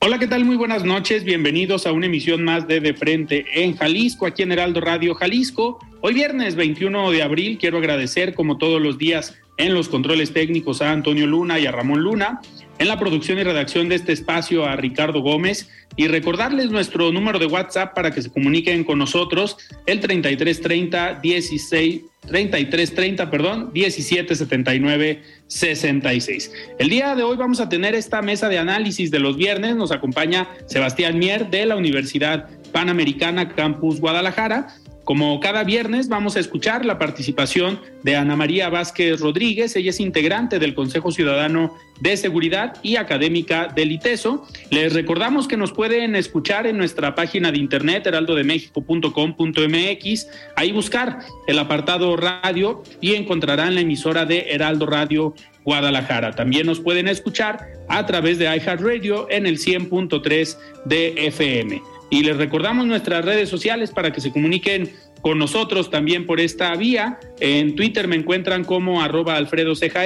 Hola, 0.00 0.20
¿qué 0.20 0.28
tal? 0.28 0.44
Muy 0.44 0.54
buenas 0.54 0.84
noches. 0.84 1.24
Bienvenidos 1.24 1.84
a 1.84 1.90
una 1.90 2.06
emisión 2.06 2.44
más 2.44 2.68
de 2.68 2.78
De 2.78 2.94
Frente 2.94 3.44
en 3.52 3.76
Jalisco, 3.76 4.26
aquí 4.26 4.44
en 4.44 4.52
Heraldo 4.52 4.80
Radio 4.80 5.12
Jalisco. 5.16 5.80
Hoy 6.02 6.14
viernes 6.14 6.54
21 6.54 7.10
de 7.10 7.20
abril 7.20 7.58
quiero 7.58 7.78
agradecer, 7.78 8.32
como 8.34 8.58
todos 8.58 8.80
los 8.80 8.96
días, 8.96 9.36
en 9.56 9.74
los 9.74 9.88
controles 9.88 10.32
técnicos 10.32 10.82
a 10.82 10.92
Antonio 10.92 11.26
Luna 11.26 11.58
y 11.58 11.66
a 11.66 11.72
Ramón 11.72 12.00
Luna, 12.00 12.40
en 12.78 12.88
la 12.88 12.98
producción 12.98 13.38
y 13.38 13.42
redacción 13.42 13.88
de 13.88 13.96
este 13.96 14.12
espacio 14.12 14.64
a 14.64 14.76
Ricardo 14.76 15.20
Gómez 15.20 15.68
y 15.96 16.06
recordarles 16.06 16.70
nuestro 16.70 17.10
número 17.12 17.38
de 17.38 17.46
WhatsApp 17.46 17.94
para 17.94 18.10
que 18.12 18.22
se 18.22 18.30
comuniquen 18.30 18.84
con 18.84 18.98
nosotros, 18.98 19.56
el 19.86 20.00
3330 20.00 21.20
16 21.20 22.02
3330, 22.26 23.30
perdón, 23.30 23.70
1779 23.72 25.22
66. 25.46 26.52
El 26.78 26.88
día 26.90 27.14
de 27.14 27.22
hoy 27.22 27.36
vamos 27.36 27.60
a 27.60 27.68
tener 27.68 27.94
esta 27.94 28.22
mesa 28.22 28.48
de 28.48 28.58
análisis 28.58 29.10
de 29.10 29.18
los 29.18 29.36
viernes. 29.36 29.76
Nos 29.76 29.92
acompaña 29.92 30.48
Sebastián 30.66 31.18
Mier 31.18 31.48
de 31.48 31.66
la 31.66 31.76
Universidad 31.76 32.48
Panamericana 32.72 33.48
Campus 33.54 34.00
Guadalajara 34.00 34.68
como 35.08 35.40
cada 35.40 35.64
viernes 35.64 36.10
vamos 36.10 36.36
a 36.36 36.40
escuchar 36.40 36.84
la 36.84 36.98
participación 36.98 37.80
de 38.02 38.16
Ana 38.16 38.36
María 38.36 38.68
Vázquez 38.68 39.20
Rodríguez, 39.20 39.74
ella 39.74 39.88
es 39.88 40.00
integrante 40.00 40.58
del 40.58 40.74
Consejo 40.74 41.12
Ciudadano 41.12 41.74
de 41.98 42.14
Seguridad 42.18 42.76
y 42.82 42.96
académica 42.96 43.72
del 43.74 43.92
ITESO. 43.92 44.46
Les 44.70 44.92
recordamos 44.92 45.48
que 45.48 45.56
nos 45.56 45.72
pueden 45.72 46.14
escuchar 46.14 46.66
en 46.66 46.76
nuestra 46.76 47.14
página 47.14 47.50
de 47.50 47.56
internet 47.56 48.06
heraldodemexico.com.mx, 48.06 50.26
ahí 50.56 50.72
buscar 50.72 51.20
el 51.46 51.58
apartado 51.58 52.14
radio 52.18 52.82
y 53.00 53.14
encontrarán 53.14 53.76
la 53.76 53.80
emisora 53.80 54.26
de 54.26 54.48
Heraldo 54.50 54.84
Radio 54.84 55.34
Guadalajara. 55.64 56.34
También 56.34 56.66
nos 56.66 56.80
pueden 56.80 57.08
escuchar 57.08 57.66
a 57.88 58.04
través 58.04 58.38
de 58.38 58.44
iHeartRadio 58.44 59.26
en 59.30 59.46
el 59.46 59.58
100.3 59.58 60.58
de 60.84 61.14
FM. 61.28 61.80
Y 62.10 62.22
les 62.22 62.36
recordamos 62.36 62.86
nuestras 62.86 63.24
redes 63.24 63.48
sociales 63.48 63.90
para 63.90 64.12
que 64.12 64.20
se 64.20 64.32
comuniquen 64.32 64.90
con 65.20 65.38
nosotros 65.38 65.90
también 65.90 66.26
por 66.26 66.40
esta 66.40 66.74
vía. 66.76 67.18
En 67.40 67.74
Twitter 67.76 68.08
me 68.08 68.16
encuentran 68.16 68.64
como 68.64 69.02
arroba 69.02 69.36
Alfredo 69.36 69.74
Ceja 69.74 70.04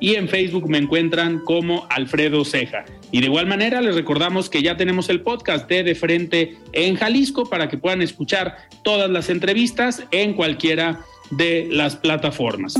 y 0.00 0.14
en 0.14 0.28
Facebook 0.28 0.68
me 0.68 0.78
encuentran 0.78 1.40
como 1.40 1.86
Alfredo 1.90 2.44
Ceja. 2.44 2.84
Y 3.10 3.20
de 3.20 3.26
igual 3.26 3.46
manera 3.46 3.80
les 3.80 3.94
recordamos 3.94 4.48
que 4.48 4.62
ya 4.62 4.76
tenemos 4.76 5.08
el 5.08 5.20
podcast 5.20 5.68
de 5.68 5.82
De 5.82 5.94
Frente 5.94 6.56
en 6.72 6.96
Jalisco 6.96 7.48
para 7.48 7.68
que 7.68 7.78
puedan 7.78 8.02
escuchar 8.02 8.56
todas 8.82 9.10
las 9.10 9.30
entrevistas 9.30 10.04
en 10.10 10.34
cualquiera 10.34 11.00
de 11.30 11.68
las 11.70 11.96
plataformas. 11.96 12.74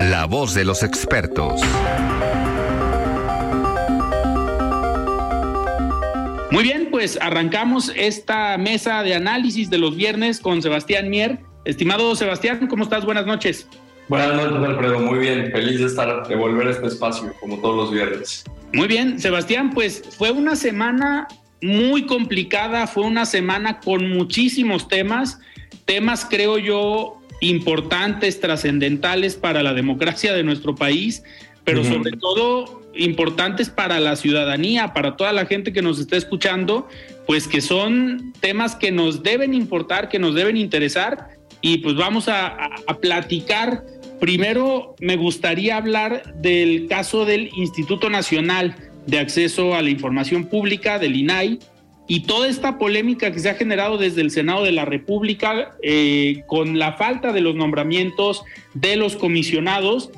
La 0.00 0.26
voz 0.26 0.54
de 0.54 0.64
los 0.64 0.82
expertos. 0.82 1.60
Muy 6.50 6.62
bien, 6.62 6.88
pues 6.90 7.18
arrancamos 7.20 7.92
esta 7.94 8.56
mesa 8.56 9.02
de 9.02 9.14
análisis 9.14 9.68
de 9.68 9.76
los 9.76 9.94
viernes 9.96 10.40
con 10.40 10.62
Sebastián 10.62 11.10
Mier. 11.10 11.40
Estimado 11.66 12.16
Sebastián, 12.16 12.66
¿cómo 12.68 12.84
estás? 12.84 13.04
Buenas 13.04 13.26
noches. 13.26 13.68
Buenas 14.08 14.34
noches, 14.34 14.66
Alfredo. 14.66 14.98
Muy 15.00 15.18
bien, 15.18 15.52
feliz 15.52 15.78
de 15.78 15.86
estar, 15.86 16.26
de 16.26 16.34
volver 16.34 16.68
a 16.68 16.70
este 16.70 16.86
espacio, 16.86 17.34
como 17.40 17.58
todos 17.58 17.76
los 17.76 17.92
viernes. 17.92 18.44
Muy 18.72 18.88
bien, 18.88 19.20
Sebastián, 19.20 19.70
pues 19.74 20.02
fue 20.16 20.30
una 20.30 20.56
semana 20.56 21.28
muy 21.60 22.06
complicada, 22.06 22.86
fue 22.86 23.04
una 23.04 23.26
semana 23.26 23.80
con 23.80 24.08
muchísimos 24.08 24.88
temas, 24.88 25.40
temas 25.84 26.26
creo 26.30 26.56
yo 26.56 27.20
importantes, 27.42 28.40
trascendentales 28.40 29.36
para 29.36 29.62
la 29.62 29.74
democracia 29.74 30.32
de 30.32 30.44
nuestro 30.44 30.74
país, 30.74 31.22
pero 31.68 31.84
sobre 31.84 32.12
todo 32.12 32.82
importantes 32.94 33.68
para 33.68 34.00
la 34.00 34.16
ciudadanía, 34.16 34.94
para 34.94 35.16
toda 35.16 35.34
la 35.34 35.44
gente 35.44 35.70
que 35.72 35.82
nos 35.82 36.00
está 36.00 36.16
escuchando, 36.16 36.88
pues 37.26 37.46
que 37.46 37.60
son 37.60 38.32
temas 38.40 38.74
que 38.74 38.90
nos 38.90 39.22
deben 39.22 39.52
importar, 39.52 40.08
que 40.08 40.18
nos 40.18 40.34
deben 40.34 40.56
interesar 40.56 41.28
y 41.60 41.78
pues 41.78 41.94
vamos 41.94 42.28
a, 42.28 42.70
platicar. 43.02 43.84
Primero 44.18 44.96
me 44.98 45.16
gustaría 45.16 45.76
hablar 45.76 46.34
del 46.36 46.86
caso 46.88 47.26
del 47.26 47.50
Instituto 47.54 48.08
Nacional 48.08 48.74
de 49.06 49.18
Acceso 49.18 49.74
a 49.74 49.82
la 49.82 49.90
Información 49.90 50.46
Pública, 50.46 50.98
del 50.98 51.16
INAI, 51.16 51.58
y 52.06 52.20
toda 52.20 52.48
esta 52.48 52.78
polémica 52.78 53.30
que 53.30 53.40
se 53.40 53.50
ha 53.50 53.54
generado 53.54 53.98
desde 53.98 54.22
el 54.22 54.30
Senado 54.30 54.64
de 54.64 54.72
la 54.72 54.86
República 54.86 55.76
eh, 55.82 56.44
con 56.46 56.78
la 56.78 56.94
falta 56.94 57.34
de 57.34 57.42
los 57.42 57.54
nombramientos 57.54 58.42
de 58.72 58.96
los 58.96 59.16
comisionados 59.16 60.10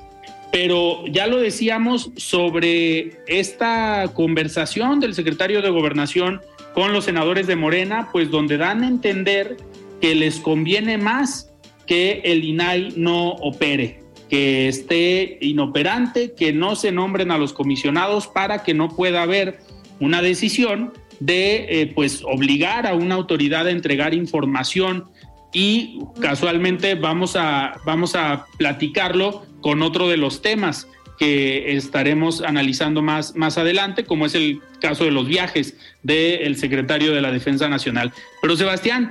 pero 0.53 1.07
ya 1.07 1.27
lo 1.27 1.39
decíamos 1.39 2.11
sobre 2.17 3.21
esta 3.27 4.11
conversación 4.15 5.01
del 5.01 5.15
secretario 5.15 5.63
de 5.63 5.71
Gobernación 5.71 6.41
con 6.75 6.93
los 6.93 7.05
senadores 7.05 7.47
de 7.47 7.57
Morena, 7.57 8.09
pues 8.13 8.31
donde 8.31 8.57
dan 8.57 8.83
a 8.83 8.89
entender 8.89 9.57
que 10.01 10.15
les 10.15 10.41
conviene 10.41 10.99
más 10.99 11.51
que 11.87 12.21
el 12.25 12.45
INAI 12.45 12.95
no 12.97 13.31
opere, 13.31 14.03
que 14.29 14.69
esté 14.69 15.39
inoperante, 15.41 16.33
que 16.33 16.53
no 16.53 16.77
se 16.77 16.93
nombren 16.93 17.31
a 17.31 17.39
los 17.39 17.53
comisionados 17.53 18.27
para 18.27 18.63
que 18.63 18.75
no 18.75 18.89
pueda 18.89 19.23
haber 19.23 19.59
una 19.99 20.23
decisión 20.23 20.93
de 21.21 21.83
eh, 21.83 21.93
pues 21.95 22.23
obligar 22.25 22.87
a 22.87 22.95
una 22.95 23.15
autoridad 23.15 23.67
a 23.67 23.71
entregar 23.71 24.15
información 24.15 25.05
y 25.53 25.99
casualmente 26.21 26.95
vamos 26.95 27.37
a, 27.37 27.75
vamos 27.85 28.15
a 28.15 28.47
platicarlo 28.57 29.45
con 29.61 29.83
otro 29.83 30.09
de 30.09 30.17
los 30.17 30.43
temas 30.43 30.87
que 31.19 31.77
estaremos 31.77 32.41
analizando 32.41 33.03
más, 33.03 33.37
más 33.37 33.59
adelante, 33.59 34.05
como 34.05 34.25
es 34.25 34.35
el 34.35 34.61
caso 34.81 35.05
de 35.05 35.11
los 35.11 35.27
viajes 35.27 35.77
del 36.03 36.57
secretario 36.57 37.13
de 37.13 37.21
la 37.21 37.31
Defensa 37.31 37.69
Nacional. 37.69 38.13
Pero 38.41 38.57
Sebastián, 38.57 39.11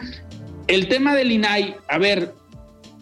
el 0.67 0.87
tema 0.87 1.13
del 1.13 1.31
INAI, 1.31 1.75
a 1.87 1.99
ver, 1.99 2.33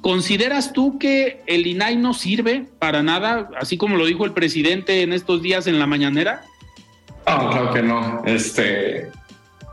¿consideras 0.01 0.73
tú 0.73 0.99
que 0.99 1.41
el 1.47 1.67
INAI 1.67 1.95
no 1.95 2.13
sirve 2.13 2.65
para 2.79 3.01
nada, 3.01 3.49
así 3.57 3.77
como 3.77 3.95
lo 3.95 4.05
dijo 4.05 4.25
el 4.25 4.33
presidente 4.33 5.03
en 5.03 5.13
estos 5.13 5.41
días 5.41 5.67
en 5.67 5.79
la 5.79 5.87
mañanera? 5.87 6.41
Ah, 7.25 7.47
claro 7.49 7.73
que 7.73 7.81
no. 7.81 8.23
Este, 8.25 9.09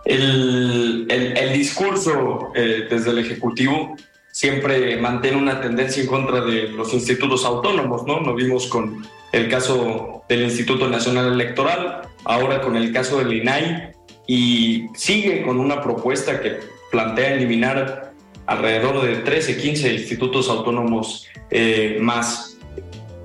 el, 0.05 1.07
el, 1.09 1.53
discurso 1.53 2.53
eh, 2.55 2.87
desde 2.91 3.11
el 3.11 3.19
Ejecutivo 3.19 3.97
siempre 4.31 4.97
mantiene 4.99 5.39
una 5.39 5.61
tendencia 5.61 6.03
en 6.03 6.09
contra 6.09 6.41
de 6.43 6.69
los 6.69 6.93
institutos 6.93 7.45
autónomos, 7.45 8.05
¿no? 8.07 8.21
Lo 8.21 8.35
vimos 8.35 8.67
con 8.67 9.07
el 9.33 9.49
caso 9.49 10.25
del 10.29 10.43
Instituto 10.43 10.89
Nacional 10.89 11.33
Electoral, 11.33 12.03
ahora 12.25 12.61
con 12.61 12.77
el 12.77 12.93
caso 12.93 13.19
del 13.19 13.33
INAI, 13.33 13.93
y 14.27 14.87
sigue 14.95 15.43
con 15.43 15.59
una 15.59 15.81
propuesta 15.81 16.41
que 16.41 16.59
plantea 16.91 17.35
eliminar 17.35 18.13
alrededor 18.47 19.03
de 19.03 19.17
13, 19.17 19.57
15 19.57 19.95
institutos 19.95 20.49
autónomos 20.49 21.27
eh, 21.51 21.99
más. 22.01 22.59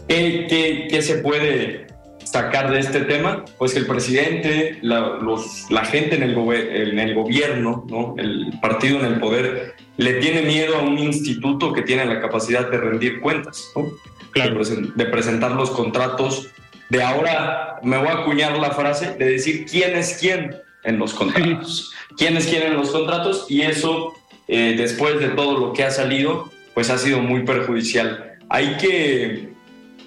¿Qué, 0.08 0.48
qué, 0.50 0.88
qué 0.90 1.02
se 1.02 1.18
puede 1.18 1.89
sacar 2.32 2.72
de 2.72 2.80
este 2.80 3.02
tema? 3.02 3.46
Pues 3.58 3.74
que 3.74 3.80
el 3.80 3.88
presidente, 3.88 4.80
la, 4.82 5.18
los, 5.22 5.70
la 5.70 5.86
gente 5.86 6.16
en 6.16 6.24
el, 6.24 6.38
en 6.38 7.00
el 7.00 7.16
gobierno, 7.16 7.86
¿no? 7.90 8.16
el 8.18 8.54
partido 8.62 9.00
en 9.00 9.06
el 9.06 9.20
poder, 9.20 9.76
le 9.98 10.14
tiene 10.16 10.42
miedo 10.44 10.78
a 10.78 10.82
un 10.82 10.98
instituto 10.98 11.74
que 11.74 11.82
tiene 11.82 12.06
la 12.06 12.20
capacidad 12.20 12.70
de 12.70 12.78
rendir 12.78 13.20
cuentas, 13.20 13.72
¿no? 13.76 13.92
claro. 14.32 14.64
de, 14.64 15.06
presentar 15.06 15.52
los 15.52 15.72
contratos 15.72 16.50
de 16.90 17.04
ahora 17.04 17.80
me 17.84 17.98
voy 17.98 18.08
a 18.08 18.14
acuñar 18.14 18.58
la 18.58 18.72
frase 18.72 19.16
de 19.18 19.26
decir 19.26 19.66
quién 19.70 19.96
es 19.96 20.18
quién 20.20 20.56
en 20.84 20.98
los 20.98 21.14
contratos. 21.14 21.94
quién 22.18 22.36
es 22.36 22.48
quién 22.48 22.64
en 22.64 22.74
los 22.76 22.90
contratos 22.90 23.46
y 23.48 23.62
eso, 23.62 24.16
eh, 24.48 24.74
después 24.76 25.20
de 25.20 25.30
todo 25.30 25.60
lo 25.60 25.74
que 25.74 25.84
ha 25.84 25.92
salido, 25.92 26.52
pues 26.74 26.90
ha 26.90 26.98
sido 26.98 27.20
muy 27.20 27.44
perjudicial. 27.44 28.38
Hay 28.50 28.78
que, 28.78 29.49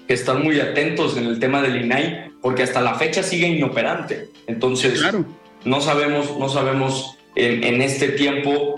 estar 0.07 0.37
muy 0.37 0.59
atentos 0.59 1.17
en 1.17 1.25
el 1.25 1.39
tema 1.39 1.61
del 1.61 1.83
INAI 1.83 2.31
porque 2.41 2.63
hasta 2.63 2.81
la 2.81 2.95
fecha 2.95 3.23
sigue 3.23 3.47
inoperante. 3.47 4.29
Entonces, 4.47 5.01
no 5.65 5.81
sabemos, 5.81 6.37
no 6.37 6.49
sabemos 6.49 7.17
en, 7.35 7.63
en 7.63 7.81
este 7.81 8.09
tiempo 8.09 8.75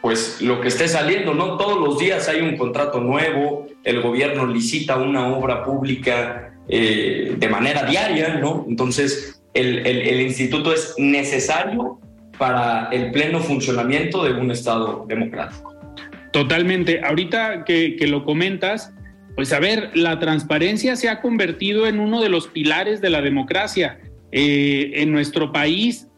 pues 0.00 0.40
lo 0.40 0.60
que 0.60 0.68
esté 0.68 0.88
saliendo, 0.88 1.34
¿no? 1.34 1.56
Todos 1.56 1.80
los 1.80 1.98
días 1.98 2.28
hay 2.28 2.40
un 2.40 2.56
contrato 2.56 3.00
nuevo, 3.00 3.66
el 3.84 4.00
gobierno 4.00 4.46
licita 4.46 4.96
una 4.96 5.26
obra 5.26 5.64
pública 5.64 6.54
eh, 6.68 7.34
de 7.36 7.48
manera 7.48 7.84
diaria, 7.84 8.34
¿no? 8.34 8.64
Entonces, 8.68 9.42
el, 9.54 9.86
el, 9.86 10.20
instituto 10.20 10.72
es 10.72 10.94
necesario 10.98 11.98
para 12.36 12.90
el 12.92 13.10
pleno 13.10 13.40
funcionamiento 13.40 14.22
de 14.22 14.32
un 14.32 14.50
Estado 14.50 15.04
democrático. 15.08 15.74
Totalmente. 16.32 17.00
Ahorita 17.02 17.64
que, 17.64 17.96
que 17.96 18.06
lo 18.06 18.24
comentas, 18.24 18.92
pues 19.38 19.52
a 19.52 19.60
ver, 19.60 19.92
la 19.94 20.18
transparencia 20.18 20.96
se 20.96 21.08
ha 21.08 21.20
convertido 21.20 21.86
en 21.86 22.00
uno 22.00 22.20
de 22.20 22.28
los 22.28 22.48
pilares 22.48 23.00
de 23.00 23.08
la 23.08 23.22
democracia. 23.22 24.00
Eh, 24.32 24.94
en 24.94 25.12
nuestro 25.12 25.52
país 25.52 26.08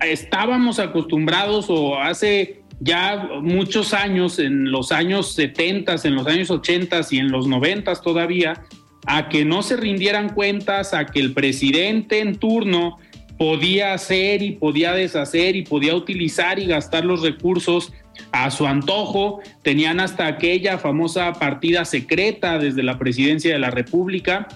estábamos 0.00 0.78
acostumbrados 0.78 1.66
o 1.68 1.98
hace 1.98 2.62
ya 2.78 3.28
muchos 3.42 3.92
años, 3.92 4.38
en 4.38 4.70
los 4.70 4.92
años 4.92 5.34
70, 5.34 5.96
en 6.04 6.14
los 6.14 6.28
años 6.28 6.48
80 6.48 7.00
y 7.10 7.18
en 7.18 7.32
los 7.32 7.48
90 7.48 7.92
todavía, 7.96 8.62
a 9.04 9.28
que 9.28 9.44
no 9.44 9.64
se 9.64 9.76
rindieran 9.76 10.28
cuentas, 10.28 10.94
a 10.94 11.06
que 11.06 11.18
el 11.18 11.32
presidente 11.32 12.20
en 12.20 12.36
turno 12.36 12.98
podía 13.36 13.94
hacer 13.94 14.42
y 14.42 14.52
podía 14.52 14.92
deshacer 14.92 15.56
y 15.56 15.62
podía 15.62 15.96
utilizar 15.96 16.60
y 16.60 16.66
gastar 16.66 17.04
los 17.04 17.22
recursos 17.22 17.92
a 18.32 18.50
su 18.50 18.66
antojo. 18.66 19.40
Tenían 19.62 20.00
hasta 20.00 20.26
aquella 20.26 20.78
famosa 20.78 21.32
partida 21.34 21.84
secreta 21.84 22.58
desde 22.58 22.82
la 22.82 22.98
presidencia 22.98 23.52
de 23.52 23.58
la 23.58 23.70
República 23.70 24.48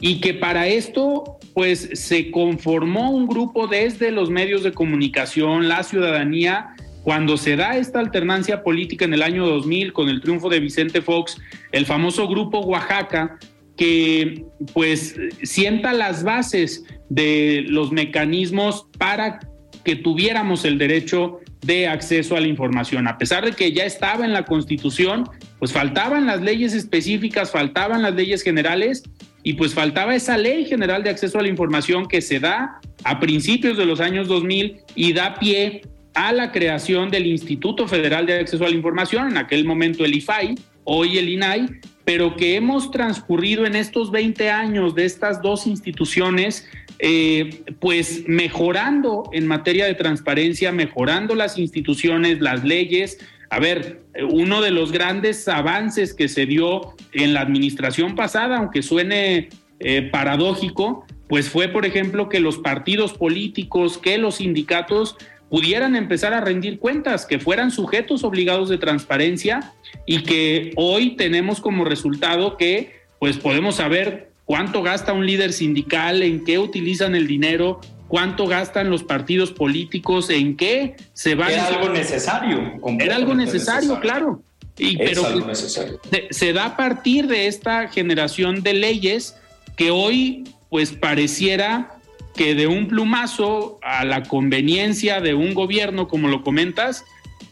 y 0.00 0.20
que 0.20 0.34
para 0.34 0.66
esto 0.66 1.38
pues 1.54 1.90
se 1.94 2.30
conformó 2.30 3.10
un 3.10 3.26
grupo 3.26 3.66
desde 3.66 4.10
los 4.10 4.30
medios 4.30 4.62
de 4.62 4.72
comunicación, 4.72 5.68
la 5.68 5.82
ciudadanía, 5.82 6.74
cuando 7.02 7.36
se 7.36 7.56
da 7.56 7.76
esta 7.76 7.98
alternancia 7.98 8.62
política 8.62 9.04
en 9.04 9.14
el 9.14 9.22
año 9.22 9.46
2000 9.46 9.92
con 9.92 10.08
el 10.08 10.20
triunfo 10.20 10.48
de 10.48 10.60
Vicente 10.60 11.02
Fox, 11.02 11.36
el 11.72 11.84
famoso 11.84 12.28
grupo 12.28 12.60
Oaxaca, 12.60 13.38
que 13.76 14.44
pues 14.72 15.16
sienta 15.42 15.92
las 15.92 16.22
bases 16.22 16.84
de 17.08 17.64
los 17.68 17.92
mecanismos 17.92 18.86
para 18.98 19.40
que 19.84 19.96
tuviéramos 19.96 20.64
el 20.64 20.78
derecho 20.78 21.40
de 21.62 21.86
acceso 21.86 22.36
a 22.36 22.40
la 22.40 22.48
información. 22.48 23.08
A 23.08 23.18
pesar 23.18 23.44
de 23.44 23.52
que 23.52 23.72
ya 23.72 23.84
estaba 23.84 24.24
en 24.24 24.32
la 24.32 24.44
Constitución, 24.44 25.28
pues 25.58 25.72
faltaban 25.72 26.26
las 26.26 26.42
leyes 26.42 26.74
específicas, 26.74 27.50
faltaban 27.50 28.02
las 28.02 28.14
leyes 28.14 28.42
generales 28.42 29.04
y 29.44 29.54
pues 29.54 29.74
faltaba 29.74 30.14
esa 30.14 30.36
ley 30.36 30.64
general 30.64 31.02
de 31.02 31.10
acceso 31.10 31.38
a 31.38 31.42
la 31.42 31.48
información 31.48 32.06
que 32.06 32.20
se 32.20 32.40
da 32.40 32.80
a 33.04 33.20
principios 33.20 33.76
de 33.76 33.86
los 33.86 34.00
años 34.00 34.28
2000 34.28 34.78
y 34.94 35.12
da 35.12 35.36
pie 35.36 35.82
a 36.14 36.32
la 36.32 36.52
creación 36.52 37.10
del 37.10 37.26
Instituto 37.26 37.88
Federal 37.88 38.26
de 38.26 38.40
Acceso 38.40 38.64
a 38.64 38.68
la 38.68 38.76
Información, 38.76 39.28
en 39.28 39.38
aquel 39.38 39.64
momento 39.64 40.04
el 40.04 40.14
IFAI, 40.14 40.54
hoy 40.84 41.18
el 41.18 41.28
INAI, 41.28 41.66
pero 42.04 42.36
que 42.36 42.56
hemos 42.56 42.90
transcurrido 42.90 43.64
en 43.64 43.76
estos 43.76 44.10
20 44.10 44.50
años 44.50 44.94
de 44.94 45.04
estas 45.04 45.40
dos 45.40 45.66
instituciones, 45.66 46.68
eh, 47.04 47.64
pues 47.80 48.28
mejorando 48.28 49.28
en 49.32 49.48
materia 49.48 49.86
de 49.86 49.94
transparencia, 49.94 50.70
mejorando 50.70 51.34
las 51.34 51.58
instituciones, 51.58 52.40
las 52.40 52.62
leyes. 52.62 53.18
A 53.50 53.58
ver, 53.58 54.04
uno 54.30 54.62
de 54.62 54.70
los 54.70 54.92
grandes 54.92 55.48
avances 55.48 56.14
que 56.14 56.28
se 56.28 56.46
dio 56.46 56.94
en 57.12 57.34
la 57.34 57.40
administración 57.40 58.14
pasada, 58.14 58.58
aunque 58.58 58.82
suene 58.82 59.48
eh, 59.80 60.10
paradójico, 60.12 61.04
pues 61.26 61.48
fue, 61.50 61.66
por 61.66 61.86
ejemplo, 61.86 62.28
que 62.28 62.38
los 62.38 62.58
partidos 62.58 63.14
políticos, 63.14 63.98
que 63.98 64.16
los 64.16 64.36
sindicatos 64.36 65.16
pudieran 65.50 65.96
empezar 65.96 66.32
a 66.34 66.40
rendir 66.40 66.78
cuentas, 66.78 67.26
que 67.26 67.40
fueran 67.40 67.72
sujetos 67.72 68.22
obligados 68.22 68.68
de 68.68 68.78
transparencia 68.78 69.72
y 70.06 70.22
que 70.22 70.72
hoy 70.76 71.16
tenemos 71.16 71.60
como 71.60 71.84
resultado 71.84 72.56
que 72.56 73.02
pues 73.18 73.38
podemos 73.38 73.74
saber 73.74 74.31
cuánto 74.44 74.82
gasta 74.82 75.12
un 75.12 75.26
líder 75.26 75.52
sindical, 75.52 76.22
en 76.22 76.44
qué 76.44 76.58
utilizan 76.58 77.14
el 77.14 77.26
dinero, 77.26 77.80
cuánto 78.08 78.46
gastan 78.46 78.90
los 78.90 79.02
partidos 79.02 79.52
políticos, 79.52 80.30
en 80.30 80.56
qué 80.56 80.96
se 81.12 81.34
va. 81.34 81.50
Era 81.50 81.66
algo 81.68 81.88
necesario. 81.88 82.80
Era 82.98 83.16
algo 83.16 83.34
necesario, 83.34 84.00
claro. 84.00 84.42
Y, 84.78 84.96
pero 84.96 85.26
algo 85.26 85.46
necesario. 85.46 86.00
se 86.30 86.52
da 86.52 86.66
a 86.66 86.76
partir 86.76 87.26
de 87.26 87.46
esta 87.46 87.88
generación 87.88 88.62
de 88.62 88.74
leyes 88.74 89.36
que 89.76 89.90
hoy 89.90 90.44
pues 90.70 90.92
pareciera 90.92 91.98
que 92.34 92.54
de 92.54 92.66
un 92.66 92.88
plumazo 92.88 93.78
a 93.82 94.04
la 94.04 94.22
conveniencia 94.22 95.20
de 95.20 95.34
un 95.34 95.54
gobierno, 95.54 96.08
como 96.08 96.28
lo 96.28 96.42
comentas, 96.42 97.04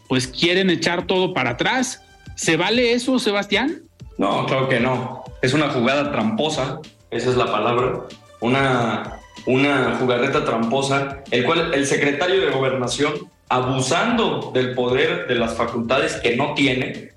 pues 0.07 0.27
quieren 0.27 0.69
echar 0.69 1.05
todo 1.05 1.33
para 1.33 1.51
atrás. 1.51 2.01
¿Se 2.35 2.57
vale 2.57 2.93
eso, 2.93 3.19
Sebastián? 3.19 3.83
No, 4.17 4.45
claro 4.45 4.69
que 4.69 4.79
no. 4.79 5.23
Es 5.41 5.53
una 5.53 5.69
jugada 5.69 6.11
tramposa, 6.11 6.79
esa 7.09 7.29
es 7.29 7.35
la 7.35 7.51
palabra. 7.51 8.03
Una, 8.39 9.19
una 9.45 9.95
jugarreta 9.99 10.45
tramposa, 10.45 11.23
el 11.31 11.45
cual 11.45 11.73
el 11.73 11.85
secretario 11.85 12.41
de 12.41 12.51
gobernación, 12.51 13.13
abusando 13.49 14.51
del 14.53 14.73
poder 14.73 15.27
de 15.27 15.35
las 15.35 15.55
facultades 15.55 16.15
que 16.17 16.35
no 16.35 16.53
tiene, 16.53 17.11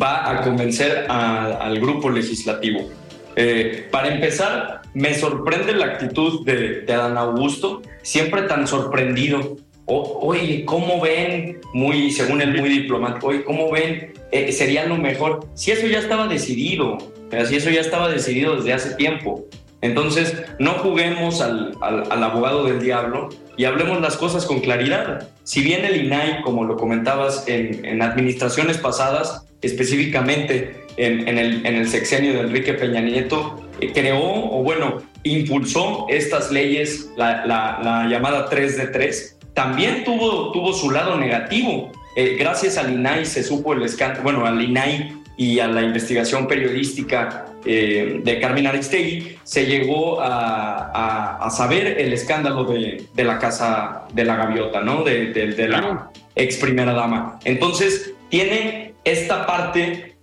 va 0.00 0.30
a 0.30 0.42
convencer 0.42 1.06
al 1.08 1.78
grupo 1.80 2.10
legislativo. 2.10 2.88
Eh, 3.36 3.88
para 3.90 4.08
empezar, 4.08 4.82
me 4.94 5.14
sorprende 5.14 5.72
la 5.72 5.86
actitud 5.86 6.44
de, 6.44 6.84
Adán 6.92 7.16
Augusto, 7.16 7.82
siempre 8.02 8.42
tan 8.42 8.66
sorprendido. 8.66 9.56
Oye, 9.88 10.64
¿cómo 10.64 11.00
ven? 11.00 11.60
Muy, 11.72 12.10
según 12.10 12.40
él, 12.40 12.56
muy 12.56 12.68
diplomático, 12.68 13.28
oye, 13.28 13.44
¿cómo 13.44 13.70
ven? 13.70 14.12
Eh, 14.30 14.52
sería 14.52 14.86
lo 14.86 14.96
mejor. 14.96 15.48
Si 15.54 15.70
eso 15.70 15.86
ya 15.86 15.98
estaba 15.98 16.28
decidido, 16.28 16.98
si 17.46 17.56
eso 17.56 17.70
ya 17.70 17.80
estaba 17.80 18.08
decidido 18.08 18.56
desde 18.56 18.72
hace 18.72 18.94
tiempo. 18.94 19.46
Entonces, 19.80 20.34
no 20.58 20.72
juguemos 20.72 21.40
al, 21.40 21.72
abogado 21.80 22.64
del 22.64 22.80
diablo 22.80 23.28
y 23.56 23.64
hablemos 23.64 24.00
las 24.00 24.16
cosas 24.16 24.44
con 24.44 24.60
claridad. 24.60 25.28
Si 25.44 25.62
bien 25.62 25.84
el 25.84 26.04
INAI, 26.04 26.42
como 26.42 26.64
lo 26.64 26.76
comentabas 26.76 27.46
en, 27.46 27.84
en 27.84 28.02
administraciones 28.02 28.76
pasadas, 28.78 29.46
específicamente 29.62 30.84
en, 30.98 31.38
el, 31.38 31.64
en 31.64 31.76
el 31.76 31.88
sexenio 31.88 32.34
de 32.34 32.40
Enrique 32.40 32.74
Peña 32.74 33.00
Nieto, 33.00 33.60
eh, 33.80 33.92
creó 33.92 34.20
o 34.20 34.62
bueno, 34.62 34.98
impulsó 35.22 36.06
estas 36.08 36.50
leyes, 36.50 37.10
la, 37.16 37.46
la, 37.46 38.06
llamada 38.08 38.48
3 38.48 38.76
de 38.76 38.86
3, 38.88 39.37
también 39.58 40.04
tuvo, 40.04 40.52
tuvo 40.52 40.72
su 40.72 40.92
lado 40.92 41.16
negativo. 41.16 41.90
Eh, 42.14 42.36
gracias 42.38 42.78
al 42.78 42.92
INAI 42.92 43.26
se 43.26 43.42
supo 43.42 43.72
el 43.72 43.82
escándalo, 43.82 44.22
bueno, 44.22 44.46
al 44.46 44.62
INAI 44.62 45.16
y 45.36 45.58
a 45.58 45.66
la 45.66 45.82
investigación 45.82 46.46
periodística 46.46 47.46
eh, 47.64 48.20
de 48.22 48.38
Carmen 48.38 48.68
Aristegui, 48.68 49.36
se 49.42 49.66
llegó 49.66 50.20
a, 50.20 51.44
a, 51.44 51.50
saber 51.50 51.98
el 51.98 52.12
escándalo 52.12 52.62
de, 52.66 53.04
de, 53.12 53.24
la 53.24 53.40
Casa 53.40 54.04
de 54.12 54.24
la 54.24 54.36
Gaviota, 54.36 54.80
¿no? 54.82 55.02
De, 55.02 55.32
de, 55.32 55.48
de 55.48 55.68
la 55.68 56.08
ex 56.36 56.56
primera 56.58 56.92
dama. 56.92 57.40
Entonces, 57.44 58.14
tiene 58.28 58.94
esta 59.02 59.44
parte 59.44 60.14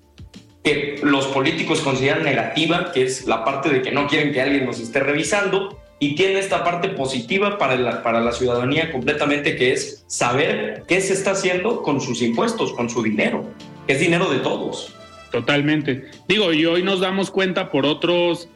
que 0.63 1.01
los 1.03 1.27
políticos 1.27 1.81
consideran 1.81 2.23
negativa, 2.23 2.93
que 2.93 3.03
es 3.03 3.25
la 3.25 3.43
parte 3.43 3.67
de 3.67 3.81
que 3.81 3.91
no 3.91 4.07
quieren 4.07 4.31
que 4.31 4.41
alguien 4.41 4.65
nos 4.65 4.79
esté 4.79 5.01
revisando, 5.01 5.77
y 6.05 6.13
tiene 6.13 6.37
esta 6.37 6.63
parte 6.63 6.89
positiva 6.89 7.57
para 7.57 7.75
la, 7.77 8.03
para 8.03 8.21
la 8.21 8.31
ciudadanía 8.31 8.91
completamente, 8.91 9.55
que 9.55 9.73
es 9.73 10.05
saber 10.05 10.83
qué 10.87 11.01
se 11.01 11.13
está 11.13 11.31
haciendo 11.31 11.81
con 11.81 11.99
sus 11.99 12.21
impuestos, 12.21 12.73
con 12.73 12.91
su 12.91 13.01
dinero, 13.01 13.49
que 13.87 13.93
es 13.93 13.99
dinero 13.99 14.29
de 14.29 14.37
todos. 14.37 14.93
Totalmente. 15.31 16.05
Digo, 16.27 16.53
y 16.53 16.63
hoy 16.67 16.83
nos 16.83 16.99
damos 16.99 17.31
cuenta 17.31 17.71
por 17.71 17.87
otros 17.87 18.49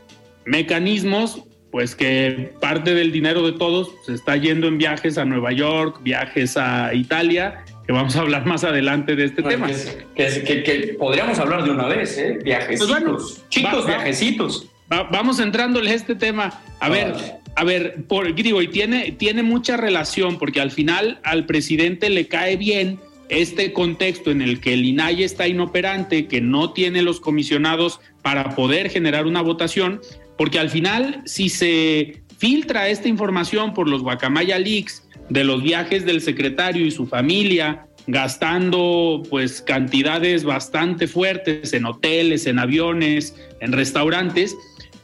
mecanismos, 0.46 1.42
pues 1.72 1.96
que 1.96 2.54
parte 2.62 2.94
del 2.94 3.12
dinero 3.12 3.44
de 3.44 3.54
todos 3.54 3.90
se 4.06 4.14
está 4.14 4.36
yendo 4.36 4.68
en 4.68 4.78
viajes 4.78 5.18
a 5.18 5.26
Nueva 5.26 5.52
York, 5.52 6.02
viajes 6.04 6.56
a 6.56 6.94
Italia, 6.94 7.64
que 7.88 7.94
vamos 7.94 8.16
a 8.16 8.20
hablar 8.20 8.46
más 8.46 8.64
adelante 8.64 9.16
de 9.16 9.26
este 9.26 9.42
tema. 9.42 9.72
Que, 10.16 10.96
podríamos 11.00 11.40
hablar 11.40 11.64
de 11.64 11.72
una 11.72 11.88
vez, 11.88 12.16
¿eh? 12.20 12.38
Viajecitos, 12.44 13.02
pues 13.04 13.50
chicos 13.50 13.88
viajecitos. 13.88 14.70
vamos 14.88 15.40
entrándole 15.40 15.90
a 15.90 15.94
este 15.96 16.14
tema. 16.14 16.62
A 16.80 16.90
ver, 16.90 17.39
a 17.56 17.64
ver, 17.64 18.04
por, 18.08 18.34
digo, 18.36 18.62
y 18.62 18.68
tiene, 18.68 19.12
tiene 19.12 19.44
mucha 19.44 19.78
relación, 19.78 20.38
porque 20.38 20.62
al 20.62 20.72
final 20.72 21.20
al 21.24 21.46
presidente 21.46 22.10
le 22.10 22.28
cae 22.28 22.58
bien 22.58 23.00
este 23.30 23.74
contexto 23.74 24.32
en 24.32 24.42
el 24.42 24.60
que 24.60 24.74
el 24.74 24.86
INAI 24.86 25.24
está 25.24 25.48
inoperante, 25.48 26.28
que 26.28 26.42
no 26.42 26.74
tiene 26.74 27.02
los 27.02 27.20
comisionados 27.20 28.00
para 28.22 28.56
poder 28.56 28.90
generar 28.90 29.28
una 29.28 29.42
votación, 29.42 30.02
porque 30.38 30.60
al 30.60 30.70
final, 30.70 31.22
si 31.26 31.50
se 31.50 32.22
filtra 32.38 32.90
esta 32.90 33.08
información 33.08 33.74
por 33.74 33.88
los 33.88 34.02
Guacamaya 34.02 34.58
Leaks 34.58 35.04
de 35.30 35.44
los 35.44 35.62
viajes 35.62 36.06
del 36.06 36.22
secretario 36.22 36.86
y 36.86 36.92
su 36.92 37.06
familia, 37.06 37.86
gastando 38.08 39.22
pues 39.30 39.62
cantidades 39.62 40.44
bastante 40.44 41.08
fuertes 41.08 41.74
en 41.74 41.86
hoteles, 41.86 42.48
en 42.48 42.58
aviones, 42.58 43.36
en 43.60 43.72
restaurantes, 43.72 44.56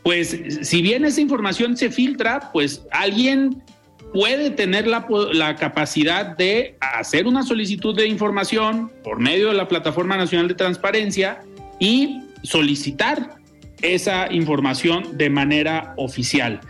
pues 0.05 0.37
si 0.61 0.83
bien 0.83 1.03
esa 1.03 1.19
información 1.19 1.75
se 1.75 1.89
filtra, 1.89 2.51
pues 2.53 2.85
alguien 2.91 3.63
puede 4.13 4.51
tener 4.51 4.85
la, 4.85 5.07
la, 5.33 5.55
capacidad 5.55 6.37
de 6.37 6.77
hacer 6.79 7.25
una 7.25 7.41
solicitud 7.41 7.95
de 7.95 8.05
información 8.05 8.91
por 9.03 9.19
medio 9.19 9.47
de 9.47 9.55
la 9.55 9.67
Plataforma 9.67 10.15
Nacional 10.15 10.47
de 10.47 10.53
Transparencia 10.53 11.41
y 11.79 12.21
solicitar 12.43 13.37
esa 13.81 14.31
información 14.31 15.17
de 15.17 15.31
manera 15.31 15.95
oficial. 15.97 16.61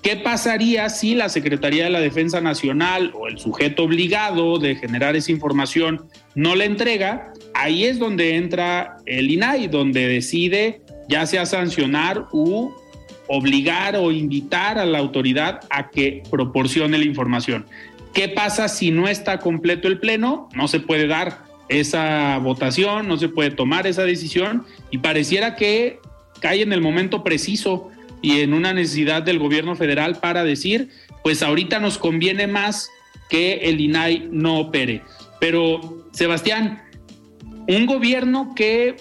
¿Qué 0.00 0.14
pasaría 0.14 0.88
si 0.88 1.16
la 1.16 1.28
Secretaría 1.28 1.82
de 1.82 1.90
la 1.90 2.00
Defensa 2.00 2.40
Nacional 2.40 3.10
o 3.16 3.26
el 3.26 3.40
sujeto 3.40 3.82
obligado 3.82 4.60
de 4.60 4.76
generar 4.76 5.16
esa 5.16 5.32
información 5.32 6.06
no 6.36 6.54
la 6.54 6.64
entrega? 6.64 7.32
Ahí 7.54 7.86
es 7.86 7.98
donde 7.98 8.36
entra 8.36 8.98
el 9.04 9.32
INAI, 9.32 9.66
donde 9.66 10.06
decide 10.06 10.80
ya 11.08 11.26
sea 11.26 11.44
sancionar 11.44 12.28
u 12.30 12.72
obligar 13.28 13.96
o 13.96 14.10
invitar 14.12 14.78
a 14.78 14.84
la 14.84 14.98
autoridad 14.98 15.60
a 15.70 15.88
que 15.90 16.22
proporcione 16.30 16.98
la 16.98 17.04
información. 17.04 17.66
¿Qué 18.12 18.28
pasa 18.28 18.68
si 18.68 18.90
no 18.90 19.08
está 19.08 19.38
completo 19.38 19.88
el 19.88 19.98
pleno? 19.98 20.48
No 20.54 20.68
se 20.68 20.80
puede 20.80 21.06
dar 21.06 21.44
esa 21.68 22.38
votación, 22.38 23.08
no 23.08 23.16
se 23.16 23.28
puede 23.28 23.50
tomar 23.50 23.86
esa 23.86 24.02
decisión 24.04 24.64
y 24.90 24.98
pareciera 24.98 25.56
que 25.56 25.98
cae 26.40 26.62
en 26.62 26.72
el 26.72 26.80
momento 26.80 27.24
preciso 27.24 27.90
y 28.22 28.40
en 28.40 28.54
una 28.54 28.72
necesidad 28.72 29.22
del 29.22 29.38
gobierno 29.38 29.74
federal 29.74 30.16
para 30.16 30.44
decir, 30.44 30.90
pues 31.22 31.42
ahorita 31.42 31.80
nos 31.80 31.98
conviene 31.98 32.46
más 32.46 32.88
que 33.28 33.54
el 33.64 33.80
INAI 33.80 34.28
no 34.30 34.60
opere. 34.60 35.02
Pero, 35.40 36.06
Sebastián, 36.12 36.82
un 37.66 37.86
gobierno 37.86 38.54
que 38.54 38.96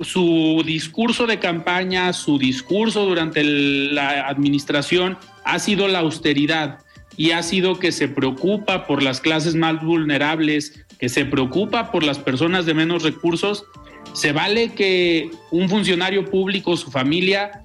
su 0.00 0.62
discurso 0.64 1.26
de 1.26 1.38
campaña, 1.38 2.12
su 2.12 2.38
discurso 2.38 3.04
durante 3.04 3.42
la 3.42 4.28
administración 4.28 5.18
ha 5.44 5.58
sido 5.58 5.88
la 5.88 6.00
austeridad 6.00 6.78
y 7.16 7.30
ha 7.30 7.42
sido 7.42 7.78
que 7.78 7.92
se 7.92 8.08
preocupa 8.08 8.86
por 8.86 9.02
las 9.02 9.20
clases 9.20 9.54
más 9.54 9.82
vulnerables, 9.82 10.84
que 10.98 11.08
se 11.08 11.24
preocupa 11.24 11.90
por 11.90 12.04
las 12.04 12.18
personas 12.18 12.66
de 12.66 12.74
menos 12.74 13.02
recursos. 13.02 13.64
¿Se 14.12 14.32
vale 14.32 14.74
que 14.74 15.30
un 15.50 15.68
funcionario 15.68 16.24
público, 16.26 16.76
su 16.76 16.90
familia, 16.90 17.62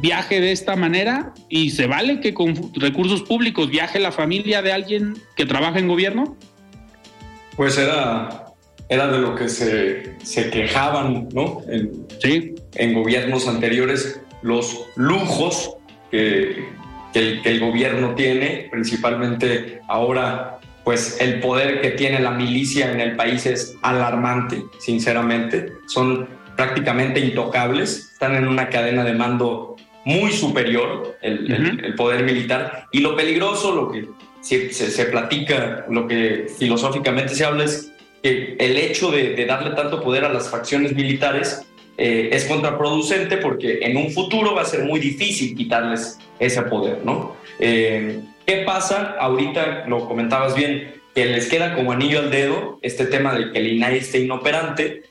viaje 0.00 0.40
de 0.40 0.52
esta 0.52 0.76
manera? 0.76 1.34
¿Y 1.48 1.70
se 1.70 1.86
vale 1.86 2.20
que 2.20 2.34
con 2.34 2.72
recursos 2.74 3.22
públicos 3.22 3.68
viaje 3.68 3.98
la 3.98 4.12
familia 4.12 4.62
de 4.62 4.72
alguien 4.72 5.16
que 5.34 5.44
trabaja 5.44 5.78
en 5.78 5.88
gobierno? 5.88 6.36
Pues 7.56 7.76
era 7.76 8.47
era 8.88 9.08
de 9.08 9.18
lo 9.18 9.34
que 9.34 9.48
se, 9.48 10.14
se 10.22 10.50
quejaban 10.50 11.28
¿no? 11.32 11.62
en, 11.68 12.06
sí. 12.20 12.54
en 12.74 12.94
gobiernos 12.94 13.46
anteriores, 13.46 14.20
los 14.42 14.86
lujos 14.96 15.76
que, 16.10 16.68
que, 17.12 17.40
el, 17.44 17.60
gobierno 17.60 18.14
tiene, 18.14 18.68
principalmente 18.70 19.80
ahora, 19.88 20.58
pues 20.84 21.18
el 21.20 21.40
poder 21.40 21.82
que 21.82 21.90
tiene 21.90 22.20
la 22.20 22.30
milicia 22.30 22.90
en 22.90 23.00
el 23.00 23.16
país 23.16 23.44
es 23.44 23.76
alarmante, 23.82 24.64
sinceramente, 24.78 25.72
son 25.86 26.28
prácticamente 26.56 27.20
intocables, 27.20 28.10
están 28.12 28.34
en 28.36 28.48
una 28.48 28.68
cadena 28.70 29.04
de 29.04 29.12
mando 29.12 29.76
muy 30.04 30.32
superior, 30.32 31.18
el, 31.20 31.52
el, 31.84 31.94
poder 31.94 32.24
militar, 32.24 32.86
y 32.90 33.00
lo 33.00 33.14
peligroso, 33.14 33.74
lo 33.74 33.92
que 33.92 34.08
se, 34.40 34.72
se, 34.72 34.90
se 34.90 35.04
platica, 35.06 35.84
lo 35.90 36.08
que 36.08 36.46
filosóficamente 36.58 37.34
se 37.34 37.44
habla 37.44 37.64
es 37.64 37.92
que 38.22 38.56
el 38.58 38.76
hecho 38.76 39.10
de, 39.10 39.44
darle 39.46 39.70
tanto 39.70 40.02
poder 40.02 40.24
a 40.24 40.28
las 40.28 40.48
facciones 40.48 40.94
militares 40.94 41.62
eh, 41.96 42.30
es 42.32 42.44
contraproducente 42.44 43.38
porque 43.38 43.80
en 43.82 43.96
un 43.96 44.10
futuro 44.10 44.54
va 44.54 44.62
a 44.62 44.64
ser 44.64 44.84
muy 44.84 45.00
difícil 45.00 45.56
quitarles 45.56 46.18
ese 46.38 46.62
poder, 46.62 47.00
¿no? 47.04 47.36
Eh, 47.58 48.20
¿Qué 48.46 48.62
pasa? 48.64 49.16
Ahorita 49.20 49.84
lo 49.86 50.06
comentabas 50.08 50.54
bien, 50.54 50.94
que 51.14 51.26
les 51.26 51.48
queda 51.48 51.74
como 51.74 51.92
anillo 51.92 52.20
al 52.20 52.30
dedo 52.30 52.78
este 52.82 53.06
tema 53.06 53.34
de 53.34 53.50
que 53.52 53.58
el 53.58 53.72
INAI 53.72 53.98
esté 53.98 54.20
inoperante, 54.20 55.02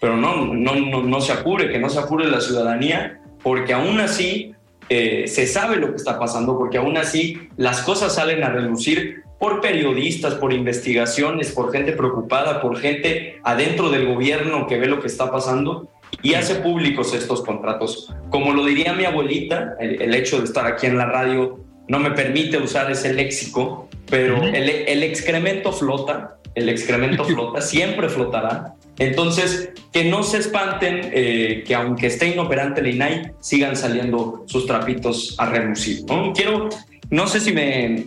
pero 0.00 0.16
no, 0.16 0.46
no, 0.46 0.74
no, 0.74 1.02
no 1.02 1.20
se 1.20 1.32
apure, 1.32 1.70
que 1.70 1.78
no 1.78 1.90
se 1.90 1.98
apure 1.98 2.26
la 2.26 2.40
ciudadanía, 2.40 3.20
porque 3.42 3.74
aún 3.74 4.00
así 4.00 4.54
eh, 4.88 5.28
se 5.28 5.46
sabe 5.46 5.76
lo 5.76 5.90
que 5.90 5.96
está 5.96 6.18
pasando, 6.18 6.58
porque 6.58 6.78
aún 6.78 6.96
así 6.96 7.48
las 7.56 7.82
cosas 7.82 8.14
salen 8.14 8.42
a 8.42 8.48
relucir 8.48 9.22
por 9.40 9.62
periodistas, 9.62 10.34
por 10.34 10.52
investigaciones, 10.52 11.50
por 11.52 11.72
gente 11.72 11.92
preocupada, 11.92 12.60
por 12.60 12.78
gente 12.78 13.40
adentro 13.42 13.88
del 13.88 14.06
gobierno 14.06 14.66
que 14.66 14.76
ve 14.76 14.86
lo 14.86 15.00
que 15.00 15.06
está 15.06 15.32
pasando 15.32 15.88
y 16.22 16.34
hace 16.34 16.56
públicos 16.56 17.14
estos 17.14 17.42
contratos. 17.42 18.14
Como 18.28 18.52
lo 18.52 18.66
diría 18.66 18.92
mi 18.92 19.06
abuelita, 19.06 19.76
el, 19.80 20.14
hecho 20.14 20.38
de 20.38 20.44
estar 20.44 20.66
aquí 20.66 20.86
en 20.86 20.98
la 20.98 21.06
radio 21.06 21.58
no 21.88 21.98
me 21.98 22.10
permite 22.10 22.58
usar 22.58 22.90
ese 22.90 23.14
léxico, 23.14 23.88
pero 24.10 24.42
el, 24.42 25.02
excremento 25.02 25.72
flota, 25.72 26.36
el 26.54 26.68
excremento 26.68 27.24
flota, 27.24 27.62
siempre 27.62 28.10
flotará. 28.10 28.74
Entonces, 28.98 29.70
que 29.90 30.04
no 30.04 30.22
se 30.22 30.36
espanten 30.36 31.10
eh, 31.14 31.64
que 31.66 31.74
aunque 31.74 32.08
esté 32.08 32.28
inoperante 32.28 32.82
el 32.82 32.88
INAI, 32.88 33.32
sigan 33.40 33.74
saliendo 33.74 34.44
sus 34.46 34.66
trapitos 34.66 35.34
a 35.38 35.46
relucir. 35.46 36.04
¿no? 36.06 36.34
Quiero, 36.34 36.68
no 37.08 37.26
sé 37.26 37.40
si 37.40 37.52
me, 37.52 38.04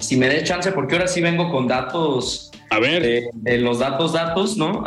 si 0.00 0.16
me 0.16 0.28
dé 0.28 0.42
chance, 0.42 0.72
porque 0.72 0.96
ahora 0.96 1.06
sí 1.06 1.20
vengo 1.20 1.50
con 1.50 1.68
datos. 1.68 2.50
A 2.70 2.80
ver. 2.80 3.30
De, 3.34 3.58
los 3.58 3.78
datos, 3.78 4.12
datos, 4.12 4.56
¿no? 4.56 4.84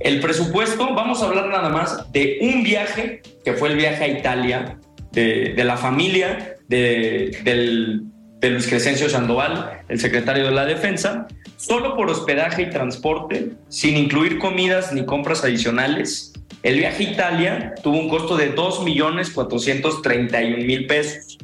El 0.00 0.20
presupuesto, 0.20 0.94
vamos 0.94 1.22
a 1.22 1.26
hablar 1.26 1.48
nada 1.48 1.68
más 1.68 2.10
de 2.12 2.38
un 2.40 2.62
viaje, 2.62 3.20
que 3.44 3.52
fue 3.52 3.68
el 3.68 3.76
viaje 3.76 4.04
a 4.04 4.08
Italia, 4.08 4.78
de, 5.12 5.52
la 5.62 5.76
familia 5.76 6.56
de, 6.68 7.38
del, 7.44 8.04
de 8.38 8.50
Luis 8.50 8.66
Crescencio 8.66 9.10
Sandoval, 9.10 9.82
el 9.88 10.00
secretario 10.00 10.46
de 10.46 10.52
la 10.52 10.64
Defensa, 10.64 11.28
solo 11.56 11.96
por 11.96 12.08
hospedaje 12.08 12.62
y 12.62 12.70
transporte, 12.70 13.50
sin 13.68 13.96
incluir 13.96 14.38
comidas 14.38 14.92
ni 14.92 15.04
compras 15.04 15.42
adicionales. 15.44 16.32
El 16.62 16.78
viaje 16.78 17.06
a 17.06 17.10
Italia 17.10 17.74
tuvo 17.82 17.98
un 17.98 18.08
costo 18.08 18.36
de 18.36 18.54
2.431.000 18.54 20.86
pesos 20.86 21.38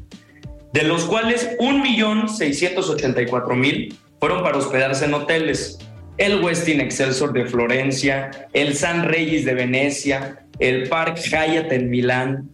de 0.77 0.83
los 0.83 1.07
cuales 1.07 1.57
1.684.000 1.59 3.95
fueron 4.21 4.43
para 4.43 4.59
hospedarse 4.59 5.07
en 5.07 5.15
hoteles. 5.15 5.79
El 6.19 6.45
Westin 6.45 6.83
Excelsior 6.83 7.33
de 7.33 7.47
Florencia, 7.47 8.49
el 8.53 8.77
San 8.77 9.09
Reyes 9.09 9.47
de 9.47 9.55
Venecia, 9.55 10.45
el 10.59 10.87
Park 10.91 11.17
Hyatt 11.17 11.73
en 11.73 11.89
Milán. 11.89 12.51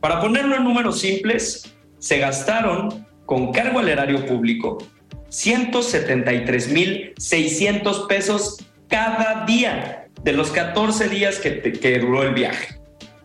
Para 0.00 0.22
ponerlo 0.22 0.56
en 0.56 0.64
números 0.64 1.00
simples, 1.00 1.76
se 1.98 2.16
gastaron 2.16 3.06
con 3.26 3.52
cargo 3.52 3.80
al 3.80 3.90
erario 3.90 4.24
público 4.24 4.78
173.600 5.28 8.06
pesos 8.06 8.64
cada 8.88 9.44
día 9.44 10.08
de 10.22 10.32
los 10.32 10.50
14 10.50 11.10
días 11.10 11.38
que, 11.38 11.60
que 11.60 11.98
duró 11.98 12.22
el 12.22 12.32
viaje. 12.32 12.80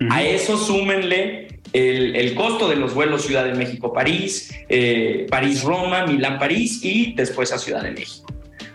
A 0.09 0.23
eso 0.23 0.57
súmenle 0.57 1.50
el, 1.73 2.35
costo 2.35 2.67
de 2.67 2.75
los 2.75 2.93
vuelos 2.93 3.23
Ciudad 3.23 3.45
de 3.45 3.53
México-París, 3.53 4.53
eh, 4.69 5.27
París-Roma, 5.29 6.05
Milán-París 6.05 6.83
y 6.83 7.13
después 7.13 7.51
a 7.53 7.57
Ciudad 7.57 7.83
de 7.83 7.91
México. 7.91 8.25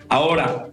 Ahora, 0.09 0.69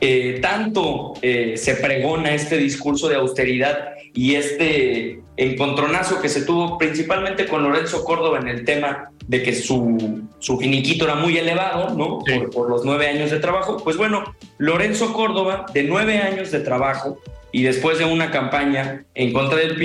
eh, 0.00 0.38
tanto 0.42 1.14
eh, 1.22 1.54
se 1.56 1.76
pregona 1.76 2.34
este 2.34 2.58
discurso 2.58 3.08
de 3.08 3.16
austeridad 3.16 3.90
y 4.12 4.34
este 4.34 5.20
encontronazo 5.36 6.20
que 6.20 6.28
se 6.28 6.42
tuvo 6.42 6.78
principalmente 6.78 7.46
con 7.46 7.62
Lorenzo 7.64 8.04
Córdoba 8.04 8.38
en 8.38 8.48
el 8.48 8.64
tema 8.64 9.10
de 9.26 9.42
que 9.42 9.54
su, 9.54 10.22
su 10.38 10.58
finiquito 10.58 11.06
era 11.06 11.16
muy 11.16 11.36
elevado, 11.38 11.94
¿no? 11.94 12.18
Por, 12.18 12.50
por, 12.50 12.68
los 12.68 12.84
nueve 12.84 13.08
años 13.08 13.30
de 13.30 13.40
trabajo. 13.40 13.78
Pues 13.82 13.96
bueno, 13.96 14.22
Lorenzo 14.58 15.12
Córdoba, 15.12 15.66
de 15.72 15.82
nueve 15.84 16.18
años 16.18 16.50
de 16.52 16.60
trabajo 16.60 17.18
y 17.50 17.62
después 17.62 17.98
de 17.98 18.04
una 18.04 18.30
campaña 18.30 19.04
en 19.14 19.32
contra 19.32 19.58
del, 19.58 19.76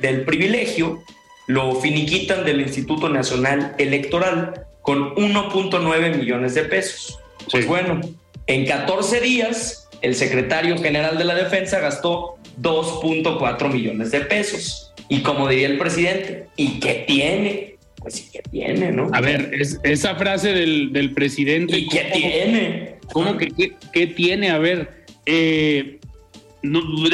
del 0.00 0.24
privilegio, 0.24 1.02
lo 1.46 1.80
finiquitan 1.80 2.44
del 2.44 2.60
Instituto 2.60 3.08
Nacional 3.08 3.74
Electoral 3.78 4.66
con 4.82 5.14
1.9 5.14 6.16
millones 6.16 6.54
de 6.54 6.62
pesos. 6.64 7.18
Pues 7.50 7.66
bueno, 7.66 8.00
en 8.46 8.66
14 8.66 9.20
días, 9.20 9.88
el 10.02 10.14
secretario 10.14 10.78
general 10.78 11.18
de 11.18 11.24
la 11.24 11.34
Defensa 11.34 11.80
gastó 11.80 12.36
2.4 12.60 13.72
millones 13.72 14.10
de 14.10 14.20
pesos. 14.20 14.92
Y 15.08 15.20
como 15.20 15.48
diría 15.48 15.68
el 15.68 15.78
presidente, 15.78 16.46
¿y 16.56 16.80
qué 16.80 17.04
tiene? 17.06 17.76
Pues 17.96 18.14
sí 18.14 18.28
que 18.32 18.42
tiene, 18.42 18.92
¿no? 18.92 19.10
A 19.12 19.20
ver, 19.20 19.52
esa 19.82 20.14
frase 20.16 20.52
del, 20.52 21.12
presidente. 21.14 21.78
¿Y 21.78 21.88
qué 21.88 22.10
tiene? 22.12 22.96
¿Cómo 23.12 23.36
que 23.36 23.72
qué, 23.92 24.06
tiene? 24.08 24.50
A 24.50 24.58
ver, 24.58 25.04
eh, 25.26 25.98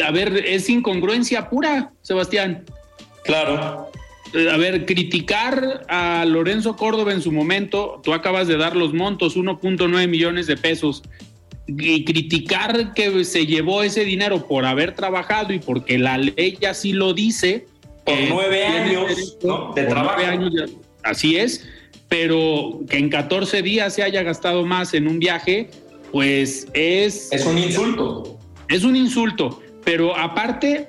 a 0.07 0.11
ver, 0.11 0.45
es 0.47 0.69
incongruencia 0.69 1.49
pura, 1.49 1.93
Sebastián. 2.03 2.65
Claro. 3.25 3.91
Eh, 4.35 4.51
a 4.51 4.57
ver, 4.57 4.87
criticar 4.87 5.85
a 5.89 6.25
Lorenzo 6.25 6.77
Córdoba 6.77 7.13
en 7.13 7.23
su 7.23 7.33
momento, 7.33 8.01
tú 8.03 8.13
acabas 8.13 8.49
de 8.49 8.57
dar 8.57 8.77
los 8.77 8.95
montos, 8.95 9.37
1.9 9.37 10.09
millones 10.09 10.47
de 10.47 10.57
pesos, 10.57 11.03
y 11.67 12.05
criticar 12.05 12.93
que 12.95 13.25
se 13.25 13.47
llevó 13.47 13.83
ese 13.83 14.05
dinero 14.05 14.47
por 14.47 14.65
haber 14.65 14.95
trabajado 14.95 15.53
y 15.53 15.59
porque 15.59 15.99
la 15.99 16.19
ley 16.19 16.59
así 16.69 16.93
lo 16.93 17.15
dice. 17.15 17.67
Por 18.05 18.17
nueve 18.29 18.65
años 18.65 19.39
de 19.75 19.85
trabajo. 19.85 20.21
así 21.05 21.37
es, 21.37 21.69
pero 22.09 22.81
que 22.89 22.99
en 22.99 23.09
14 23.09 23.63
días 23.63 23.95
se 23.95 24.03
haya 24.03 24.23
gastado 24.23 24.67
más 24.67 24.93
en 24.93 25.07
un 25.07 25.19
viaje, 25.19 25.71
pues 26.11 26.67
es... 26.75 27.33
Es 27.33 27.47
un 27.47 27.59
insulto. 27.59 28.39
Es 28.69 28.85
un 28.85 28.97
insulto, 28.97 29.61
pero 29.85 30.17
aparte, 30.17 30.89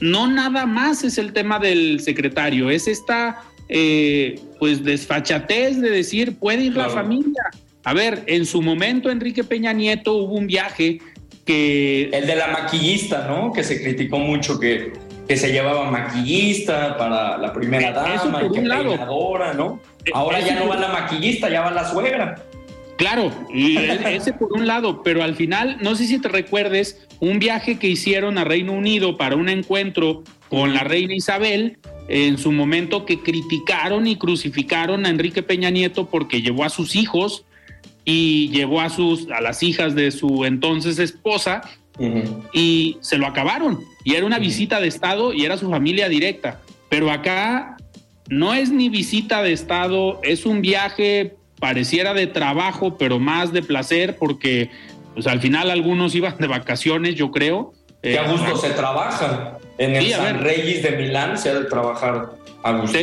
no 0.00 0.26
nada 0.26 0.66
más 0.66 1.04
es 1.04 1.18
el 1.18 1.32
tema 1.32 1.58
del 1.58 2.00
secretario, 2.00 2.70
es 2.70 2.88
esta 2.88 3.42
eh, 3.68 4.40
pues 4.58 4.84
desfachatez 4.84 5.80
de 5.80 5.90
decir, 5.90 6.38
puede 6.38 6.64
ir 6.64 6.76
la 6.76 6.88
familia 6.88 7.50
a 7.86 7.94
ver, 7.94 8.24
en 8.26 8.46
su 8.46 8.62
momento 8.62 9.10
Enrique 9.10 9.44
Peña 9.44 9.72
Nieto 9.72 10.14
hubo 10.14 10.34
un 10.34 10.48
viaje 10.48 10.98
que... 11.44 12.10
El 12.12 12.26
de 12.26 12.34
la 12.34 12.48
maquillista, 12.48 13.28
¿no? 13.28 13.52
Que 13.52 13.62
se 13.62 13.80
criticó 13.80 14.18
mucho 14.18 14.58
que, 14.58 14.92
que 15.28 15.36
se 15.36 15.52
llevaba 15.52 15.88
maquillista 15.88 16.96
para 16.98 17.38
la 17.38 17.52
primera 17.52 17.92
dama 17.92 18.42
y 18.42 18.50
que 18.50 18.60
peinadora, 18.60 19.54
¿no? 19.54 19.80
E-, 20.04 20.10
Ahora 20.12 20.40
ya 20.40 20.58
no 20.58 20.66
va 20.66 20.74
la 20.78 20.88
maquillista, 20.88 21.48
ya 21.48 21.60
va 21.60 21.70
la 21.70 21.88
suegra. 21.88 22.42
Claro, 22.96 23.32
y 23.52 23.76
e-, 23.78 24.16
ese 24.16 24.32
por 24.32 24.52
un 24.52 24.66
lado, 24.66 25.02
pero 25.02 25.22
al 25.22 25.34
final, 25.34 25.78
no 25.80 25.94
sé 25.94 26.06
si 26.06 26.18
te 26.18 26.28
recuerdes, 26.28 27.06
un 27.20 27.38
viaje 27.38 27.78
que 27.78 27.88
hicieron 27.88 28.38
a 28.38 28.44
Reino 28.44 28.72
Unido 28.72 29.16
para 29.16 29.36
un 29.36 29.48
encuentro 29.48 30.24
con 30.48 30.74
la 30.74 30.84
reina 30.84 31.14
Isabel, 31.14 31.78
en 32.08 32.38
su 32.38 32.52
momento 32.52 33.04
que 33.04 33.20
criticaron 33.20 34.06
y 34.06 34.16
crucificaron 34.16 35.06
a 35.06 35.10
Enrique 35.10 35.42
Peña 35.42 35.70
Nieto 35.70 36.06
porque 36.06 36.40
llevó 36.40 36.64
a 36.64 36.68
sus 36.68 36.94
hijos 36.94 37.44
y 38.04 38.48
llevó 38.50 38.80
a 38.80 38.88
sus 38.88 39.28
a 39.30 39.40
las 39.40 39.62
hijas 39.64 39.96
de 39.96 40.12
su 40.12 40.44
entonces 40.44 41.00
esposa 41.00 41.62
y 42.52 42.98
se 43.00 43.18
lo 43.18 43.26
acabaron. 43.26 43.80
Y 44.04 44.14
era 44.14 44.26
una 44.26 44.38
visita 44.38 44.80
de 44.80 44.86
estado 44.86 45.32
y 45.32 45.44
era 45.44 45.56
su 45.56 45.68
familia 45.70 46.08
directa. 46.08 46.60
Pero 46.88 47.10
acá 47.10 47.76
no 48.28 48.54
es 48.54 48.70
ni 48.70 48.88
visita 48.88 49.42
de 49.42 49.52
estado 49.52 50.20
es 50.22 50.46
un 50.46 50.62
viaje 50.62 51.34
pareciera 51.58 52.14
de 52.14 52.26
trabajo 52.26 52.96
pero 52.98 53.18
más 53.18 53.52
de 53.52 53.62
placer 53.62 54.16
porque 54.16 54.70
pues 55.14 55.26
al 55.26 55.40
final 55.40 55.70
algunos 55.70 56.14
iban 56.14 56.36
de 56.38 56.46
vacaciones 56.46 57.14
yo 57.14 57.30
creo. 57.30 57.72
Que 58.02 58.18
a 58.18 58.30
gusto 58.30 58.56
se 58.56 58.70
trabaja. 58.70 59.58
En 59.78 59.96
el 59.96 60.10
San 60.10 60.40
Reyes 60.40 60.82
de 60.82 60.92
Milán 60.92 61.36
se 61.38 61.50
ha 61.50 61.54
de 61.54 61.64
trabajar 61.64 62.30
a 62.62 62.72
gusto 62.72 62.98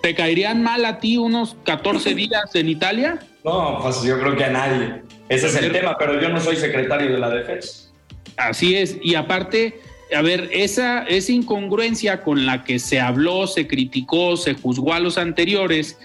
¿Te 0.00 0.14
caerían 0.14 0.62
mal 0.62 0.84
a 0.84 1.00
ti 1.00 1.16
unos 1.16 1.56
14 1.64 2.14
días 2.14 2.54
en 2.54 2.68
Italia? 2.68 3.18
No, 3.44 3.80
pues 3.82 4.02
yo 4.02 4.18
creo 4.20 4.36
que 4.36 4.44
a 4.44 4.50
nadie. 4.50 5.02
Ese 5.28 5.48
es 5.48 5.56
el 5.56 5.72
tema, 5.72 5.96
pero 5.98 6.20
yo 6.20 6.28
no 6.28 6.40
soy 6.40 6.56
secretario 6.56 7.12
de 7.12 7.18
la 7.18 7.30
defensa. 7.30 7.90
Así 8.36 8.76
es, 8.76 8.96
y 9.02 9.14
aparte, 9.16 9.80
a 10.16 10.22
ver, 10.22 10.48
esa, 10.52 11.02
esa 11.02 11.32
incongruencia 11.32 12.22
con 12.22 12.46
la 12.46 12.62
que 12.62 12.78
se 12.78 13.00
habló, 13.00 13.46
se 13.46 13.66
criticó, 13.66 14.36
se 14.36 14.54
juzgó 14.54 14.94
a 14.94 15.00
los 15.00 15.18
anteriores, 15.18 15.98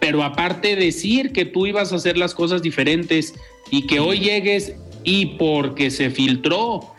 pero 0.00 0.22
aparte 0.22 0.76
decir 0.76 1.32
que 1.32 1.44
tú 1.44 1.66
ibas 1.66 1.92
a 1.92 1.96
hacer 1.96 2.16
las 2.16 2.34
cosas 2.34 2.62
diferentes 2.62 3.34
y 3.70 3.86
que 3.86 4.00
hoy 4.00 4.20
llegues 4.20 4.74
y 5.04 5.26
porque 5.36 5.90
se 5.90 6.10
filtró, 6.10 6.94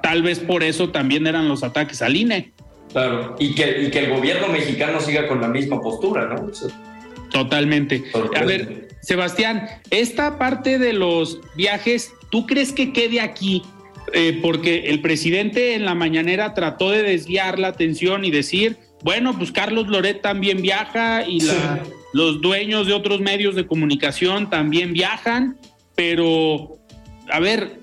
tal 0.02 0.22
vez 0.22 0.40
por 0.40 0.64
eso 0.64 0.90
también 0.90 1.28
eran 1.28 1.48
los 1.48 1.64
ataques 1.64 2.02
al 2.02 2.16
INE. 2.16 2.52
Claro, 2.92 3.36
y 3.40 3.56
que, 3.56 3.90
que 3.90 4.00
el 4.00 4.12
gobierno 4.12 4.50
mexicano 4.50 5.00
siga 5.00 5.28
con 5.28 5.42
la 5.42 5.48
misma 5.48 5.82
postura, 5.82 6.28
¿no? 6.28 6.52
Totalmente. 7.32 8.04
A 8.36 8.44
ver, 8.44 8.90
Sebastián, 9.02 9.68
esta 9.90 10.38
parte 10.38 10.78
de 10.78 10.94
los 10.94 11.40
viajes, 11.56 12.14
¿tú 12.30 12.46
crees 12.46 12.72
que 12.72 12.94
quede 12.94 13.20
aquí? 13.20 13.64
Eh, 14.14 14.40
porque 14.42 14.90
el 14.90 15.02
presidente 15.02 15.74
en 15.74 15.86
la 15.86 15.96
mañanera 15.96 16.54
trató 16.54 16.92
de 16.92 17.02
desviar 17.02 17.58
la 17.58 17.70
atención 17.70 18.26
y 18.26 18.32
decir, 18.32 18.78
bueno, 19.02 19.36
pues 19.38 19.52
Carlos 19.52 19.88
Loret 19.88 20.22
también 20.22 20.62
viaja 20.62 21.28
y 21.28 21.40
los 22.14 22.42
dueños 22.42 22.86
de 22.86 22.94
otros 22.94 23.22
medios 23.22 23.56
de 23.56 23.66
comunicación 23.66 24.50
también 24.50 24.94
viajan, 24.94 25.58
pero 25.96 26.78
a 27.30 27.40
ver, 27.40 27.80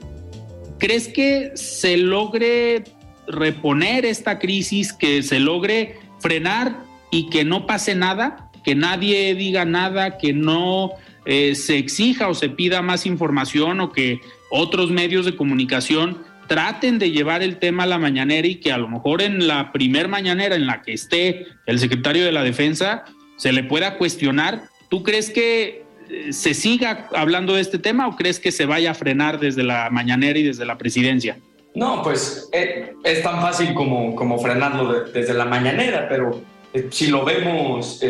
¿crees 0.78 1.08
que 1.08 1.50
se 1.54 1.96
logre 1.96 2.84
reponer 3.30 4.04
esta 4.04 4.38
crisis, 4.38 4.92
que 4.92 5.22
se 5.22 5.40
logre 5.40 5.98
frenar 6.18 6.84
y 7.10 7.28
que 7.30 7.44
no 7.44 7.66
pase 7.66 7.94
nada, 7.94 8.50
que 8.64 8.74
nadie 8.74 9.34
diga 9.34 9.64
nada, 9.64 10.18
que 10.18 10.32
no 10.32 10.90
eh, 11.24 11.54
se 11.54 11.78
exija 11.78 12.28
o 12.28 12.34
se 12.34 12.48
pida 12.48 12.82
más 12.82 13.06
información 13.06 13.80
o 13.80 13.92
que 13.92 14.20
otros 14.50 14.90
medios 14.90 15.24
de 15.24 15.36
comunicación 15.36 16.18
traten 16.48 16.98
de 16.98 17.12
llevar 17.12 17.42
el 17.42 17.58
tema 17.58 17.84
a 17.84 17.86
la 17.86 17.98
mañanera 17.98 18.48
y 18.48 18.56
que 18.56 18.72
a 18.72 18.78
lo 18.78 18.88
mejor 18.88 19.22
en 19.22 19.46
la 19.46 19.70
primer 19.70 20.08
mañanera 20.08 20.56
en 20.56 20.66
la 20.66 20.82
que 20.82 20.92
esté 20.92 21.46
el 21.66 21.78
secretario 21.78 22.24
de 22.24 22.32
la 22.32 22.42
defensa 22.42 23.04
se 23.36 23.52
le 23.52 23.62
pueda 23.62 23.96
cuestionar. 23.96 24.64
¿Tú 24.88 25.04
crees 25.04 25.30
que 25.30 25.84
eh, 26.08 26.32
se 26.32 26.54
siga 26.54 27.08
hablando 27.14 27.54
de 27.54 27.60
este 27.60 27.78
tema 27.78 28.08
o 28.08 28.16
crees 28.16 28.40
que 28.40 28.50
se 28.50 28.66
vaya 28.66 28.90
a 28.90 28.94
frenar 28.94 29.38
desde 29.38 29.62
la 29.62 29.90
mañanera 29.90 30.38
y 30.38 30.42
desde 30.42 30.66
la 30.66 30.76
presidencia? 30.76 31.38
No, 31.74 32.02
pues 32.02 32.48
eh, 32.52 32.94
es 33.04 33.22
tan 33.22 33.40
fácil 33.40 33.74
como, 33.74 34.14
como 34.16 34.38
frenarlo 34.38 35.04
desde 35.04 35.34
la 35.34 35.44
mañanera, 35.44 36.08
pero 36.08 36.40
eh, 36.74 36.88
si 36.90 37.06
lo 37.08 37.24
vemos, 37.24 38.00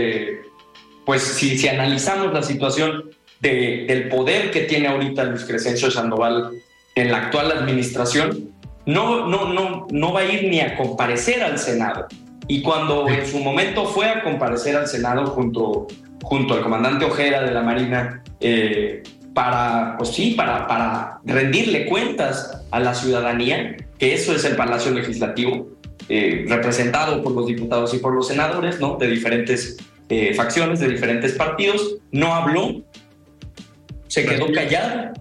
pues 1.04 1.22
si, 1.22 1.58
si 1.58 1.68
analizamos 1.68 2.32
la 2.32 2.42
situación 2.42 3.10
del 3.40 4.08
poder 4.08 4.50
que 4.50 4.60
tiene 4.62 4.88
ahorita 4.88 5.24
Luis 5.24 5.44
Crescencio 5.44 5.90
Sandoval 5.90 6.50
en 6.94 7.10
la 7.10 7.18
actual 7.18 7.52
administración, 7.52 8.50
no, 8.86 9.26
no, 9.26 9.52
no, 9.52 9.86
no 9.90 10.12
va 10.12 10.20
a 10.20 10.24
ir 10.24 10.48
ni 10.48 10.60
a 10.60 10.76
comparecer 10.76 11.42
al 11.42 11.58
Senado. 11.58 12.06
Y 12.48 12.62
cuando 12.62 13.08
en 13.08 13.26
su 13.26 13.38
momento 13.38 13.84
fue 13.84 14.08
a 14.08 14.22
comparecer 14.22 14.76
al 14.76 14.88
Senado 14.88 15.26
junto, 15.26 15.86
junto 16.22 16.54
al 16.54 16.62
comandante 16.62 17.04
Ojeda 17.04 17.42
de 17.42 17.52
la 17.52 17.62
Marina, 17.62 18.22
eh, 18.40 19.02
para, 19.34 19.96
pues 19.96 20.10
sí, 20.10 20.34
para, 20.36 20.66
para 20.66 21.20
rendirle 21.24 21.86
cuentas 21.86 22.59
a 22.70 22.80
la 22.80 22.94
ciudadanía, 22.94 23.76
que 23.98 24.14
eso 24.14 24.34
es 24.34 24.44
el 24.44 24.56
Palacio 24.56 24.92
Legislativo, 24.92 25.68
eh, 26.08 26.44
representado 26.48 27.22
por 27.22 27.32
los 27.32 27.46
diputados 27.46 27.94
y 27.94 27.98
por 27.98 28.14
los 28.14 28.28
senadores, 28.28 28.80
¿no? 28.80 28.96
De 28.96 29.08
diferentes 29.08 29.76
eh, 30.08 30.34
facciones, 30.34 30.80
de 30.80 30.88
diferentes 30.88 31.32
partidos, 31.32 31.98
no 32.10 32.34
habló, 32.34 32.82
se 34.08 34.24
quedó 34.24 34.50
callado. 34.52 35.12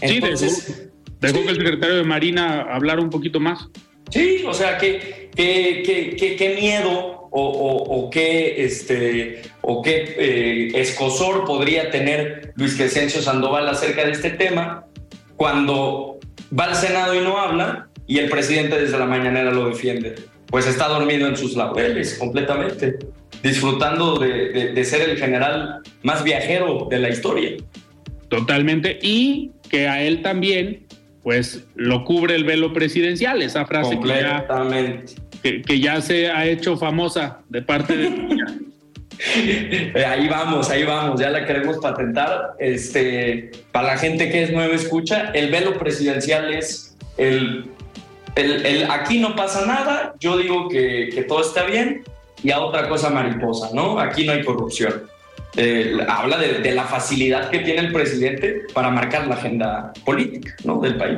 Entonces, 0.00 0.90
dejó, 1.20 1.42
que 1.42 1.48
el 1.48 1.56
secretario 1.56 1.96
de 1.96 2.04
Marina 2.04 2.66
hablara 2.70 3.00
un 3.00 3.10
poquito 3.10 3.40
más. 3.40 3.68
Sí, 4.10 4.44
o 4.46 4.52
sea, 4.52 4.76
qué, 4.78 5.30
qué, 5.34 5.82
qué, 6.18 6.36
qué 6.36 6.54
miedo 6.60 7.16
o, 7.38 8.10
qué, 8.10 8.64
este, 8.64 9.42
o 9.60 9.82
qué 9.82 10.14
eh, 10.18 10.68
escosor 10.74 11.44
podría 11.44 11.90
tener 11.90 12.52
Luis 12.56 12.74
Crescencio 12.76 13.20
Sandoval 13.20 13.68
acerca 13.68 14.04
de 14.04 14.12
este 14.12 14.30
tema 14.30 14.86
cuando 15.36 16.15
va 16.58 16.64
al 16.64 16.74
Senado 16.74 17.14
y 17.14 17.20
no 17.20 17.38
habla 17.38 17.88
y 18.06 18.18
el 18.18 18.28
presidente 18.28 18.80
desde 18.80 18.98
la 18.98 19.06
mañanera 19.06 19.50
lo 19.50 19.68
defiende. 19.68 20.14
Pues 20.48 20.66
está 20.66 20.88
dormido 20.88 21.26
en 21.26 21.36
sus 21.36 21.56
laureles 21.56 22.14
completamente, 22.14 22.98
disfrutando 23.42 24.18
de, 24.18 24.72
de 24.72 24.84
ser 24.84 25.08
el 25.08 25.18
general 25.18 25.80
más 26.02 26.22
viajero 26.22 26.86
de 26.88 26.98
la 27.00 27.08
historia. 27.08 27.56
Totalmente. 28.28 28.98
Y 29.02 29.50
que 29.68 29.88
a 29.88 30.02
él 30.02 30.22
también, 30.22 30.86
pues 31.22 31.64
lo 31.74 32.04
cubre 32.04 32.34
el 32.34 32.44
velo 32.44 32.72
presidencial, 32.72 33.42
esa 33.42 33.66
frase 33.66 33.98
que 33.98 34.08
ya, 34.08 34.46
que, 35.42 35.80
ya, 35.80 36.00
se 36.00 36.30
ha 36.30 36.46
hecho 36.46 36.76
famosa 36.76 37.40
de 37.48 37.62
parte 37.62 37.96
de... 37.96 38.10
ahí 40.06 40.28
vamos, 40.28 40.70
ahí 40.70 40.84
vamos, 40.84 41.20
ya 41.20 41.30
la 41.30 41.44
queremos 41.44 41.78
patentar. 41.78 42.54
Este, 42.58 43.50
para 43.72 43.88
la 43.88 43.98
gente 43.98 44.30
que 44.30 44.44
es 44.44 44.52
nueva 44.52 44.74
escucha, 44.74 45.30
el 45.34 45.50
velo 45.50 45.78
presidencial 45.78 46.52
es 46.52 46.96
el, 47.16 47.70
el, 48.34 48.90
aquí 48.90 49.18
no 49.18 49.34
pasa 49.34 49.66
nada, 49.66 50.14
yo 50.20 50.36
digo 50.36 50.68
que, 50.68 51.10
que 51.14 51.22
todo 51.22 51.40
está 51.40 51.64
bien 51.64 52.04
y 52.42 52.50
a 52.50 52.60
otra 52.60 52.88
cosa 52.88 53.10
mariposa, 53.10 53.70
¿no? 53.72 53.98
Aquí 53.98 54.24
no 54.24 54.32
hay 54.32 54.44
corrupción. 54.44 55.04
Eh, 55.58 55.96
habla 56.06 56.36
de, 56.36 56.74
la 56.74 56.84
facilidad 56.84 57.48
que 57.48 57.60
tiene 57.60 57.80
el 57.80 57.92
presidente 57.92 58.62
para 58.74 58.90
marcar 58.90 59.26
la 59.26 59.36
agenda 59.36 59.92
política 60.04 60.54
¿no? 60.64 60.80
del 60.80 60.96
país. 60.96 61.16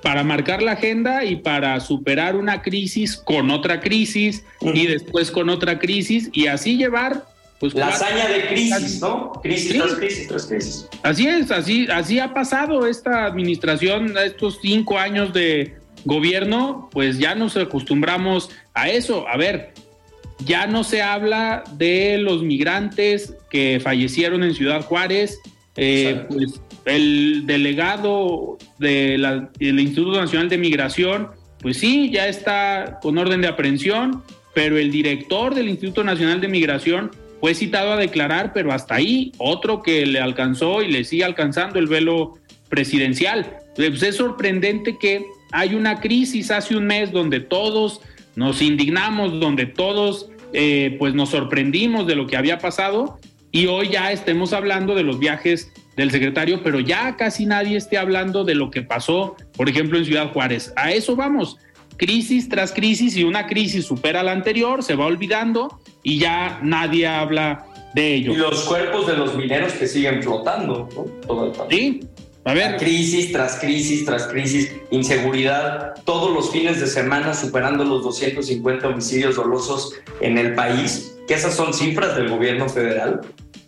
Para 0.00 0.22
marcar 0.22 0.62
la 0.62 0.72
agenda 0.72 1.24
y 1.24 1.36
para 1.36 1.78
superar 1.80 2.36
una 2.36 2.62
crisis 2.62 3.16
con 3.16 3.50
otra 3.50 3.80
crisis 3.80 4.44
y 4.60 4.86
después 4.86 5.32
con 5.32 5.48
otra 5.48 5.78
crisis 5.80 6.30
y 6.32 6.46
así 6.46 6.76
llevar 6.76 7.24
pues, 7.60 7.74
la 7.74 7.88
hazaña 7.88 8.26
de 8.26 8.48
crisis, 8.48 9.00
¿no? 9.02 9.32
Crisis 9.42 9.76
tras 9.76 9.94
crisis 9.94 10.28
tras 10.28 10.46
crisis. 10.46 10.88
Así 11.02 11.28
es, 11.28 11.50
así, 11.50 11.86
así 11.92 12.18
ha 12.18 12.32
pasado 12.32 12.86
esta 12.86 13.26
administración, 13.26 14.16
estos 14.16 14.58
cinco 14.62 14.98
años 14.98 15.34
de 15.34 15.74
gobierno, 16.06 16.88
pues 16.90 17.18
ya 17.18 17.34
nos 17.34 17.58
acostumbramos 17.58 18.48
a 18.72 18.88
eso. 18.88 19.28
A 19.28 19.36
ver, 19.36 19.74
ya 20.46 20.66
no 20.66 20.84
se 20.84 21.02
habla 21.02 21.62
de 21.76 22.16
los 22.16 22.42
migrantes 22.42 23.34
que 23.50 23.78
fallecieron 23.82 24.42
en 24.42 24.54
Ciudad 24.54 24.82
Juárez. 24.82 25.38
Eh, 25.76 26.24
pues 26.30 26.62
el 26.86 27.44
delegado 27.44 28.56
del 28.78 29.38
Instituto 29.60 30.18
Nacional 30.18 30.48
de 30.48 30.56
Migración, 30.56 31.28
pues 31.60 31.76
sí, 31.76 32.10
ya 32.10 32.26
está 32.26 33.00
con 33.02 33.18
orden 33.18 33.42
de 33.42 33.48
aprehensión, 33.48 34.22
pero 34.54 34.78
el 34.78 34.90
director 34.90 35.54
del 35.54 35.68
Instituto 35.68 36.02
Nacional 36.04 36.40
de 36.40 36.48
Migración 36.48 37.10
fue 37.40 37.54
citado 37.54 37.92
a 37.92 37.96
declarar, 37.96 38.52
pero 38.52 38.72
hasta 38.72 38.96
ahí 38.96 39.32
otro 39.38 39.82
que 39.82 40.04
le 40.06 40.20
alcanzó 40.20 40.82
y 40.82 40.88
le 40.88 41.04
sigue 41.04 41.24
alcanzando 41.24 41.78
el 41.78 41.86
velo 41.86 42.34
presidencial. 42.68 43.58
Pues 43.74 44.02
es 44.02 44.16
sorprendente 44.16 44.98
que 44.98 45.24
hay 45.52 45.74
una 45.74 46.00
crisis 46.00 46.50
hace 46.50 46.76
un 46.76 46.86
mes 46.86 47.12
donde 47.12 47.40
todos 47.40 48.00
nos 48.36 48.62
indignamos, 48.62 49.40
donde 49.40 49.66
todos 49.66 50.28
eh, 50.52 50.96
pues 50.98 51.14
nos 51.14 51.30
sorprendimos 51.30 52.06
de 52.06 52.14
lo 52.14 52.26
que 52.26 52.36
había 52.36 52.58
pasado 52.58 53.18
y 53.52 53.66
hoy 53.66 53.88
ya 53.90 54.12
estemos 54.12 54.52
hablando 54.52 54.94
de 54.94 55.02
los 55.02 55.18
viajes 55.18 55.72
del 55.96 56.10
secretario, 56.10 56.62
pero 56.62 56.80
ya 56.80 57.16
casi 57.16 57.46
nadie 57.46 57.76
esté 57.76 57.98
hablando 57.98 58.44
de 58.44 58.54
lo 58.54 58.70
que 58.70 58.82
pasó, 58.82 59.36
por 59.56 59.68
ejemplo, 59.68 59.98
en 59.98 60.04
Ciudad 60.04 60.32
Juárez. 60.32 60.72
A 60.76 60.92
eso 60.92 61.16
vamos, 61.16 61.58
crisis 62.00 62.48
tras 62.48 62.72
crisis 62.72 63.14
y 63.14 63.24
una 63.24 63.46
crisis 63.46 63.84
supera 63.84 64.22
la 64.22 64.32
anterior, 64.32 64.82
se 64.82 64.94
va 64.94 65.04
olvidando 65.04 65.78
y 66.02 66.18
ya 66.18 66.58
nadie 66.62 67.06
habla 67.06 67.66
de 67.94 68.14
ello. 68.14 68.32
Y 68.32 68.36
los 68.36 68.62
cuerpos 68.62 69.06
de 69.06 69.18
los 69.18 69.36
mineros 69.36 69.74
que 69.74 69.86
siguen 69.86 70.22
flotando, 70.22 70.88
¿no? 70.96 71.02
Todo 71.26 71.46
el 71.46 71.70
Sí, 71.70 72.00
a 72.46 72.54
ver. 72.54 72.78
Crisis 72.78 73.32
tras 73.32 73.56
crisis 73.56 74.06
tras 74.06 74.28
crisis, 74.28 74.72
inseguridad, 74.90 75.92
todos 76.06 76.32
los 76.32 76.50
fines 76.50 76.80
de 76.80 76.86
semana 76.86 77.34
superando 77.34 77.84
los 77.84 78.02
250 78.02 78.88
homicidios 78.88 79.36
dolosos 79.36 79.92
en 80.22 80.38
el 80.38 80.54
país, 80.54 81.18
que 81.28 81.34
esas 81.34 81.54
son 81.54 81.74
cifras 81.74 82.16
del 82.16 82.30
gobierno 82.30 82.66
federal. 82.70 83.20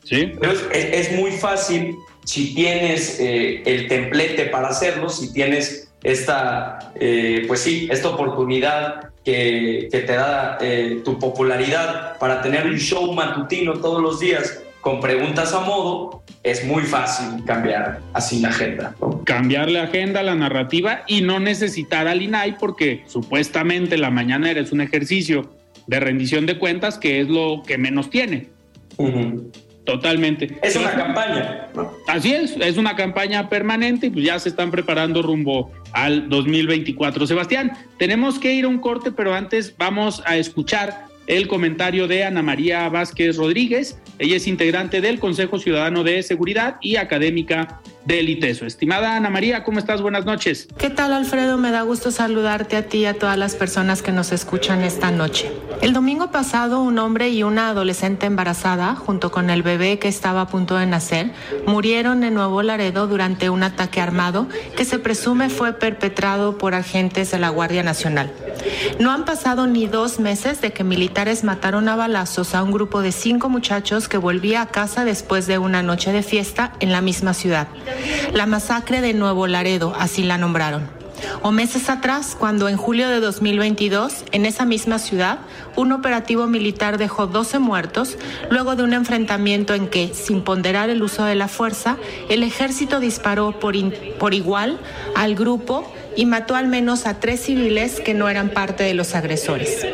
Sí. 0.04 0.32
es, 0.72 1.12
muy 1.12 1.32
fácil 1.32 1.96
si 2.24 2.54
tienes 2.54 3.20
eh, 3.20 3.62
el 3.66 3.88
templete 3.88 4.46
para 4.46 4.68
hacerlo, 4.68 5.10
si 5.10 5.32
tienes 5.34 5.81
esta, 6.02 6.92
eh, 6.94 7.44
pues 7.46 7.60
sí, 7.60 7.88
esta 7.90 8.08
oportunidad 8.08 9.10
que, 9.24 9.88
que 9.90 10.00
te 10.00 10.12
da 10.14 10.58
eh, 10.60 11.00
tu 11.04 11.18
popularidad 11.18 12.18
para 12.18 12.42
tener 12.42 12.66
un 12.66 12.78
show 12.78 13.12
matutino 13.12 13.74
todos 13.74 14.02
los 14.02 14.20
días 14.20 14.62
con 14.80 15.00
preguntas 15.00 15.54
a 15.54 15.60
modo, 15.60 16.24
es 16.42 16.64
muy 16.64 16.82
fácil 16.82 17.44
cambiar 17.44 18.00
así 18.14 18.40
la 18.40 18.48
agenda. 18.48 18.94
Cambiar 19.24 19.70
la 19.70 19.84
agenda, 19.84 20.24
la 20.24 20.34
narrativa 20.34 21.04
y 21.06 21.20
no 21.20 21.38
necesitar 21.38 22.08
al 22.08 22.20
INAI 22.20 22.58
porque 22.58 23.04
supuestamente 23.06 23.96
la 23.96 24.10
mañanera 24.10 24.60
es 24.60 24.72
un 24.72 24.80
ejercicio 24.80 25.54
de 25.86 26.00
rendición 26.00 26.46
de 26.46 26.58
cuentas 26.58 26.98
que 26.98 27.20
es 27.20 27.28
lo 27.28 27.62
que 27.64 27.78
menos 27.78 28.10
tiene. 28.10 28.48
Totalmente. 29.84 30.58
Es 30.62 30.76
una 30.76 30.92
campaña. 30.92 31.68
Así 32.06 32.32
es, 32.32 32.56
es 32.56 32.76
una 32.76 32.94
campaña 32.94 33.48
permanente 33.48 34.06
y 34.06 34.10
pues 34.10 34.24
ya 34.24 34.38
se 34.38 34.48
están 34.48 34.70
preparando 34.70 35.22
rumbo 35.22 35.72
al 35.92 36.28
2024. 36.28 37.26
Sebastián, 37.26 37.72
tenemos 37.98 38.38
que 38.38 38.54
ir 38.54 38.64
a 38.64 38.68
un 38.68 38.78
corte, 38.78 39.10
pero 39.10 39.34
antes 39.34 39.74
vamos 39.76 40.22
a 40.24 40.36
escuchar 40.36 41.06
el 41.26 41.48
comentario 41.48 42.06
de 42.06 42.24
Ana 42.24 42.42
María 42.42 42.88
Vázquez 42.88 43.36
Rodríguez. 43.36 43.98
Ella 44.18 44.36
es 44.36 44.46
integrante 44.46 45.00
del 45.00 45.18
Consejo 45.18 45.58
Ciudadano 45.58 46.04
de 46.04 46.22
Seguridad 46.22 46.76
y 46.80 46.96
académica 46.96 47.80
del 48.04 48.28
ITESO. 48.28 48.66
Estimada 48.66 49.16
Ana 49.16 49.30
María, 49.30 49.64
¿cómo 49.64 49.78
estás? 49.78 50.02
Buenas 50.02 50.24
noches. 50.24 50.68
¿Qué 50.76 50.90
tal, 50.90 51.12
Alfredo? 51.12 51.58
Me 51.58 51.70
da 51.70 51.82
gusto 51.82 52.10
saludarte 52.10 52.76
a 52.76 52.88
ti 52.88 52.98
y 52.98 53.06
a 53.06 53.14
todas 53.14 53.38
las 53.38 53.54
personas 53.54 54.02
que 54.02 54.12
nos 54.12 54.32
escuchan 54.32 54.82
esta 54.82 55.10
noche. 55.10 55.50
El 55.80 55.92
domingo 55.92 56.30
pasado, 56.30 56.82
un 56.82 56.98
hombre 56.98 57.30
y 57.30 57.42
una 57.42 57.68
adolescente 57.68 58.26
embarazada, 58.26 58.94
junto 58.94 59.30
con 59.30 59.50
el 59.50 59.62
bebé 59.62 59.98
que 59.98 60.08
estaba 60.08 60.42
a 60.42 60.48
punto 60.48 60.76
de 60.76 60.86
nacer, 60.86 61.32
murieron 61.66 62.24
en 62.24 62.34
Nuevo 62.34 62.62
Laredo 62.62 63.06
durante 63.06 63.50
un 63.50 63.62
ataque 63.62 64.00
armado 64.00 64.46
que 64.76 64.84
se 64.84 64.98
presume 64.98 65.48
fue 65.48 65.72
perpetrado 65.72 66.58
por 66.58 66.74
agentes 66.74 67.30
de 67.30 67.38
la 67.38 67.48
Guardia 67.48 67.82
Nacional. 67.82 68.32
No 69.00 69.10
han 69.10 69.24
pasado 69.24 69.66
ni 69.66 69.86
dos 69.86 70.20
meses 70.20 70.60
de 70.60 70.72
que 70.72 70.84
militares 70.84 71.44
mataron 71.44 71.88
a 71.88 71.96
balazos 71.96 72.54
a 72.54 72.62
un 72.62 72.70
grupo 72.70 73.02
de 73.02 73.12
cinco 73.12 73.48
muchachos 73.48 74.08
que 74.08 74.18
volvía 74.18 74.62
a 74.62 74.66
casa 74.66 75.04
después 75.04 75.46
de 75.46 75.58
una 75.58 75.82
noche 75.82 76.12
de 76.12 76.22
fiesta 76.22 76.72
en 76.80 76.92
la 76.92 77.00
misma 77.00 77.34
ciudad. 77.34 77.68
La 78.32 78.46
masacre 78.46 79.00
de 79.00 79.14
Nuevo 79.14 79.46
Laredo, 79.46 79.94
así 79.98 80.22
la 80.22 80.38
nombraron. 80.38 81.02
O 81.42 81.50
meses 81.50 81.88
atrás, 81.88 82.36
cuando 82.38 82.68
en 82.68 82.76
julio 82.76 83.08
de 83.08 83.20
2022, 83.20 84.24
en 84.32 84.46
esa 84.46 84.64
misma 84.64 84.98
ciudad, 84.98 85.38
un 85.76 85.92
operativo 85.92 86.46
militar 86.46 86.98
dejó 86.98 87.26
12 87.26 87.58
muertos, 87.58 88.16
luego 88.50 88.76
de 88.76 88.82
un 88.82 88.92
enfrentamiento 88.92 89.74
en 89.74 89.88
que, 89.88 90.12
sin 90.14 90.42
ponderar 90.42 90.90
el 90.90 91.02
uso 91.02 91.24
de 91.24 91.34
la 91.34 91.48
fuerza, 91.48 91.96
el 92.28 92.42
ejército 92.42 93.00
disparó 93.00 93.58
por, 93.58 93.74
por 94.18 94.34
igual 94.34 94.78
al 95.14 95.34
grupo 95.34 95.92
y 96.16 96.26
mató 96.26 96.54
al 96.54 96.68
menos 96.68 97.06
a 97.06 97.20
tres 97.20 97.40
civiles 97.40 98.00
que 98.00 98.14
no 98.14 98.28
eran 98.28 98.50
parte 98.50 98.84
de 98.84 98.94
los 98.94 99.14
agresores. 99.14 99.86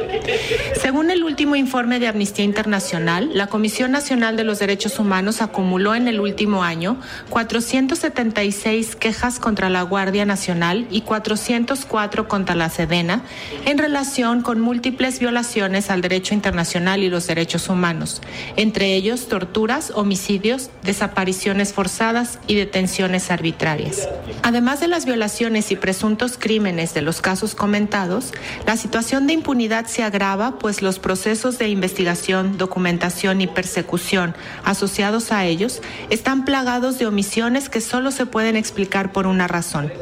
Según 0.80 1.10
el 1.10 1.24
último 1.24 1.56
informe 1.56 1.98
de 1.98 2.08
Amnistía 2.08 2.44
Internacional, 2.44 3.30
la 3.32 3.46
Comisión 3.46 3.90
Nacional 3.90 4.36
de 4.36 4.44
los 4.44 4.58
Derechos 4.58 4.98
Humanos 4.98 5.42
acumuló 5.42 5.94
en 5.94 6.08
el 6.08 6.20
último 6.20 6.62
año 6.64 6.98
476 7.30 8.96
quejas 8.96 9.38
contra 9.38 9.70
la 9.70 9.82
Guardia 9.82 10.24
Nacional 10.24 10.86
y 10.90 11.02
404 11.02 12.28
contra 12.28 12.54
la 12.54 12.68
Sedena 12.70 13.22
en 13.64 13.78
relación 13.78 14.42
con 14.42 14.60
múltiples 14.60 15.18
violaciones 15.18 15.90
al 15.90 16.00
derecho 16.00 16.34
internacional 16.34 17.02
y 17.02 17.10
los 17.10 17.26
derechos 17.26 17.68
humanos, 17.68 18.20
entre 18.56 18.94
ellos 18.94 19.28
torturas, 19.28 19.92
homicidios, 19.94 20.70
desapariciones 20.82 21.72
forzadas 21.72 22.38
y 22.46 22.54
detenciones 22.54 23.30
arbitrarias. 23.30 24.08
Además 24.42 24.80
de 24.80 24.88
las 24.88 25.04
violaciones 25.04 25.70
y 25.70 25.76
crímenes 26.16 26.94
de 26.94 27.02
los 27.02 27.20
casos 27.20 27.54
comentados, 27.54 28.32
la 28.66 28.76
situación 28.76 29.26
de 29.26 29.34
impunidad 29.34 29.86
se 29.86 30.02
agrava 30.02 30.58
pues 30.58 30.80
los 30.80 30.98
procesos 30.98 31.58
de 31.58 31.68
investigación, 31.68 32.56
documentación 32.56 33.40
y 33.40 33.46
persecución 33.46 34.34
asociados 34.64 35.32
a 35.32 35.44
ellos 35.44 35.82
están 36.10 36.44
plagados 36.44 36.98
de 36.98 37.06
omisiones 37.06 37.68
que 37.68 37.80
solo 37.80 38.10
se 38.10 38.26
pueden 38.26 38.56
explicar 38.56 39.12
por 39.12 39.26
una 39.26 39.48
razón, 39.48 39.92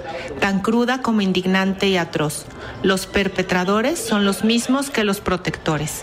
tan 0.40 0.60
cruda 0.60 1.02
como 1.02 1.20
indignante 1.20 1.88
y 1.88 1.96
atroz. 1.96 2.46
Los 2.82 3.06
perpetradores 3.06 3.98
son 3.98 4.24
los 4.24 4.44
mismos 4.44 4.90
que 4.90 5.04
los 5.04 5.20
protectores. 5.20 6.02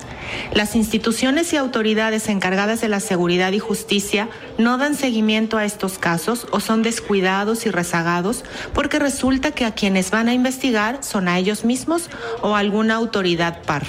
Las 0.54 0.76
instituciones 0.76 1.52
y 1.54 1.58
autoridades 1.58 2.30
encargadas 2.30 2.82
de 2.82 2.90
la 2.90 3.00
seguridad 3.00 3.52
y 3.52 3.60
justicia 3.60 4.30
no 4.58 4.78
dan 4.78 4.96
seguimiento 4.96 5.58
a 5.58 5.66
estos 5.66 5.98
casos 5.98 6.48
o 6.52 6.60
son 6.60 6.84
descuidados 6.84 7.66
y 7.66 7.72
rezagados 7.72 8.44
porque 8.74 9.00
resulta 9.00 9.52
que 9.52 9.66
a 9.66 9.76
quienes 9.94 10.10
van 10.10 10.28
a 10.28 10.34
investigar 10.34 11.04
son 11.04 11.28
a 11.28 11.38
ellos 11.38 11.66
mismos 11.66 12.10
o 12.42 12.56
alguna 12.56 12.96
autoridad 12.96 13.62
par. 13.62 13.86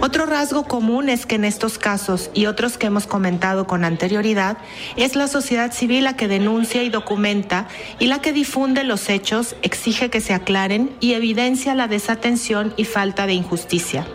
Otro 0.00 0.24
rasgo 0.24 0.64
común 0.64 1.10
es 1.10 1.26
que 1.26 1.34
en 1.34 1.44
estos 1.44 1.76
casos 1.76 2.30
y 2.32 2.46
otros 2.46 2.78
que 2.78 2.86
hemos 2.86 3.06
comentado 3.06 3.66
con 3.66 3.84
anterioridad, 3.84 4.56
es 4.96 5.16
la 5.16 5.28
sociedad 5.28 5.72
civil 5.72 6.04
la 6.04 6.16
que 6.16 6.26
denuncia 6.26 6.82
y 6.82 6.88
documenta 6.88 7.68
y 7.98 8.06
la 8.06 8.22
que 8.22 8.32
difunde 8.32 8.82
los 8.82 9.10
hechos, 9.10 9.56
exige 9.60 10.08
que 10.08 10.22
se 10.22 10.32
aclaren 10.32 10.90
y 11.00 11.12
evidencia 11.12 11.74
la 11.74 11.86
desatención 11.86 12.72
y 12.78 12.86
falta 12.86 13.26
de 13.26 13.34
injusticia. 13.34 14.06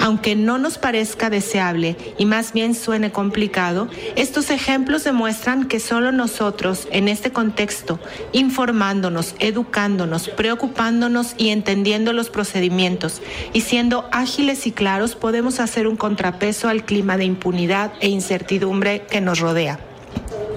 Aunque 0.00 0.34
no 0.34 0.58
nos 0.58 0.78
parezca 0.78 1.30
deseable 1.30 1.96
y 2.18 2.26
más 2.26 2.52
bien 2.52 2.74
suene 2.74 3.12
complicado, 3.12 3.88
estos 4.16 4.50
ejemplos 4.50 5.04
demuestran 5.04 5.68
que 5.68 5.80
solo 5.80 6.12
nosotros, 6.12 6.88
en 6.90 7.08
este 7.08 7.30
contexto, 7.30 7.98
informándonos, 8.32 9.34
educándonos, 9.38 10.28
preocupándonos 10.28 11.34
y 11.38 11.50
entendiendo 11.50 12.12
los 12.12 12.30
procedimientos 12.30 13.22
y 13.52 13.62
siendo 13.62 14.08
ágiles 14.12 14.66
y 14.66 14.72
claros, 14.72 15.14
podemos 15.14 15.60
hacer 15.60 15.86
un 15.86 15.96
contrapeso 15.96 16.68
al 16.68 16.84
clima 16.84 17.16
de 17.16 17.24
impunidad 17.24 17.92
e 18.00 18.08
incertidumbre 18.08 19.06
que 19.10 19.20
nos 19.20 19.40
rodea. 19.40 19.91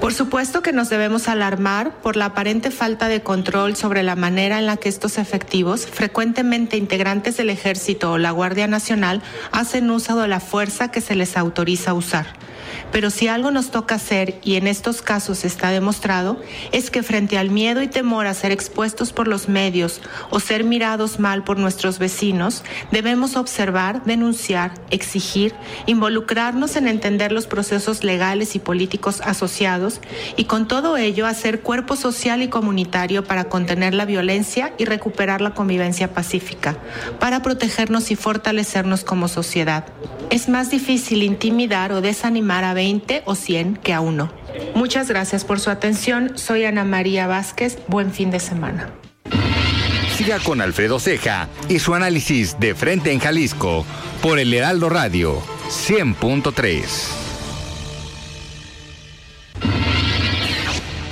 Por 0.02 0.14
supuesto 0.14 0.62
que 0.62 0.72
nos 0.72 0.90
debemos 0.90 1.28
alarmar 1.28 1.92
por 2.02 2.16
la 2.16 2.26
aparente 2.26 2.70
falta 2.70 3.08
de 3.08 3.24
control 3.24 3.76
sobre 3.76 4.04
la 4.04 4.16
manera 4.16 4.60
en 4.60 4.66
la 4.66 4.78
que 4.78 4.90
estos 4.90 5.18
efectivos, 5.18 5.88
frecuentemente 5.88 6.78
integrantes 6.78 7.38
del 7.38 7.50
Ejército 7.50 8.12
o 8.12 8.18
la 8.18 8.32
Guardia 8.32 8.68
Nacional, 8.68 9.22
hacen 9.52 9.90
uso 9.90 10.16
de 10.20 10.28
la 10.28 10.40
fuerza 10.40 10.92
que 10.92 11.02
se 11.02 11.16
les 11.16 11.38
autoriza 11.38 11.94
usar. 11.94 12.28
Pero 12.92 13.10
si 13.10 13.28
algo 13.28 13.52
nos 13.52 13.72
toca 13.72 13.96
hacer, 13.96 14.40
y 14.44 14.56
en 14.56 14.68
estos 14.68 15.02
casos 15.02 15.44
está 15.44 15.70
demostrado, 15.70 16.40
es 16.72 16.90
que 16.90 17.04
frente 17.04 17.38
al 17.38 17.50
miedo 17.50 17.82
y 17.82 17.88
temor 17.88 18.28
a 18.28 18.34
ser 18.34 18.52
expuestos 18.52 19.12
por 19.12 19.28
los 19.28 19.50
medios 19.50 20.02
o 20.30 20.40
ser 20.40 20.64
mirados 20.64 21.20
mal 21.20 21.44
por 21.44 21.58
nuestros 21.58 22.00
vecinos, 22.00 22.64
debemos 22.92 23.36
observar, 23.36 24.04
denunciar, 24.06 24.74
exigir, 24.92 25.54
involucrarnos 25.86 26.76
en 26.76 26.88
entender 26.88 27.32
los 27.32 27.48
procesos 27.48 28.04
legales 28.04 28.56
y 28.56 28.60
políticos 28.60 29.22
asociados 29.24 29.95
y 30.38 30.46
con 30.46 30.68
todo 30.68 30.98
ello 30.98 31.26
hacer 31.26 31.62
cuerpo 31.62 31.96
social 31.96 32.42
y 32.42 32.48
comunitario 32.48 33.24
para 33.24 33.46
contener 33.46 33.94
la 33.94 34.06
violencia 34.06 34.74
y 34.78 34.86
recuperar 34.86 35.42
la 35.42 35.54
convivencia 35.54 36.14
pacífica, 36.14 36.78
para 37.20 37.42
protegernos 37.42 38.12
y 38.12 38.16
fortalecernos 38.16 39.04
como 39.04 39.28
sociedad. 39.28 39.86
Es 40.30 40.50
más 40.50 40.70
difícil 40.70 41.24
intimidar 41.24 41.92
o 41.92 42.02
desanimar 42.02 42.64
a 42.64 42.74
20 42.74 43.24
o 43.26 43.36
100 43.36 43.78
que 43.78 43.94
a 43.94 44.02
uno. 44.02 44.32
Muchas 44.74 45.08
gracias 45.08 45.44
por 45.44 45.60
su 45.60 45.70
atención. 45.70 46.38
Soy 46.38 46.66
Ana 46.66 46.84
María 46.84 47.28
Vázquez. 47.28 47.78
Buen 47.88 48.12
fin 48.12 48.32
de 48.32 48.40
semana. 48.40 48.90
Siga 50.16 50.40
con 50.40 50.62
Alfredo 50.62 51.00
Ceja 51.00 51.50
y 51.68 51.80
su 51.80 51.94
análisis 51.94 52.58
de 52.60 52.74
frente 52.74 53.12
en 53.12 53.20
Jalisco 53.20 53.86
por 54.22 54.40
el 54.40 54.54
Heraldo 54.54 54.90
Radio 54.90 55.42
100.3. 55.68 57.25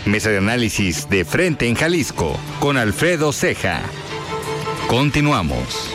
Mesa 0.05 0.31
de 0.31 0.37
análisis 0.37 1.09
de 1.09 1.23
frente 1.23 1.65
en 1.65 1.75
Jalisco 1.75 2.37
con 2.59 2.75
Alfredo 2.75 3.31
Ceja. 3.31 3.81
Continuamos. 4.87 5.89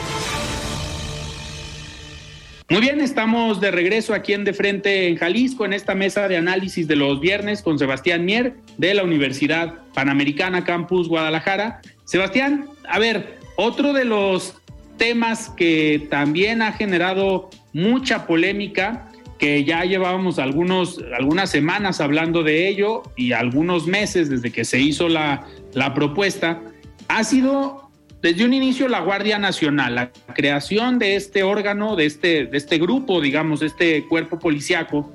Muy 2.70 2.80
bien, 2.80 3.02
estamos 3.02 3.60
de 3.60 3.70
regreso 3.70 4.14
aquí 4.14 4.32
en 4.32 4.44
De 4.44 4.54
Frente 4.54 5.08
en 5.08 5.16
Jalisco, 5.16 5.66
en 5.66 5.74
esta 5.74 5.94
mesa 5.94 6.26
de 6.26 6.38
análisis 6.38 6.88
de 6.88 6.96
los 6.96 7.20
viernes 7.20 7.60
con 7.60 7.78
Sebastián 7.78 8.24
Mier 8.24 8.54
de 8.78 8.94
la 8.94 9.04
Universidad 9.04 9.74
Panamericana 9.92 10.64
Campus 10.64 11.06
Guadalajara. 11.06 11.82
Sebastián, 12.04 12.66
a 12.88 12.98
ver, 12.98 13.38
otro 13.56 13.92
de 13.92 14.06
los 14.06 14.54
temas 14.96 15.50
que 15.50 16.06
también 16.10 16.62
ha 16.62 16.72
generado 16.72 17.50
mucha 17.74 18.26
polémica, 18.26 19.07
que 19.38 19.64
ya 19.64 19.84
llevábamos 19.84 20.38
algunos, 20.38 21.00
algunas 21.16 21.50
semanas 21.50 22.00
hablando 22.00 22.42
de 22.42 22.68
ello 22.68 23.02
y 23.16 23.32
algunos 23.32 23.86
meses 23.86 24.28
desde 24.28 24.50
que 24.50 24.64
se 24.64 24.80
hizo 24.80 25.08
la, 25.08 25.46
la 25.74 25.94
propuesta, 25.94 26.60
ha 27.08 27.24
sido 27.24 27.88
desde 28.20 28.44
un 28.44 28.52
inicio 28.52 28.88
la 28.88 29.00
Guardia 29.00 29.38
Nacional, 29.38 29.94
la 29.94 30.10
creación 30.34 30.98
de 30.98 31.14
este 31.14 31.44
órgano, 31.44 31.94
de 31.94 32.06
este, 32.06 32.46
de 32.46 32.58
este 32.58 32.78
grupo, 32.78 33.20
digamos, 33.20 33.62
este 33.62 34.04
cuerpo 34.06 34.38
policiaco, 34.38 35.12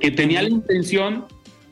que 0.00 0.12
tenía 0.12 0.40
la 0.42 0.50
intención 0.50 1.26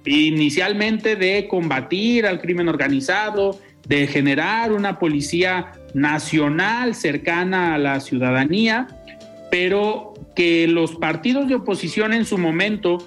inicialmente 0.05 1.15
de 1.15 1.47
combatir 1.49 2.27
al 2.27 2.41
crimen 2.41 2.69
organizado, 2.69 3.61
de 3.87 4.09
generar 4.09 4.73
una 4.73 4.99
policía 4.99 5.73
nacional 5.95 6.95
cercana 6.95 7.75
a 7.75 7.79
la 7.79 8.01
ciudadanía, 8.01 8.89
pero 9.51 10.12
que 10.35 10.67
los 10.69 10.97
partidos 10.97 11.49
de 11.49 11.57
oposición 11.57 12.13
en 12.13 12.25
su 12.25 12.39
momento 12.39 12.99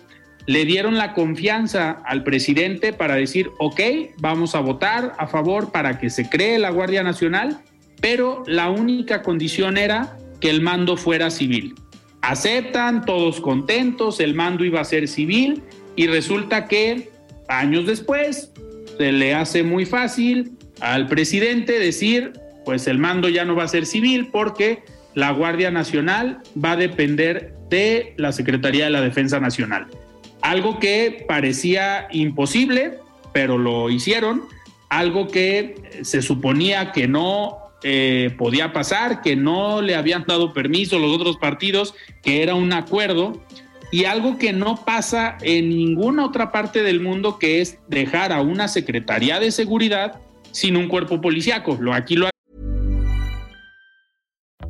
le 0.46 0.66
dieron 0.66 0.98
la 0.98 1.14
confianza 1.14 2.02
al 2.06 2.24
presidente 2.24 2.94
para 2.94 3.16
decir, 3.16 3.50
ok, 3.58 3.80
vamos 4.18 4.56
a 4.56 4.60
votar 4.60 5.14
a 5.18 5.28
favor 5.28 5.72
para 5.72 5.98
que 5.98 6.10
se 6.10 6.30
cree 6.30 6.60
la 6.60 6.70
Guardia 6.70 7.04
Nacional, 7.04 7.62
pero 8.00 8.44
la 8.46 8.70
única 8.70 9.22
condición 9.24 9.78
era 9.78 10.18
que 10.40 10.50
el 10.50 10.62
mando 10.62 10.98
fuera 10.98 11.32
civil. 11.32 11.74
Aceptan, 12.22 13.06
todos 13.06 13.40
contentos, 13.42 14.20
el 14.20 14.36
mando 14.36 14.66
iba 14.66 14.82
a 14.82 14.86
ser 14.86 15.08
civil 15.08 15.64
y 15.96 16.08
resulta 16.08 16.68
que 16.68 17.10
años 17.48 17.86
después 17.88 18.52
se 18.98 19.12
le 19.12 19.34
hace 19.34 19.64
muy 19.64 19.86
fácil 19.86 20.52
al 20.80 21.08
presidente 21.08 21.80
decir, 21.80 22.34
pues 22.66 22.88
el 22.88 22.98
mando 22.98 23.30
ya 23.30 23.46
no 23.46 23.56
va 23.56 23.64
a 23.64 23.68
ser 23.68 23.86
civil 23.86 24.30
porque 24.32 24.84
la 25.16 25.32
Guardia 25.32 25.72
Nacional 25.72 26.42
va 26.62 26.74
a 26.74 26.76
depender 26.76 27.56
de 27.70 28.14
la 28.18 28.32
Secretaría 28.32 28.86
de 28.86 28.92
la 28.92 29.02
Defensa 29.02 29.40
Nacional. 29.40 29.88
Algo 30.42 30.80
que 30.80 31.26
parecía 31.28 32.08
imposible, 32.12 33.00
pero 33.34 33.58
lo 33.58 33.90
hicieron, 33.90 34.44
algo 34.90 35.28
que 35.28 36.02
se 36.04 36.22
suponía 36.22 36.92
que 36.92 37.08
no 37.08 37.58
eh, 37.84 38.34
podía 38.38 38.74
pasar, 38.74 39.22
que 39.22 39.36
no 39.36 39.82
le 39.82 39.96
habían 39.96 40.26
dado 40.28 40.54
permiso 40.54 41.00
los 41.00 41.12
otros 41.12 41.38
partidos, 41.38 41.96
que 42.22 42.44
era 42.44 42.54
un 42.54 42.74
acuerdo, 42.74 43.42
y 43.92 44.06
algo 44.06 44.38
que 44.38 44.54
no 44.54 44.84
pasa 44.84 45.38
en 45.42 45.70
ninguna 45.70 46.26
otra 46.26 46.52
parte 46.52 46.84
del 46.84 47.00
mundo, 47.00 47.40
que 47.40 47.62
es 47.62 47.80
dejar 47.88 48.34
a 48.34 48.42
una 48.42 48.68
Secretaría 48.68 49.40
de 49.40 49.52
Seguridad 49.52 50.20
sin 50.52 50.76
un 50.76 50.88
cuerpo 50.88 51.22
policíaco. 51.22 51.78
Lo, 51.80 51.94
aquí 51.94 52.16
lo 52.16 52.28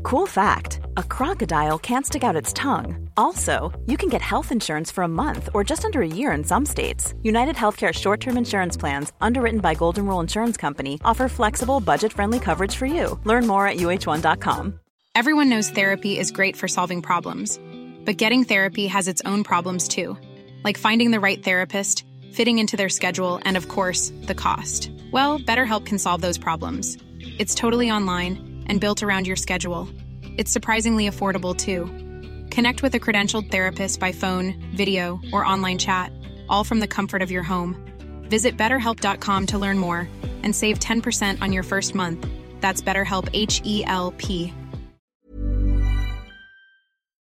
Cool 0.06 0.28
fact 0.28 0.82
a 0.98 1.02
crocodile 1.02 1.80
can't 1.80 2.06
stick 2.06 2.24
out 2.24 2.36
its 2.36 2.54
tongue. 2.54 3.10
Also, 3.18 3.74
you 3.88 3.98
can 3.98 4.08
get 4.08 4.22
health 4.22 4.52
insurance 4.52 4.92
for 4.92 5.04
a 5.04 5.08
month 5.08 5.50
or 5.56 5.64
just 5.64 5.84
under 5.84 6.04
a 6.04 6.08
year 6.08 6.32
in 6.32 6.44
some 6.44 6.64
states. 6.64 7.16
United 7.24 7.56
Healthcare 7.56 7.92
short 7.92 8.22
term 8.22 8.38
insurance 8.38 8.78
plans, 8.78 9.14
underwritten 9.20 9.62
by 9.62 9.74
Golden 9.74 10.06
Rule 10.06 10.20
Insurance 10.20 10.58
Company, 10.58 11.02
offer 11.04 11.28
flexible, 11.28 11.80
budget 11.80 12.14
friendly 12.14 12.40
coverage 12.40 12.76
for 12.76 12.86
you. 12.86 13.20
Learn 13.24 13.48
more 13.48 13.68
at 13.68 13.78
uh1.com. 13.78 14.80
Everyone 15.16 15.50
knows 15.50 15.72
therapy 15.72 16.20
is 16.20 16.30
great 16.30 16.56
for 16.56 16.68
solving 16.68 17.02
problems, 17.02 17.60
but 18.06 18.18
getting 18.18 18.44
therapy 18.44 18.86
has 18.86 19.08
its 19.08 19.24
own 19.26 19.44
problems 19.44 19.88
too, 19.88 20.16
like 20.64 20.78
finding 20.78 21.10
the 21.10 21.20
right 21.20 21.44
therapist, 21.44 22.06
fitting 22.32 22.60
into 22.60 22.78
their 22.78 22.90
schedule, 22.90 23.40
and 23.44 23.58
of 23.58 23.70
course, 23.70 24.14
the 24.28 24.36
cost. 24.36 24.92
Well, 25.12 25.40
BetterHelp 25.40 25.88
can 25.88 25.98
solve 25.98 26.22
those 26.22 26.38
problems. 26.38 27.00
It's 27.40 27.56
totally 27.56 27.90
online 27.90 28.45
and 28.68 28.82
built 28.82 29.04
around 29.04 29.28
your 29.28 29.36
schedule. 29.36 29.88
It's 30.38 30.52
surprisingly 30.52 31.10
affordable 31.10 31.56
too. 31.56 31.86
Connect 32.50 32.82
with 32.82 32.94
a 32.96 33.00
credentialed 33.00 33.50
therapist 33.50 34.00
by 34.00 34.12
phone, 34.12 34.56
video, 34.76 35.20
or 35.32 35.46
online 35.46 35.78
chat, 35.78 36.12
all 36.50 36.64
from 36.64 36.80
the 36.80 36.88
comfort 36.88 37.22
of 37.22 37.32
your 37.32 37.44
home. 37.44 37.76
Visit 38.30 38.58
betterhelp.com 38.58 39.46
to 39.48 39.58
learn 39.58 39.78
more 39.78 40.08
and 40.44 40.56
save 40.56 40.80
10% 40.80 41.42
on 41.42 41.54
your 41.54 41.64
first 41.64 41.96
month. 41.96 42.28
That's 42.62 42.82
BetterHelp 42.82 43.30
H 43.34 43.62
E 43.64 43.84
L 43.86 44.14
P. 44.18 44.54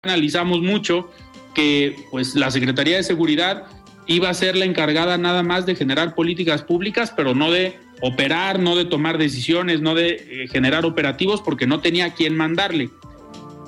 Analizamos 0.04 0.62
mucho 0.62 1.10
que 1.56 1.95
pues 2.12 2.36
la 2.36 2.52
Secretaría 2.52 2.98
de 2.98 3.04
Seguridad 3.04 3.65
iba 4.08 4.30
a 4.30 4.34
ser 4.34 4.56
la 4.56 4.65
encargada 4.65 5.17
nada 5.17 5.41
más 5.41 5.65
de 5.65 5.76
generar 5.76 6.13
políticas 6.13 6.62
públicas, 6.62 7.12
pero 7.15 7.34
no 7.34 7.52
de 7.52 7.80
operar, 8.01 8.60
no 8.60 8.75
de 8.75 8.86
tomar 8.86 9.17
decisiones, 9.17 9.81
no 9.81 9.95
de 9.95 10.10
eh, 10.10 10.47
generar 10.47 10.86
operativos, 10.86 11.41
porque 11.41 11.67
no 11.67 11.79
tenía 11.79 12.13
quien 12.13 12.36
mandarle. 12.36 12.89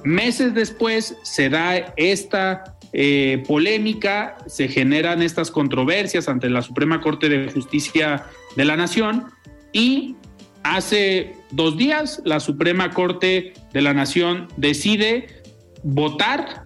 Meses 0.03 0.53
después 0.53 1.17
se 1.23 1.49
da 1.49 1.93
esta 1.97 2.77
eh, 2.93 3.43
polémica, 3.47 4.37
se 4.47 4.67
generan 4.67 5.21
estas 5.21 5.51
controversias 5.51 6.29
ante 6.29 6.49
la 6.49 6.61
Suprema 6.61 7.01
Corte 7.01 7.29
de 7.29 7.51
Justicia 7.51 8.25
de 8.55 8.65
la 8.65 8.77
Nación 8.77 9.25
y 9.73 10.15
hace 10.63 11.35
dos 11.51 11.77
días 11.77 12.21
la 12.25 12.39
Suprema 12.39 12.91
Corte 12.91 13.53
de 13.73 13.81
la 13.81 13.93
Nación 13.93 14.47
decide 14.55 15.43
votar 15.83 16.65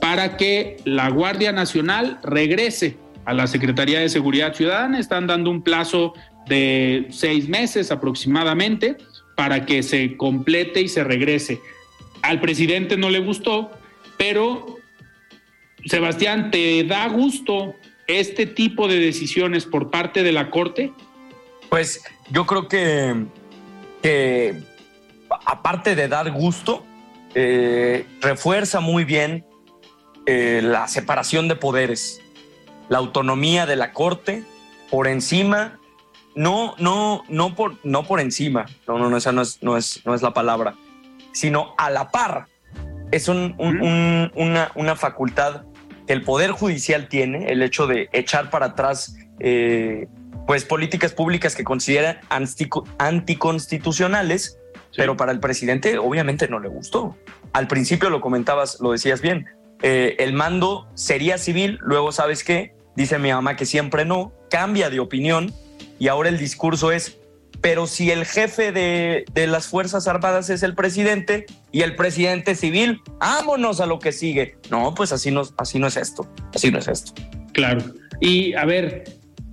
para 0.00 0.36
que 0.36 0.78
la 0.84 1.10
Guardia 1.10 1.52
Nacional 1.52 2.18
regrese 2.22 2.96
a 3.24 3.34
la 3.34 3.46
Secretaría 3.46 4.00
de 4.00 4.08
Seguridad 4.08 4.54
Ciudadana. 4.54 4.98
Están 4.98 5.26
dando 5.26 5.50
un 5.50 5.62
plazo 5.62 6.14
de 6.48 7.06
seis 7.10 7.48
meses 7.48 7.90
aproximadamente 7.90 8.96
para 9.36 9.66
que 9.66 9.82
se 9.82 10.16
complete 10.16 10.80
y 10.80 10.88
se 10.88 11.04
regrese. 11.04 11.60
Al 12.22 12.40
presidente 12.40 12.96
no 12.96 13.10
le 13.10 13.20
gustó 13.20 13.70
Pero, 14.16 14.78
Sebastián, 15.86 16.50
¿te 16.50 16.82
da 16.84 17.08
gusto 17.08 17.74
este 18.08 18.46
tipo 18.46 18.88
de 18.88 18.98
decisiones 18.98 19.64
por 19.64 19.90
parte 19.90 20.24
de 20.24 20.32
la 20.32 20.50
Corte? 20.50 20.92
Pues 21.70 22.02
yo 22.30 22.44
creo 22.46 22.66
que, 22.66 23.26
que 24.02 24.60
aparte 25.46 25.94
de 25.94 26.08
dar 26.08 26.30
gusto, 26.32 26.84
eh, 27.34 28.06
refuerza 28.20 28.80
muy 28.80 29.04
bien 29.04 29.46
eh, 30.26 30.60
la 30.62 30.88
separación 30.88 31.46
de 31.46 31.54
poderes, 31.54 32.20
la 32.88 32.98
autonomía 32.98 33.66
de 33.66 33.76
la 33.76 33.92
Corte 33.92 34.42
por 34.90 35.06
encima, 35.06 35.78
no, 36.38 36.76
no, 36.78 37.24
no 37.28 37.56
por, 37.56 37.74
no 37.82 38.04
por 38.04 38.20
encima, 38.20 38.66
no, 38.86 38.96
no, 38.96 39.10
no, 39.10 39.16
esa 39.16 39.32
no 39.32 39.42
es, 39.42 39.60
no 39.60 39.76
es, 39.76 40.06
no 40.06 40.14
es 40.14 40.22
la 40.22 40.32
palabra, 40.32 40.76
sino 41.32 41.74
a 41.76 41.90
la 41.90 42.12
par. 42.12 42.46
Es 43.10 43.26
un, 43.26 43.56
una, 44.36 44.70
una, 44.76 44.94
facultad 44.94 45.62
que 46.06 46.12
el 46.12 46.22
Poder 46.22 46.52
Judicial 46.52 47.08
tiene, 47.08 47.46
el 47.46 47.60
hecho 47.60 47.88
de 47.88 48.08
echar 48.12 48.50
para 48.50 48.66
atrás 48.66 49.16
eh, 49.40 50.06
pues 50.46 50.64
políticas 50.64 51.12
públicas 51.12 51.56
que 51.56 51.64
considera 51.64 52.20
anticonstitucionales, 52.98 54.60
pero 54.96 55.16
para 55.16 55.32
el 55.32 55.40
presidente 55.40 55.98
obviamente 55.98 56.46
no 56.46 56.60
le 56.60 56.68
gustó. 56.68 57.16
Al 57.52 57.66
principio 57.66 58.10
lo 58.10 58.20
comentabas, 58.20 58.78
lo 58.78 58.92
decías 58.92 59.20
bien, 59.20 59.46
eh, 59.82 60.14
el 60.20 60.34
mando 60.34 60.86
sería 60.94 61.36
civil, 61.36 61.80
luego 61.80 62.12
sabes 62.12 62.44
qué, 62.44 62.76
dice 62.94 63.18
mi 63.18 63.32
mamá 63.32 63.56
que 63.56 63.66
siempre 63.66 64.04
no, 64.04 64.32
cambia 64.50 64.88
de 64.88 65.00
opinión 65.00 65.52
y 65.98 66.08
ahora 66.08 66.28
el 66.28 66.38
discurso 66.38 66.92
es, 66.92 67.18
pero 67.60 67.86
si 67.86 68.10
el 68.10 68.24
jefe 68.24 68.72
de, 68.72 69.24
de 69.32 69.46
las 69.46 69.66
Fuerzas 69.66 70.06
Armadas 70.06 70.48
es 70.50 70.62
el 70.62 70.74
presidente 70.74 71.46
y 71.72 71.82
el 71.82 71.96
presidente 71.96 72.54
civil, 72.54 73.00
vámonos 73.18 73.80
a 73.80 73.86
lo 73.86 73.98
que 73.98 74.12
sigue. 74.12 74.56
No, 74.70 74.94
pues 74.94 75.12
así 75.12 75.30
no, 75.30 75.42
así 75.56 75.78
no 75.78 75.88
es 75.88 75.96
esto, 75.96 76.28
así 76.54 76.70
no 76.70 76.78
es 76.78 76.88
esto. 76.88 77.12
Claro. 77.52 77.82
Y 78.20 78.54
a 78.54 78.64
ver, 78.64 79.04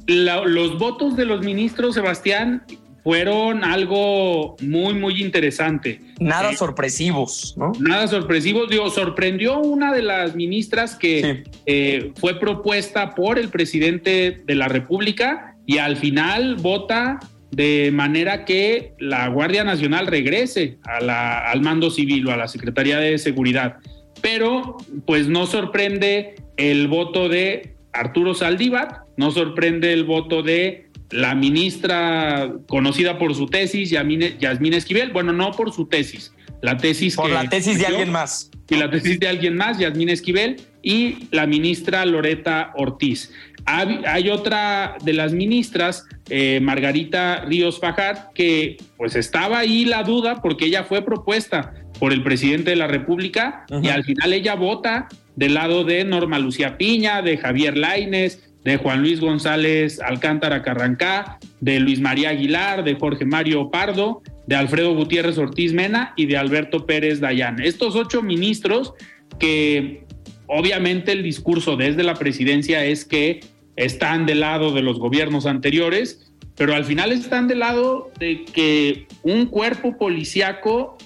los 0.07 0.77
votos 0.77 1.15
de 1.15 1.25
los 1.25 1.41
ministros, 1.41 1.95
Sebastián, 1.95 2.63
fueron 3.03 3.63
algo 3.63 4.55
muy, 4.61 4.95
muy 4.95 5.21
interesante. 5.21 6.01
Nada 6.19 6.51
eh, 6.51 6.57
sorpresivos, 6.57 7.53
¿no? 7.55 7.71
Nada 7.79 8.07
sorpresivos. 8.07 8.67
Digo, 8.67 8.89
sorprendió 8.89 9.59
una 9.59 9.93
de 9.93 10.01
las 10.01 10.35
ministras 10.35 10.95
que 10.95 11.43
eh, 11.67 12.11
fue 12.15 12.39
propuesta 12.39 13.13
por 13.13 13.37
el 13.37 13.49
presidente 13.49 14.41
de 14.43 14.55
la 14.55 14.67
República 14.67 15.54
y 15.65 15.77
al 15.77 15.97
final 15.97 16.55
vota 16.55 17.19
de 17.51 17.89
manera 17.93 18.43
que 18.45 18.93
la 18.99 19.27
Guardia 19.29 19.63
Nacional 19.63 20.07
regrese 20.07 20.77
a 20.83 20.99
la, 20.99 21.49
al 21.49 21.61
mando 21.61 21.89
civil 21.89 22.27
o 22.27 22.31
a 22.31 22.37
la 22.37 22.47
Secretaría 22.47 22.99
de 22.99 23.17
Seguridad. 23.17 23.77
Pero, 24.21 24.77
pues 25.05 25.27
no 25.27 25.45
sorprende 25.45 26.35
el 26.57 26.87
voto 26.87 27.29
de 27.29 27.75
Arturo 27.93 28.33
Saldívar, 28.33 29.03
no 29.17 29.31
sorprende 29.31 29.93
el 29.93 30.03
voto 30.03 30.43
de 30.43 30.89
la 31.11 31.35
ministra 31.35 32.51
conocida 32.67 33.17
por 33.17 33.35
su 33.35 33.45
tesis, 33.45 33.89
Yasmín 33.89 34.73
Esquivel, 34.73 35.11
bueno, 35.11 35.31
no 35.31 35.51
por 35.51 35.71
su 35.71 35.85
tesis, 35.87 36.33
la 36.61 36.77
tesis 36.77 37.15
por 37.15 37.29
la 37.29 37.47
tesis 37.47 37.77
de 37.77 37.85
alguien 37.85 38.11
más. 38.11 38.51
Y 38.67 38.75
la 38.75 38.89
tesis 38.89 39.19
de 39.19 39.27
alguien 39.27 39.55
más, 39.55 39.77
Yasmín 39.77 40.09
Esquivel, 40.09 40.57
y 40.81 41.27
la 41.31 41.45
ministra 41.45 42.05
Loreta 42.05 42.71
Ortiz. 42.75 43.31
Hay, 43.65 44.29
otra 44.29 44.95
de 45.03 45.13
las 45.13 45.33
ministras, 45.33 46.05
eh, 46.29 46.59
Margarita 46.61 47.45
Ríos 47.45 47.79
Fajar, 47.79 48.29
que 48.35 48.77
pues 48.95 49.15
estaba 49.15 49.59
ahí 49.59 49.85
la 49.85 50.03
duda 50.03 50.41
porque 50.41 50.65
ella 50.65 50.83
fue 50.83 51.01
propuesta 51.01 51.73
por 51.99 52.13
el 52.13 52.21
presidente 52.21 52.69
de 52.71 52.75
la 52.75 52.87
República 52.87 53.65
y 53.81 53.87
al 53.87 54.03
final 54.03 54.33
ella 54.33 54.55
vota 54.55 55.07
del 55.35 55.55
lado 55.55 55.83
de 55.83 56.03
Norma 56.03 56.37
Lucía 56.37 56.77
Piña, 56.77 57.21
de 57.21 57.37
Javier 57.37 57.75
Laines, 57.75 58.53
de 58.63 58.77
Juan 58.77 59.01
Luis 59.01 59.19
González 59.19 59.99
Alcántara 59.99 60.61
Carrancá, 60.61 61.39
de 61.61 61.79
Luis 61.79 61.99
María 61.99 62.29
Aguilar, 62.29 62.83
de 62.83 62.95
Jorge 62.95 63.25
Mario 63.25 63.69
Pardo, 63.71 64.21
de 64.47 64.55
Alfredo 64.55 64.93
Gutiérrez 64.95 65.37
Ortiz 65.37 65.73
Mena 65.73 66.13
y 66.15 66.25
de 66.25 66.37
Alberto 66.37 66.85
Pérez 66.85 67.19
Dayán. 67.19 67.61
Estos 67.61 67.95
ocho 67.95 68.21
ministros 68.21 68.93
que 69.39 70.05
obviamente 70.47 71.11
el 71.11 71.23
discurso 71.23 71.77
desde 71.77 72.03
la 72.03 72.15
presidencia 72.15 72.83
es 72.85 73.05
que 73.05 73.41
están 73.75 74.25
del 74.25 74.41
lado 74.41 74.71
de 74.71 74.81
los 74.81 74.99
gobiernos 74.99 75.45
anteriores, 75.45 76.31
pero 76.55 76.73
al 76.73 76.85
final 76.85 77.11
están 77.11 77.47
del 77.47 77.59
lado 77.59 78.11
de 78.19 78.45
que 78.45 79.07
un 79.23 79.45
cuerpo 79.47 79.97
policíaco 79.97 80.97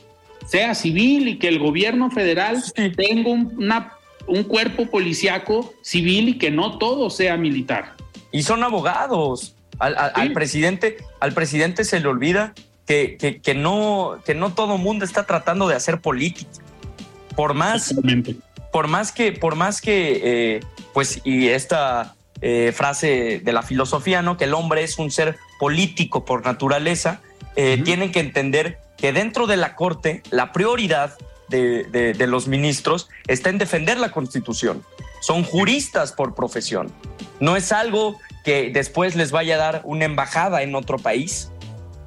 sea 0.48 0.76
civil 0.76 1.28
y 1.28 1.38
que 1.38 1.48
el 1.48 1.60
gobierno 1.60 2.12
federal 2.12 2.62
tenga 2.96 3.30
una 3.30 3.94
un 4.30 4.44
cuerpo 4.44 4.86
policiaco 4.86 5.74
civil 5.82 6.30
y 6.30 6.38
que 6.38 6.52
no 6.52 6.78
todo 6.78 7.10
sea 7.10 7.36
militar. 7.36 7.96
Y 8.32 8.44
son 8.44 8.64
abogados. 8.64 9.56
Al, 9.80 10.34
presidente, 10.34 10.98
al 11.22 11.34
presidente 11.34 11.86
se 11.86 12.02
le 12.02 12.08
olvida 12.08 12.54
que, 12.86 13.40
que, 13.42 13.56
no, 13.56 14.20
que 14.26 14.36
no 14.36 14.54
todo 14.54 14.78
mundo 14.78 15.06
está 15.06 15.26
tratando 15.26 15.68
de 15.70 15.76
hacer 15.76 16.02
política. 16.02 16.50
Por 17.36 17.54
más, 17.54 17.96
por 18.74 18.88
más 18.88 19.14
que, 19.14 19.32
por 19.32 19.56
más 19.56 19.80
que, 19.80 20.22
eh, 20.22 20.60
pues, 20.94 21.22
y 21.24 21.48
esta 21.48 22.16
eh, 22.42 22.72
frase 22.76 23.42
de 23.44 23.54
la 23.54 23.64
filosofía, 23.64 24.22
¿no? 24.22 24.38
Que 24.38 24.46
el 24.46 24.54
hombre 24.54 24.84
es 24.84 24.98
un 24.98 25.12
ser 25.12 25.38
político 25.60 26.26
por 26.26 26.46
naturaleza, 26.46 27.22
eh, 27.56 27.82
tienen 27.84 28.12
que 28.12 28.20
entender 28.20 28.80
que 28.98 29.12
dentro 29.12 29.48
de 29.48 29.58
la 29.58 29.76
corte 29.76 30.24
la 30.30 30.52
prioridad 30.52 31.18
de, 31.50 32.16
los 32.28 32.48
ministros 32.48 33.10
está 33.28 33.50
en 33.50 33.58
defender 33.58 33.98
la 33.98 34.12
Constitución. 34.12 34.84
Son 35.22 35.44
juristas 35.44 36.12
por 36.12 36.36
profesión. 36.36 36.92
No 37.40 37.56
es 37.56 37.72
algo 37.72 38.18
que 38.46 38.70
después 38.72 39.16
les 39.16 39.32
vaya 39.32 39.56
a 39.56 39.58
dar 39.58 39.82
una 39.84 40.06
embajada 40.06 40.62
en 40.62 40.76
otro 40.76 40.98
país. 40.98 41.52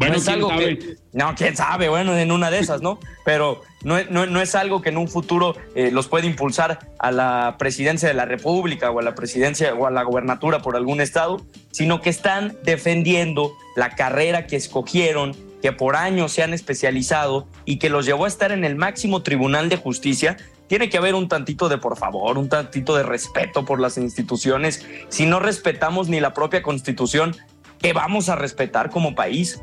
Bueno, 0.03 0.15
no 0.15 0.21
es 0.21 0.29
algo 0.29 0.49
que. 0.51 0.97
No, 1.13 1.35
quién 1.37 1.57
sabe, 1.57 1.89
bueno, 1.89 2.17
en 2.17 2.33
una 2.33 2.51
de 2.51 2.59
esas, 2.59 2.83
¿no? 2.83 2.99
Pero 3.25 3.63
no, 3.85 4.03
no, 4.07 4.41
es 4.41 4.55
algo 4.55 4.81
que 4.83 4.89
en 4.89 4.97
un 4.97 5.09
futuro 5.09 5.55
eh, 5.75 5.91
los 5.91 6.09
pueda 6.09 6.27
impulsar 6.27 6.91
a 6.99 7.11
la 7.11 7.57
presidencia 7.59 8.09
de 8.09 8.15
la 8.15 8.25
República 8.25 8.91
o 8.91 8.99
a 8.99 9.03
la 9.03 9.15
presidencia 9.15 9.75
o 9.75 9.87
a 9.87 9.91
la 9.91 10.03
gobernatura 10.03 10.61
por 10.61 10.77
algún 10.77 11.01
estado, 11.01 11.43
sino 11.71 12.01
que 12.01 12.11
están 12.11 12.57
defendiendo 12.65 13.53
la 13.77 13.91
carrera 13.91 14.47
que 14.47 14.57
escogieron 14.57 15.37
que 15.63 15.73
por 15.73 15.95
años 15.95 16.33
se 16.33 16.43
han 16.43 16.53
especializado 16.53 17.47
y 17.65 17.79
que 17.79 17.89
los 17.89 18.05
llevó 18.05 18.25
a 18.25 18.29
estar 18.29 18.51
en 18.51 18.65
el 18.65 18.75
máximo 18.75 19.23
tribunal 19.23 19.69
de 19.69 19.77
justicia, 19.77 20.37
tiene 20.67 20.91
que 20.91 20.99
haber 20.99 21.15
un 21.15 21.29
tantito 21.29 21.69
de 21.69 21.79
por 21.79 21.97
favor, 21.97 22.37
un 22.37 22.49
tantito 22.49 22.97
de 22.97 23.05
respeto 23.05 23.65
por 23.65 23.79
las 23.79 23.97
instituciones. 23.97 24.85
Si 25.09 25.25
no 25.25 25.39
respetamos 25.39 26.09
ni 26.09 26.19
la 26.19 26.35
propia 26.35 26.63
constitución, 26.63 27.37
¿qué 27.79 27.93
vamos 27.93 28.29
a 28.29 28.37
respetar 28.37 28.91
como 28.91 29.15
país? 29.15 29.63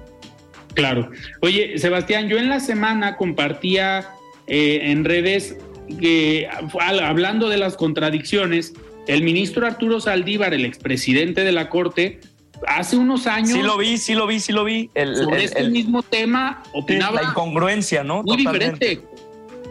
Claro. 0.74 1.12
Oye, 1.42 1.78
Sebastián, 1.78 2.30
yo 2.30 2.38
en 2.38 2.50
la 2.50 2.60
semana 2.60 3.18
compartía 3.18 4.10
eh, 4.48 4.80
en 4.84 5.06
redes 5.06 5.58
que, 6.00 6.48
hablando 6.80 7.50
de 7.50 7.58
las 7.58 7.76
contradicciones, 7.76 8.74
el 9.08 9.24
ministro 9.24 9.66
Arturo 9.66 10.00
Saldívar, 10.00 10.54
el 10.54 10.66
expresidente 10.66 11.44
de 11.44 11.52
la 11.52 11.70
Corte, 11.70 12.20
hace 12.68 12.98
unos 12.98 13.28
años. 13.28 13.52
Sí 13.52 13.62
lo 13.62 13.78
vi, 13.78 13.98
sí 13.98 14.14
lo 14.14 14.28
vi, 14.28 14.40
sí 14.40 14.52
lo 14.52 14.64
vi. 14.64 14.90
El, 14.94 15.16
sobre 15.16 15.46
este 15.46 15.70
mismo 15.70 16.04
tema 16.04 16.64
opinaba. 16.74 17.22
La 17.22 17.30
incongruencia, 17.30 18.04
¿no? 18.04 18.24
Muy 18.24 18.38
diferente. 18.38 19.02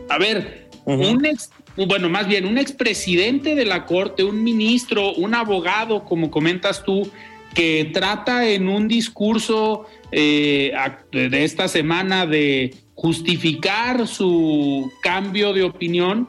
A 0.08 0.18
ver, 0.18 0.68
un 0.84 1.24
ex, 1.24 1.50
bueno, 1.76 2.08
más 2.08 2.26
bien 2.26 2.46
un 2.46 2.58
expresidente 2.58 3.54
de 3.54 3.64
la 3.64 3.86
corte, 3.86 4.24
un 4.24 4.42
ministro, 4.42 5.12
un 5.14 5.34
abogado, 5.34 6.04
como 6.04 6.30
comentas 6.30 6.82
tú, 6.82 7.10
que 7.54 7.90
trata 7.92 8.48
en 8.48 8.68
un 8.68 8.88
discurso 8.88 9.86
eh, 10.12 10.72
de 11.12 11.44
esta 11.44 11.68
semana 11.68 12.26
de 12.26 12.74
justificar 12.94 14.06
su 14.06 14.90
cambio 15.02 15.52
de 15.52 15.62
opinión, 15.62 16.28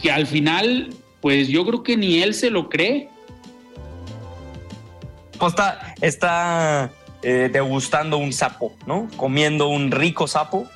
que 0.00 0.10
al 0.10 0.26
final, 0.26 0.90
pues 1.20 1.48
yo 1.48 1.64
creo 1.66 1.82
que 1.82 1.96
ni 1.96 2.22
él 2.22 2.34
se 2.34 2.50
lo 2.50 2.68
cree 2.68 3.08
está, 5.48 5.94
está 6.00 6.90
eh, 7.22 7.50
degustando 7.52 8.18
un 8.18 8.32
sapo, 8.32 8.74
¿no? 8.86 9.08
Comiendo 9.16 9.68
un 9.68 9.90
rico 9.90 10.26
sapo, 10.26 10.68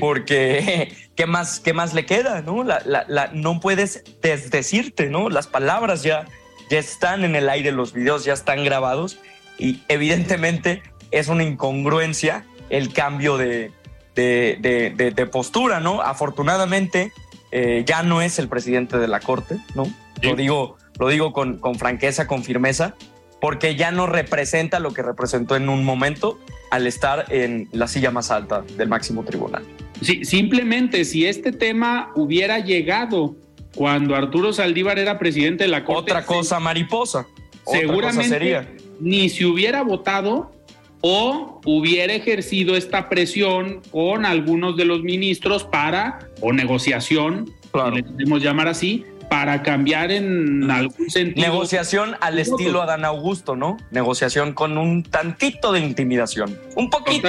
porque 0.00 0.94
¿qué 1.16 1.26
más, 1.26 1.60
qué 1.60 1.72
más 1.72 1.94
le 1.94 2.06
queda, 2.06 2.42
no? 2.42 2.64
La, 2.64 3.30
no 3.32 3.60
puedes 3.60 4.04
desdecirte, 4.22 5.08
¿no? 5.08 5.28
Las 5.30 5.46
palabras 5.46 6.02
ya, 6.02 6.26
ya 6.70 6.78
están 6.78 7.24
en 7.24 7.36
el 7.36 7.48
aire, 7.48 7.72
los 7.72 7.92
videos 7.92 8.24
ya 8.24 8.32
están 8.32 8.64
grabados 8.64 9.18
y 9.58 9.80
evidentemente 9.88 10.82
es 11.10 11.28
una 11.28 11.44
incongruencia 11.44 12.44
el 12.70 12.92
cambio 12.92 13.36
de, 13.36 13.70
de, 14.14 15.28
postura, 15.30 15.80
¿no? 15.80 16.02
Afortunadamente 16.02 17.12
eh, 17.52 17.84
ya 17.86 18.02
no 18.02 18.22
es 18.22 18.38
el 18.38 18.48
presidente 18.48 18.98
de 18.98 19.08
la 19.08 19.20
Corte, 19.20 19.58
¿no? 19.74 19.84
Lo 20.22 20.34
digo, 20.34 20.76
lo 20.98 21.08
digo 21.08 21.32
con, 21.32 21.58
con 21.58 21.76
franqueza, 21.76 22.26
con 22.26 22.42
firmeza 22.42 22.94
porque 23.44 23.76
ya 23.76 23.90
no 23.90 24.06
representa 24.06 24.80
lo 24.80 24.94
que 24.94 25.02
representó 25.02 25.54
en 25.54 25.68
un 25.68 25.84
momento 25.84 26.38
al 26.70 26.86
estar 26.86 27.26
en 27.28 27.68
la 27.72 27.88
silla 27.88 28.10
más 28.10 28.30
alta 28.30 28.62
del 28.78 28.88
máximo 28.88 29.22
tribunal. 29.22 29.62
Sí, 30.00 30.24
simplemente 30.24 31.04
si 31.04 31.26
este 31.26 31.52
tema 31.52 32.10
hubiera 32.14 32.60
llegado 32.60 33.36
cuando 33.74 34.14
Arturo 34.14 34.52
Saldívar 34.52 34.98
era 34.98 35.18
presidente 35.18 35.64
de 35.64 35.68
la 35.68 35.84
Corte. 35.84 36.12
Otra 36.12 36.24
cosa 36.24 36.60
mariposa. 36.60 37.26
Seguramente 37.66 38.28
sería. 38.28 38.68
ni 39.00 39.28
si 39.28 39.44
hubiera 39.44 39.82
votado 39.82 40.52
o 41.00 41.60
hubiera 41.66 42.14
ejercido 42.14 42.76
esta 42.76 43.08
presión 43.08 43.82
con 43.90 44.24
algunos 44.24 44.76
de 44.76 44.84
los 44.84 45.02
ministros 45.02 45.64
para, 45.64 46.30
o 46.40 46.52
negociación, 46.52 47.52
claro. 47.72 47.96
le 47.96 48.02
podemos 48.02 48.42
llamar 48.42 48.68
así, 48.68 49.04
para 49.28 49.62
cambiar 49.62 50.10
en 50.12 50.70
algún 50.70 51.10
sentido. 51.10 51.46
Negociación 51.46 52.16
al 52.20 52.38
estilo 52.38 52.80
Adán 52.82 53.04
Augusto, 53.04 53.56
¿no? 53.56 53.76
Negociación 53.90 54.52
con 54.52 54.78
un 54.78 55.02
tantito 55.02 55.72
de 55.72 55.80
intimidación, 55.80 56.58
un 56.76 56.88
poquito. 56.88 57.28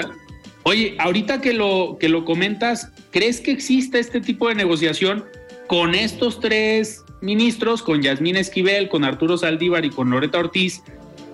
Oye, 0.63 0.95
ahorita 0.99 1.41
que 1.41 1.53
lo, 1.53 1.97
que 1.99 2.09
lo 2.09 2.25
comentas, 2.25 2.91
¿crees 3.11 3.41
que 3.41 3.51
existe 3.51 3.99
este 3.99 4.21
tipo 4.21 4.49
de 4.49 4.55
negociación 4.55 5.25
con 5.67 5.95
estos 5.95 6.39
tres 6.39 7.03
ministros, 7.21 7.81
con 7.81 8.01
Yasmín 8.01 8.35
Esquivel, 8.35 8.89
con 8.89 9.03
Arturo 9.03 9.37
Saldívar 9.37 9.85
y 9.85 9.89
con 9.89 10.09
Loreta 10.09 10.39
Ortiz, 10.39 10.83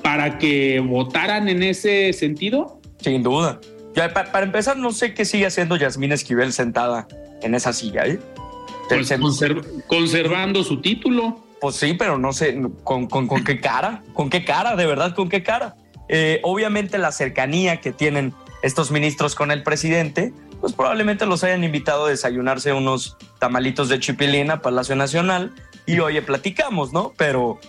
para 0.02 0.38
que 0.38 0.80
votaran 0.80 1.50
en 1.50 1.64
ese 1.64 2.14
sentido? 2.14 2.80
Sin 3.00 3.24
duda. 3.24 3.60
Ya, 3.96 4.14
para, 4.14 4.44
empezar, 4.44 4.78
no 4.78 4.92
sé 4.92 5.14
qué 5.14 5.26
sigue 5.26 5.46
haciendo 5.46 5.76
Yasmín 5.76 6.12
Esquivel 6.12 6.54
sentada 6.54 7.08
en 7.42 7.56
esa 7.56 7.74
silla. 7.74 8.06
¿eh? 8.06 8.20
Pues 8.88 9.14
conservando 9.88 10.64
su 10.64 10.82
título. 10.82 11.44
Pues 11.60 11.76
sí, 11.76 11.94
pero 11.94 12.18
no 12.18 12.34
sé 12.34 12.60
con, 12.84 13.08
con, 13.08 13.28
con 13.28 13.44
qué 13.44 13.60
cara, 13.60 14.02
con 14.14 14.30
qué 14.30 14.44
cara, 14.44 14.76
de 14.76 14.86
verdad, 14.88 15.14
con 15.14 15.30
qué 15.30 15.44
cara. 15.44 15.76
Eh, 16.10 16.40
obviamente 16.44 16.98
la 16.98 17.12
cercanía 17.12 17.80
que 17.80 17.92
tienen 17.92 18.34
estos 18.64 18.92
ministros 18.92 19.36
con 19.36 19.52
el 19.52 19.62
presidente, 19.62 20.34
pues 20.62 20.74
probablemente 20.74 21.26
los 21.26 21.44
hayan 21.44 21.64
invitado 21.64 22.06
a 22.06 22.10
desayunarse 22.10 22.72
unos 22.72 23.18
tamalitos 23.40 23.90
de 23.90 24.00
chipilina, 24.00 24.62
Palacio 24.62 24.96
Nacional, 24.96 25.52
y 25.86 26.00
oye, 26.00 26.22
platicamos, 26.22 26.94
¿no? 26.94 27.14
Pero, 27.18 27.60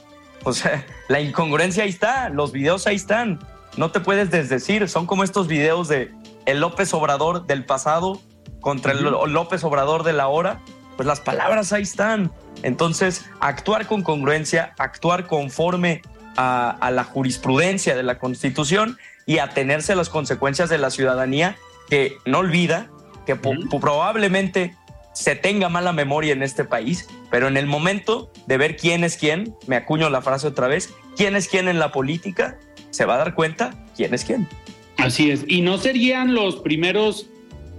o 0.44 0.52
sea, 0.52 0.84
la 1.08 1.20
incongruencia 1.20 1.84
ahí 1.84 1.90
está, 1.90 2.28
los 2.28 2.52
videos 2.52 2.86
ahí 2.86 2.96
están, 2.96 3.40
no 3.76 3.90
te 3.90 4.00
puedes 4.00 4.30
desdecir, 4.30 4.88
son 4.88 5.06
como 5.06 5.24
estos 5.24 5.48
videos 5.48 5.88
de 5.88 6.12
el 6.44 6.60
López 6.60 6.92
Obrador 6.92 7.46
del 7.46 7.64
pasado 7.64 8.20
contra 8.60 8.92
el 8.92 9.02
López 9.02 9.64
Obrador 9.64 10.02
de 10.02 10.12
la 10.12 10.28
hora, 10.28 10.60
pues 10.96 11.06
las 11.06 11.20
palabras 11.20 11.72
ahí 11.72 11.82
están. 11.82 12.30
Entonces, 12.62 13.24
actuar 13.40 13.86
con 13.86 14.02
congruencia, 14.02 14.74
actuar 14.78 15.26
conforme 15.26 16.02
a, 16.36 16.90
la 16.92 17.04
jurisprudencia 17.04 17.96
de 17.96 18.02
la 18.02 18.18
Constitución 18.18 18.98
y 19.26 19.38
atenerse 19.38 19.92
a 19.92 19.96
las 19.96 20.08
consecuencias 20.08 20.68
de 20.68 20.78
la 20.78 20.90
ciudadanía 20.90 21.56
que 21.92 22.16
no 22.24 22.38
olvida 22.38 22.88
que 23.26 23.36
probablemente 23.36 24.74
se 25.12 25.36
tenga 25.36 25.68
mala 25.68 25.92
memoria 25.92 26.32
en 26.32 26.42
este 26.42 26.64
país, 26.64 27.06
pero 27.30 27.48
en 27.48 27.58
el 27.58 27.66
momento 27.66 28.32
de 28.46 28.56
ver 28.56 28.78
quién 28.78 29.04
es 29.04 29.18
quién, 29.18 29.54
me 29.66 29.76
acuño 29.76 30.08
la 30.08 30.22
frase 30.22 30.46
otra 30.46 30.68
vez, 30.68 30.94
quién 31.18 31.36
es 31.36 31.48
quién 31.48 31.68
en 31.68 31.78
la 31.78 31.92
política, 31.92 32.58
se 32.88 33.04
va 33.04 33.16
a 33.16 33.18
dar 33.18 33.34
cuenta 33.34 33.84
quién 33.94 34.14
es 34.14 34.24
quién. 34.24 34.48
Así 34.96 35.30
es, 35.30 35.44
y 35.46 35.60
no 35.60 35.76
serían 35.76 36.32
los 36.32 36.56
primeros 36.56 37.26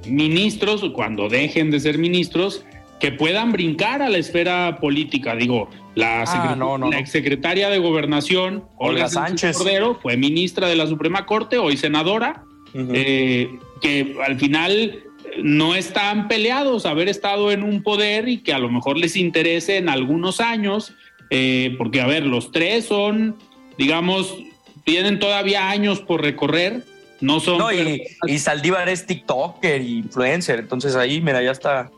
ministros, 0.05 0.86
cuando 0.93 1.28
dejen 1.28 1.72
de 1.72 1.80
ser 1.80 1.97
ministros, 1.97 2.64
que 2.99 3.14
puedan 3.14 3.51
brincar 3.51 4.03
a 4.03 4.09
la 4.09 4.20
esfera 4.20 4.78
política. 4.80 5.36
Digo, 5.36 5.72
la, 5.95 6.22
ah, 6.22 6.89
exsecretaria 6.99 7.68
de 7.72 7.80
Gobernación, 7.80 8.66
Olga, 8.78 9.09
Sánchez. 9.09 9.57
Cordero, 9.57 9.97
fue 10.03 10.18
ministra 10.18 10.68
de 10.68 10.76
la 10.76 10.86
Suprema 10.86 11.26
Corte, 11.26 11.57
hoy 11.57 11.78
senadora, 11.78 12.43
eh, 12.74 13.60
que 13.82 14.16
al 14.26 14.40
final 14.40 15.04
no 15.42 15.76
están 15.76 16.28
peleados 16.28 16.86
haber 16.86 17.10
estado 17.10 17.52
en 17.52 17.64
un 17.64 17.84
poder 17.84 18.28
y 18.28 18.40
que 18.40 18.54
a 18.54 18.60
lo 18.60 18.70
mejor 18.70 18.98
les 18.98 19.16
interese 19.16 19.78
en 19.78 19.90
algunos 19.90 20.40
años, 20.40 20.94
eh, 21.30 21.76
porque 21.78 22.02
a 22.02 22.08
ver, 22.08 22.26
los 22.26 22.52
tres 22.52 22.86
son, 22.86 23.36
digamos, 23.78 24.36
tienen 24.84 25.20
todavía 25.20 25.70
años 25.70 26.00
por 26.00 26.22
recorrer, 26.22 26.84
no 27.22 27.40
son... 27.40 27.58
No, 27.58 27.72
y, 27.72 28.04
y, 28.28 28.40
Saldívar 28.40 28.90
es 28.90 29.06
TikToker 29.06 29.82
y 29.82 30.00
influencer, 30.00 30.60
entonces 30.60 30.96
ahí, 30.96 31.22
mira, 31.22 31.42
ya 31.42 31.52
está 31.52 31.90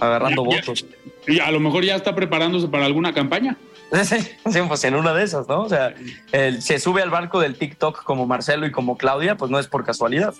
agarrando 0.00 0.44
votos. 0.44 0.86
Y 1.26 1.38
a 1.38 1.50
lo 1.50 1.60
mejor 1.60 1.84
ya 1.84 1.94
está 1.94 2.14
preparándose 2.14 2.68
para 2.68 2.86
alguna 2.86 3.12
campaña. 3.12 3.56
Sí, 4.50 4.58
pues 4.66 4.84
en 4.84 4.94
una 4.94 5.12
de 5.12 5.24
esas, 5.24 5.48
¿no? 5.48 5.62
O 5.62 5.68
sea, 5.68 5.94
se 6.60 6.78
sube 6.78 7.02
al 7.02 7.10
barco 7.10 7.40
del 7.40 7.56
TikTok 7.56 8.04
como 8.04 8.26
Marcelo 8.26 8.66
y 8.66 8.72
como 8.72 8.96
Claudia, 8.96 9.36
pues 9.36 9.50
no 9.50 9.58
es 9.58 9.66
por 9.66 9.84
casualidad. 9.84 10.34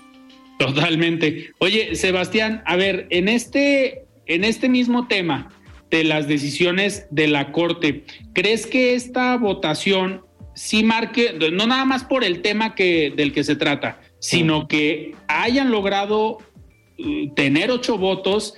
Totalmente. 0.59 1.51
Oye, 1.59 1.95
Sebastián, 1.97 2.63
a 2.67 2.77
ver, 2.77 3.07
en 3.11 3.29
este, 3.29 4.05
en 4.27 4.45
este 4.45 4.69
mismo 4.69 5.07
tema 5.07 5.49
de 5.91 6.05
las 6.05 6.29
decisiones 6.29 7.07
de 7.11 7.27
la 7.27 7.53
Corte, 7.53 8.05
¿crees 8.33 8.67
que 8.67 8.95
esta 8.95 9.37
votación 9.37 10.25
sí 10.55 10.85
marque, 10.85 11.37
no 11.53 11.67
nada 11.67 11.85
más 11.85 12.05
por 12.05 12.25
el 12.25 12.43
tema 12.43 12.75
que, 12.75 13.13
del 13.15 13.33
que 13.33 13.45
se 13.45 13.57
trata, 13.57 14.01
sino 14.19 14.69
que 14.69 15.15
hayan 15.29 15.71
logrado 15.71 16.39
uh, 16.39 17.35
tener 17.35 17.71
ocho 17.71 17.99
votos, 17.99 18.55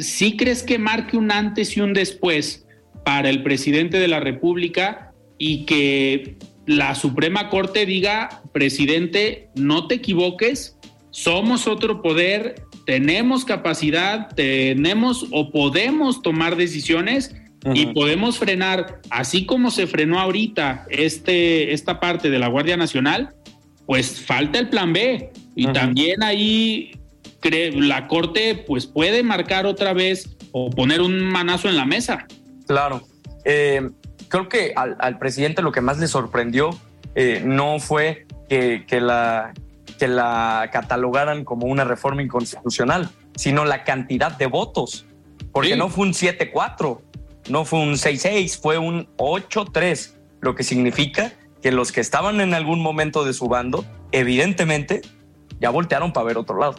¿sí 0.00 0.36
crees 0.36 0.62
que 0.62 0.78
marque 0.78 1.16
un 1.16 1.32
antes 1.32 1.76
y 1.76 1.80
un 1.80 1.94
después 1.94 2.66
para 3.08 3.30
el 3.30 3.42
presidente 3.42 3.98
de 3.98 4.06
la 4.06 4.20
República 4.20 5.14
y 5.38 5.64
que 5.64 6.36
la 6.66 6.94
Suprema 6.94 7.48
Corte 7.48 7.86
diga, 7.86 8.42
presidente, 8.52 9.48
no 9.54 9.86
te 9.86 9.94
equivoques, 9.94 10.76
somos 11.08 11.66
otro 11.66 12.02
poder, 12.02 12.56
tenemos 12.84 13.46
capacidad, 13.46 14.28
tenemos 14.34 15.26
o 15.30 15.50
podemos 15.50 16.20
tomar 16.20 16.56
decisiones 16.56 17.34
y 17.72 17.86
podemos 17.86 18.36
frenar, 18.36 19.00
así 19.08 19.46
como 19.46 19.70
se 19.70 19.86
frenó 19.86 20.20
ahorita 20.20 20.84
este, 20.90 21.72
esta 21.72 22.00
parte 22.00 22.28
de 22.28 22.38
la 22.38 22.48
Guardia 22.48 22.76
Nacional, 22.76 23.34
pues 23.86 24.20
falta 24.20 24.58
el 24.58 24.68
plan 24.68 24.92
B. 24.92 25.30
Y 25.56 25.66
también 25.68 26.22
ahí 26.22 26.90
la 27.72 28.06
Corte 28.06 28.64
pues 28.66 28.84
puede 28.86 29.22
marcar 29.22 29.64
otra 29.64 29.94
vez 29.94 30.36
o 30.52 30.68
poner 30.68 31.00
un 31.00 31.22
manazo 31.22 31.70
en 31.70 31.76
la 31.78 31.86
mesa. 31.86 32.26
Claro. 32.68 33.02
Eh, 33.44 33.90
creo 34.28 34.48
que 34.48 34.72
al, 34.76 35.18
presidente 35.18 35.62
lo 35.62 35.72
que 35.72 35.80
más 35.80 35.98
le 35.98 36.06
sorprendió 36.06 36.70
eh, 37.16 37.42
no 37.44 37.80
fue 37.80 38.26
que, 38.48 38.84
la, 39.00 39.52
que 39.98 40.06
la 40.06 40.70
catalogaran 40.72 41.44
como 41.44 41.66
una 41.66 41.84
reforma 41.84 42.22
inconstitucional, 42.22 43.10
sino 43.34 43.64
la 43.64 43.82
cantidad 43.82 44.36
de 44.38 44.46
votos. 44.46 45.06
Porque 45.50 45.76
no 45.76 45.88
fue 45.88 46.06
un 46.06 46.12
7-4, 46.12 47.00
no 47.48 47.64
fue 47.64 47.80
un 47.80 47.94
6-6, 47.94 48.60
fue 48.60 48.78
un 48.78 49.08
8-3, 49.16 50.14
lo 50.40 50.54
que 50.54 50.62
significa 50.62 51.32
que 51.62 51.72
los 51.72 51.90
que 51.90 52.00
estaban 52.00 52.40
en 52.40 52.54
algún 52.54 52.80
momento 52.80 53.24
de 53.24 53.32
su 53.32 53.48
bando, 53.48 53.84
evidentemente, 54.12 55.02
ya 55.60 55.70
voltearon 55.70 56.12
para 56.12 56.26
ver 56.26 56.38
otro 56.38 56.58
lado. 56.58 56.76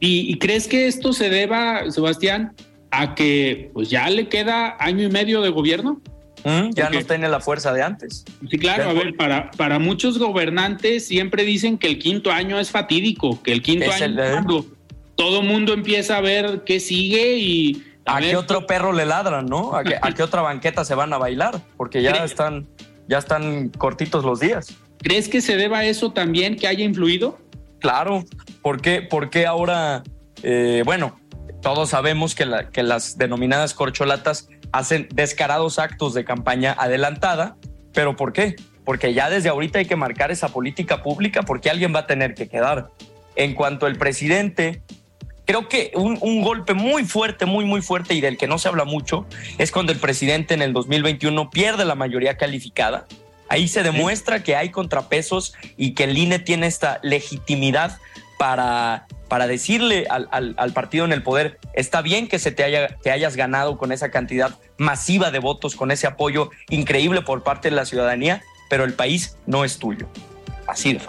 ¿Y, 0.00 0.38
crees 0.38 0.68
que 0.68 0.86
esto 0.86 1.12
se 1.12 1.28
deba, 1.28 1.90
Sebastián, 1.90 2.54
a 2.90 3.14
que 3.14 3.70
pues 3.72 3.90
ya 3.90 4.08
le 4.08 4.28
queda 4.28 4.76
año 4.78 5.06
y 5.06 5.10
medio 5.10 5.40
de 5.42 5.50
gobierno? 5.50 6.00
Mm, 6.44 6.70
ya 6.74 6.90
no 6.90 7.02
tiene 7.04 7.28
la 7.28 7.40
fuerza 7.40 7.72
de 7.72 7.82
antes. 7.82 8.24
Sí, 8.48 8.58
claro, 8.58 8.88
a 8.90 8.92
ver, 8.92 9.16
para, 9.16 9.50
para 9.52 9.78
muchos 9.78 10.18
gobernantes 10.18 11.06
siempre 11.06 11.44
dicen 11.44 11.78
que 11.78 11.88
el 11.88 11.98
quinto 11.98 12.30
año 12.30 12.58
es 12.58 12.70
fatídico, 12.70 13.42
que 13.42 13.52
el 13.52 13.62
quinto 13.62 13.90
año 13.90 14.22
es 14.22 14.30
cuando 14.30 14.64
todo 15.16 15.42
mundo 15.42 15.72
empieza 15.72 16.16
a 16.16 16.20
ver 16.20 16.62
qué 16.64 16.80
sigue 16.80 17.36
y... 17.38 17.84
¿A, 18.06 18.20
qué 18.20 18.36
otro 18.36 18.66
perro 18.66 18.92
le 18.92 19.04
ladran, 19.04 19.46
no? 19.46 19.74
¿A 19.74 19.82
qué, 19.84 20.22
otra 20.22 20.40
banqueta 20.40 20.84
se 20.84 20.94
van 20.94 21.12
a 21.12 21.18
bailar? 21.18 21.60
Porque 21.76 22.00
ya 22.00 22.12
están, 22.24 22.66
ya 23.06 23.18
están 23.18 23.68
cortitos 23.68 24.24
los 24.24 24.40
días. 24.40 24.74
¿Crees 24.98 25.28
que 25.28 25.42
se 25.42 25.56
deba 25.56 25.80
a 25.80 25.84
eso 25.84 26.12
también 26.12 26.56
que 26.56 26.66
haya 26.66 26.84
influido? 26.84 27.38
Claro, 27.80 28.24
¿por 28.62 28.80
qué, 28.80 29.02
porque 29.02 29.46
ahora, 29.46 30.02
eh, 30.42 30.82
bueno, 30.86 31.18
todos 31.60 31.90
sabemos 31.90 32.34
que, 32.34 32.46
que 32.72 32.82
las 32.82 33.18
denominadas 33.18 33.74
corcholatas 33.74 34.48
hacen 34.72 35.08
descarados 35.12 35.78
actos 35.78 36.14
de 36.14 36.24
campaña 36.24 36.74
adelantada, 36.78 37.56
pero 37.92 38.16
¿por 38.16 38.32
qué? 38.32 38.56
Porque 38.84 39.14
ya 39.14 39.28
desde 39.30 39.48
ahorita 39.48 39.80
hay 39.80 39.86
que 39.86 39.96
marcar 39.96 40.30
esa 40.30 40.48
política 40.48 41.02
pública 41.02 41.42
porque 41.42 41.70
alguien 41.70 41.94
va 41.94 42.00
a 42.00 42.06
tener 42.06 42.34
que 42.34 42.48
quedar. 42.48 42.88
En 43.36 43.54
cuanto 43.54 43.86
al 43.86 43.96
presidente, 43.96 44.82
creo 45.44 45.68
que 45.68 45.92
un, 45.94 46.18
un, 46.20 46.42
golpe 46.42 46.74
muy 46.74 47.04
fuerte, 47.04 47.46
muy, 47.46 47.64
muy 47.64 47.82
fuerte 47.82 48.14
y 48.14 48.20
del 48.20 48.36
que 48.36 48.48
no 48.48 48.58
se 48.58 48.68
habla 48.68 48.84
mucho 48.84 49.26
es 49.58 49.70
cuando 49.70 49.92
el 49.92 49.98
presidente 49.98 50.54
en 50.54 50.62
el 50.62 50.72
2021 50.72 51.50
pierde 51.50 51.84
la 51.84 51.94
mayoría 51.94 52.36
calificada. 52.36 53.06
Ahí 53.48 53.66
se 53.68 53.82
demuestra 53.82 54.42
que 54.42 54.56
hay 54.56 54.70
contrapesos 54.70 55.54
y 55.76 55.94
que 55.94 56.04
el 56.04 56.18
INE 56.18 56.38
tiene 56.38 56.66
esta 56.66 57.00
legitimidad 57.02 57.98
para 58.38 59.06
para 59.28 59.46
decirle 59.46 60.06
al, 60.08 60.72
partido 60.72 61.04
en 61.04 61.12
el 61.12 61.22
poder, 61.22 61.58
está 61.74 62.02
bien 62.02 62.28
que 62.28 62.38
se 62.38 62.50
te, 62.50 62.64
haya, 62.64 62.96
te 63.02 63.10
hayas 63.10 63.36
ganado 63.36 63.78
con 63.78 63.92
esa 63.92 64.10
cantidad 64.10 64.58
masiva 64.78 65.30
de 65.30 65.38
votos, 65.38 65.76
con 65.76 65.90
ese 65.90 66.06
apoyo 66.06 66.50
increíble 66.70 67.22
por 67.22 67.42
parte 67.42 67.70
de 67.70 67.76
la 67.76 67.84
ciudadanía, 67.84 68.42
pero 68.70 68.84
el 68.84 68.94
país 68.94 69.36
no 69.46 69.64
es 69.64 69.78
tuyo. 69.78 70.08
Así 70.66 70.92
de. 70.92 71.00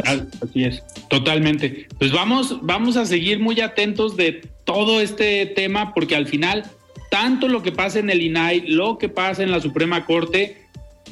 Así 0.42 0.64
es, 0.64 0.84
totalmente. 1.10 1.88
Pues 1.98 2.12
vamos, 2.12 2.60
vamos 2.62 2.96
a 2.96 3.06
seguir 3.06 3.40
muy 3.40 3.60
atentos 3.60 4.16
de 4.16 4.48
todo 4.64 5.02
este 5.02 5.46
tema, 5.48 5.94
porque 5.94 6.16
al 6.16 6.28
final 6.28 6.64
tanto 7.10 7.48
lo 7.48 7.62
que 7.62 7.72
pasa 7.72 8.00
en 8.00 8.10
el 8.10 8.22
INAI, 8.22 8.62
lo 8.68 8.98
que 8.98 9.10
pasa 9.10 9.44
en 9.44 9.52
la 9.52 9.60
Suprema 9.60 10.06
Corte, 10.06 10.58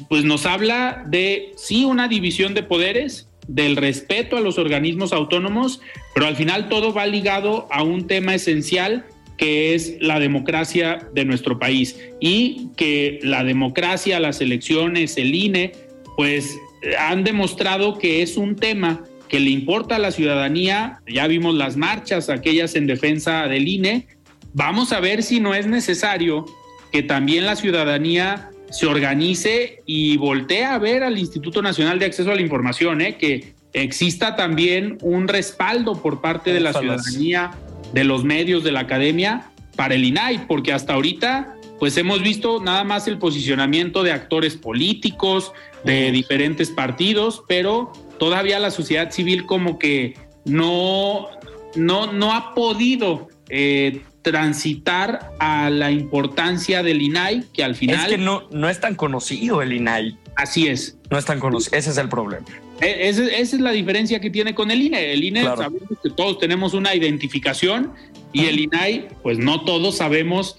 pues 0.08 0.24
nos 0.24 0.46
habla 0.46 1.04
de 1.06 1.52
sí 1.56 1.84
una 1.84 2.08
división 2.08 2.54
de 2.54 2.62
poderes, 2.62 3.28
del 3.48 3.76
respeto 3.76 4.36
a 4.36 4.40
los 4.40 4.58
organismos 4.58 5.12
autónomos, 5.12 5.80
pero 6.14 6.26
al 6.26 6.36
final 6.36 6.68
todo 6.68 6.92
va 6.92 7.06
ligado 7.06 7.66
a 7.70 7.82
un 7.82 8.06
tema 8.06 8.34
esencial 8.34 9.06
que 9.36 9.74
es 9.74 9.96
la 10.00 10.18
democracia 10.20 11.08
de 11.14 11.24
nuestro 11.24 11.58
país 11.58 11.98
y 12.20 12.68
que 12.76 13.20
la 13.22 13.44
democracia, 13.44 14.20
las 14.20 14.40
elecciones, 14.40 15.16
el 15.16 15.34
INE, 15.34 15.72
pues 16.16 16.58
han 16.98 17.24
demostrado 17.24 17.98
que 17.98 18.22
es 18.22 18.36
un 18.36 18.56
tema 18.56 19.04
que 19.28 19.40
le 19.40 19.50
importa 19.50 19.96
a 19.96 19.98
la 19.98 20.10
ciudadanía. 20.10 21.00
Ya 21.06 21.26
vimos 21.26 21.54
las 21.54 21.76
marchas, 21.76 22.28
aquellas 22.28 22.74
en 22.74 22.86
defensa 22.86 23.46
del 23.46 23.68
INE. 23.68 24.08
Vamos 24.54 24.92
a 24.92 25.00
ver 25.00 25.22
si 25.22 25.38
no 25.38 25.54
es 25.54 25.66
necesario 25.66 26.46
que 26.90 27.02
también 27.02 27.46
la 27.46 27.54
ciudadanía 27.54 28.50
se 28.70 28.86
organice 28.86 29.82
y 29.86 30.16
voltee 30.16 30.64
a 30.64 30.78
ver 30.78 31.02
al 31.02 31.18
Instituto 31.18 31.62
Nacional 31.62 31.98
de 31.98 32.06
Acceso 32.06 32.30
a 32.30 32.34
la 32.34 32.42
Información, 32.42 33.00
¿eh? 33.00 33.16
que 33.16 33.54
exista 33.72 34.36
también 34.36 34.98
un 35.02 35.28
respaldo 35.28 36.00
por 36.00 36.20
parte 36.20 36.52
de 36.52 36.60
la 36.60 36.72
ciudadanía, 36.72 37.52
de 37.92 38.04
los 38.04 38.24
medios, 38.24 38.64
de 38.64 38.72
la 38.72 38.80
academia 38.80 39.50
para 39.76 39.94
el 39.94 40.04
INAI, 40.04 40.46
porque 40.46 40.72
hasta 40.72 40.94
ahorita 40.94 41.54
pues 41.78 41.96
hemos 41.96 42.22
visto 42.22 42.60
nada 42.60 42.82
más 42.82 43.06
el 43.06 43.18
posicionamiento 43.18 44.02
de 44.02 44.10
actores 44.12 44.56
políticos, 44.56 45.52
de 45.84 46.10
diferentes 46.10 46.70
partidos, 46.70 47.44
pero 47.46 47.92
todavía 48.18 48.58
la 48.58 48.72
sociedad 48.72 49.12
civil 49.12 49.46
como 49.46 49.78
que 49.78 50.14
no, 50.44 51.28
no, 51.76 52.12
no 52.12 52.34
ha 52.34 52.54
podido 52.54 53.28
eh, 53.48 54.02
transitar 54.30 55.30
a 55.38 55.70
la 55.70 55.90
importancia 55.90 56.82
del 56.82 57.00
INAI, 57.00 57.44
que 57.52 57.64
al 57.64 57.74
final... 57.74 58.06
Es 58.06 58.16
que 58.16 58.18
no, 58.18 58.48
no 58.50 58.68
es 58.68 58.80
tan 58.80 58.94
conocido 58.94 59.62
el 59.62 59.72
INAI. 59.72 60.16
Así 60.36 60.68
es. 60.68 60.98
No 61.10 61.18
es 61.18 61.24
tan 61.24 61.40
conocido, 61.40 61.76
ese 61.76 61.90
es 61.90 61.96
el 61.96 62.08
problema. 62.08 62.46
E, 62.80 63.08
esa, 63.08 63.24
es 63.26 63.52
la 63.54 63.72
diferencia 63.72 64.20
que 64.20 64.30
tiene 64.30 64.54
con 64.54 64.70
el 64.70 64.82
INE. 64.82 65.12
El 65.12 65.24
INE 65.24 65.44
sabemos 65.44 65.82
que 66.02 66.10
todos 66.10 66.38
tenemos 66.38 66.74
una 66.74 66.94
identificación 66.94 67.92
y 68.32 68.46
el 68.46 68.60
INAI, 68.60 69.08
pues 69.22 69.38
no 69.38 69.64
todos 69.64 69.96
sabemos 69.96 70.58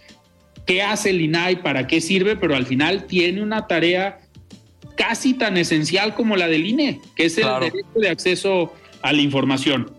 qué 0.65 0.81
hace 0.81 1.11
el 1.11 1.21
INAI, 1.21 1.61
para 1.61 1.87
qué 1.87 2.01
sirve, 2.01 2.35
pero 2.35 2.55
al 2.55 2.65
final 2.65 3.05
tiene 3.05 3.41
una 3.41 3.67
tarea 3.67 4.19
casi 4.95 5.33
tan 5.33 5.57
esencial 5.57 6.15
como 6.15 6.35
la 6.35 6.47
del 6.47 6.65
INE, 6.65 6.99
que 7.15 7.25
es 7.25 7.37
el 7.37 7.47
derecho 7.59 7.87
de 7.95 8.09
acceso 8.09 8.73
a 9.01 9.13
la 9.13 9.21
información. 9.21 9.91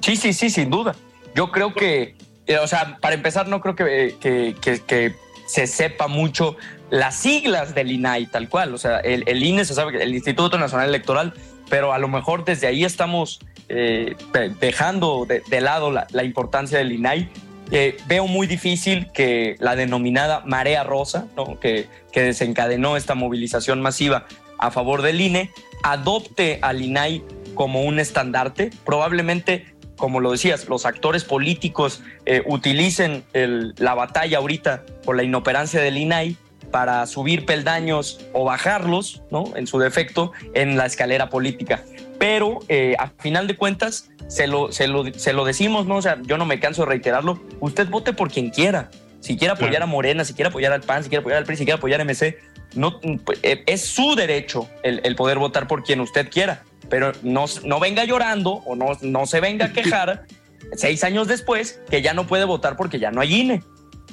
Sí, 0.00 0.16
sí, 0.16 0.32
sí, 0.32 0.50
sin 0.50 0.70
duda. 0.70 0.94
Yo 1.34 1.50
creo 1.50 1.74
que 1.74 2.14
o 2.60 2.66
sea, 2.66 2.98
para 3.00 3.14
empezar, 3.14 3.48
no 3.48 3.60
creo 3.60 3.74
que, 3.74 4.16
que, 4.20 5.14
se 5.46 5.66
sepa 5.66 6.08
mucho 6.08 6.56
las 6.88 7.16
siglas 7.16 7.74
del 7.74 7.92
INAI, 7.92 8.26
tal 8.26 8.48
cual. 8.48 8.74
O 8.74 8.78
sea, 8.78 9.00
el, 9.00 9.24
el, 9.26 9.42
INE 9.42 9.66
se 9.66 9.74
sabe, 9.74 10.02
el 10.02 10.14
Instituto 10.14 10.56
Nacional 10.56 10.88
Electoral, 10.88 11.34
pero 11.68 11.92
a 11.92 11.98
lo 11.98 12.08
mejor 12.08 12.44
desde 12.44 12.66
ahí 12.66 12.82
estamos 12.82 13.40
eh, 13.68 14.16
dejando 14.60 15.26
de, 15.26 15.60
lado 15.60 15.90
la, 15.90 16.24
importancia 16.24 16.78
del 16.78 16.92
INAI. 16.92 17.28
Eh, 17.70 17.96
veo 18.06 18.26
muy 18.26 18.46
difícil 18.46 19.10
que 19.12 19.56
la 19.58 19.74
denominada 19.74 20.42
marea 20.44 20.84
rosa, 20.84 21.26
¿no? 21.36 21.58
que, 21.60 21.88
que 22.12 22.22
desencadenó 22.22 22.96
esta 22.96 23.14
movilización 23.14 23.80
masiva 23.80 24.26
a 24.58 24.70
favor 24.70 25.02
del 25.02 25.20
INE, 25.20 25.50
adopte 25.82 26.58
al 26.62 26.82
INAI 26.82 27.24
como 27.54 27.82
un 27.82 27.98
estandarte. 27.98 28.70
Probablemente 28.84 29.73
como 29.96 30.20
lo 30.20 30.32
decías, 30.32 30.68
los 30.68 30.86
actores 30.86 31.24
políticos 31.24 32.02
eh, 32.26 32.42
utilicen 32.46 33.24
la 33.32 33.94
batalla 33.94 34.38
ahorita 34.38 34.84
por 35.04 35.16
la 35.16 35.22
inoperancia 35.22 35.80
del 35.80 35.96
INAI 35.96 36.36
para 36.70 37.06
subir 37.06 37.46
peldaños 37.46 38.20
o 38.32 38.44
bajarlos, 38.44 39.22
¿no? 39.30 39.56
En 39.56 39.66
su 39.66 39.78
defecto, 39.78 40.32
en 40.54 40.76
la 40.76 40.86
escalera 40.86 41.30
política. 41.30 41.84
Pero 42.18 42.60
eh, 42.68 42.96
a 42.98 43.10
final 43.18 43.46
de 43.46 43.56
cuentas, 43.56 44.10
se 44.26 44.46
lo, 44.46 44.72
se, 44.72 44.88
lo, 44.88 45.04
se 45.14 45.32
lo 45.32 45.44
decimos, 45.44 45.86
¿no? 45.86 45.96
O 45.96 46.02
sea, 46.02 46.18
yo 46.22 46.36
no 46.36 46.46
me 46.46 46.58
canso 46.58 46.82
de 46.82 46.88
reiterarlo. 46.88 47.40
Usted 47.60 47.88
vote 47.88 48.12
por 48.12 48.30
quien 48.30 48.50
quiera. 48.50 48.90
Si 49.20 49.36
quiere 49.36 49.52
apoyar 49.52 49.82
a 49.82 49.86
Morena, 49.86 50.24
si 50.24 50.34
quiere 50.34 50.48
apoyar 50.48 50.72
al 50.72 50.82
PAN, 50.82 51.02
si 51.02 51.08
quiere 51.08 51.20
apoyar 51.20 51.38
al 51.38 51.44
PRI, 51.44 51.56
si 51.56 51.64
quiere 51.64 51.78
apoyar 51.78 52.00
a 52.00 52.04
MC, 52.04 52.38
no, 52.74 53.00
pues, 53.24 53.38
eh, 53.42 53.62
es 53.66 53.86
su 53.86 54.16
derecho 54.16 54.68
el, 54.82 55.00
el 55.04 55.14
poder 55.16 55.38
votar 55.38 55.66
por 55.66 55.82
quien 55.84 56.00
usted 56.00 56.28
quiera 56.28 56.64
pero 56.94 57.10
no, 57.24 57.46
no 57.64 57.80
venga 57.80 58.04
llorando 58.04 58.62
o 58.64 58.76
no, 58.76 58.96
no 59.02 59.26
se 59.26 59.40
venga 59.40 59.64
a 59.64 59.72
quejar 59.72 60.26
seis 60.76 61.02
años 61.02 61.26
después 61.26 61.80
que 61.90 62.02
ya 62.02 62.14
no 62.14 62.28
puede 62.28 62.44
votar 62.44 62.76
porque 62.76 63.00
ya 63.00 63.10
no 63.10 63.20
hay 63.20 63.34
INE. 63.34 63.62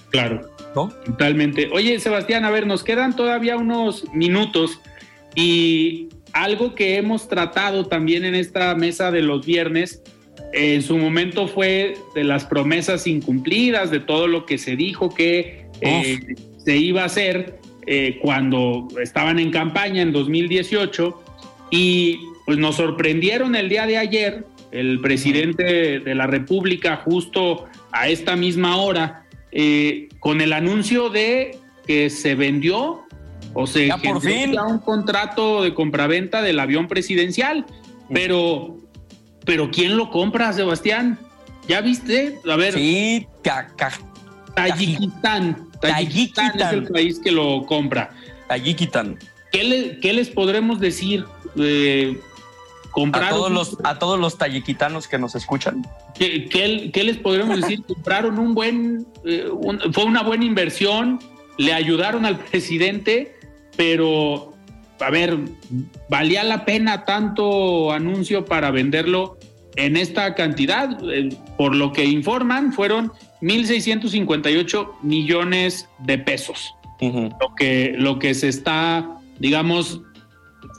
Claro, 0.10 0.50
¿no? 0.76 0.90
Totalmente. 1.06 1.70
Oye, 1.72 2.00
Sebastián, 2.00 2.44
a 2.44 2.50
ver, 2.50 2.66
nos 2.66 2.84
quedan 2.84 3.16
todavía 3.16 3.56
unos 3.56 4.12
minutos 4.16 4.80
y 5.36 6.10
algo 6.34 6.74
que 6.74 6.98
hemos 6.98 7.28
tratado 7.28 7.86
también 7.86 8.26
en 8.26 8.34
esta 8.34 8.74
mesa 8.74 9.12
de 9.12 9.22
los 9.22 9.46
viernes, 9.46 10.02
en 10.52 10.82
su 10.82 10.98
momento 10.98 11.48
fue 11.48 11.94
de 12.16 12.24
las 12.24 12.46
promesas 12.46 13.06
incumplidas, 13.06 13.92
de 13.92 14.00
todo 14.00 14.26
lo 14.26 14.48
que 14.48 14.58
se 14.58 14.76
dijo 14.76 15.14
que 15.14 15.68
eh, 15.82 16.18
se 16.58 16.78
iba 16.78 17.04
a 17.04 17.06
hacer 17.06 17.60
eh, 17.86 18.18
cuando 18.24 18.88
estaban 19.00 19.38
en 19.38 19.52
campaña 19.52 20.02
en 20.02 20.12
2018 20.12 21.24
y 21.70 22.31
pues 22.52 22.60
nos 22.60 22.76
sorprendieron 22.76 23.56
el 23.56 23.70
día 23.70 23.86
de 23.86 23.98
ayer, 23.98 24.46
el 24.74 25.00
presidente 25.00 26.02
de 26.02 26.16
la 26.16 26.28
República, 26.28 26.98
justo 26.98 27.64
a 27.94 28.10
esta 28.10 28.36
misma 28.36 28.76
hora, 28.76 29.24
eh, 29.54 30.10
con 30.20 30.42
el 30.42 30.52
anuncio 30.52 31.10
de 31.10 31.58
que 31.88 32.10
se 32.10 32.36
vendió 32.36 33.06
o 33.54 33.68
se 33.68 33.88
ya 33.88 33.96
por 34.00 34.22
fin. 34.22 34.60
un 34.60 34.80
contrato 34.80 35.64
de 35.64 35.74
compraventa 35.74 36.42
del 36.42 36.60
avión 36.60 36.90
presidencial. 36.90 37.66
Pero, 38.14 38.76
pero 39.46 39.72
¿quién 39.72 39.96
lo 39.96 40.10
compra, 40.10 40.52
Sebastián? 40.52 41.18
¿Ya 41.70 41.80
viste? 41.80 42.38
A 42.46 42.58
ver. 42.58 42.74
Sí, 42.74 43.28
Tayikistán. 44.56 45.70
Tayikistán 45.80 46.60
es 46.60 46.74
el 46.74 46.84
país 46.90 47.18
que 47.24 47.32
lo 47.32 47.66
compra. 47.66 48.10
Tayikistán. 48.50 49.18
¿Qué, 49.54 50.00
¿Qué 50.02 50.12
les 50.12 50.30
podremos 50.30 50.82
decir? 50.82 51.24
Eh, 51.58 52.20
a 53.14 53.30
todos 53.30 53.52
los, 53.52 53.78
a 53.84 54.00
todos 54.00 54.20
los 54.20 54.38
talliquitanos 54.38 55.08
que 55.08 55.18
nos 55.18 55.36
escuchan. 55.36 55.86
¿Qué, 56.14 56.92
les 56.94 57.18
podríamos 57.18 57.62
decir? 57.62 57.84
Compraron 57.88 58.40
un 58.40 58.54
buen, 58.54 59.08
eh, 59.26 59.50
fue 59.92 60.04
una 60.06 60.24
buena 60.24 60.46
inversión, 60.46 61.20
le 61.58 61.74
ayudaron 61.74 62.26
al 62.26 62.40
presidente, 62.40 63.36
pero 63.78 64.54
a 65.00 65.10
ver, 65.10 65.38
¿valía 66.10 66.44
la 66.44 66.66
pena 66.66 67.06
tanto 67.06 67.92
anuncio 67.92 68.46
para 68.46 68.72
venderlo 68.72 69.38
en 69.76 69.98
esta 69.98 70.36
cantidad? 70.36 70.98
Eh, 71.12 71.30
por 71.58 71.76
lo 71.76 71.92
que 71.92 72.06
informan, 72.06 72.74
fueron 72.74 73.12
1.658 73.42 75.02
millones 75.02 75.88
de 76.00 76.18
pesos. 76.18 76.76
lo, 77.00 77.56
que, 77.58 77.96
lo 77.98 78.20
que 78.20 78.36
se 78.36 78.48
está, 78.48 79.18
digamos, 79.40 80.02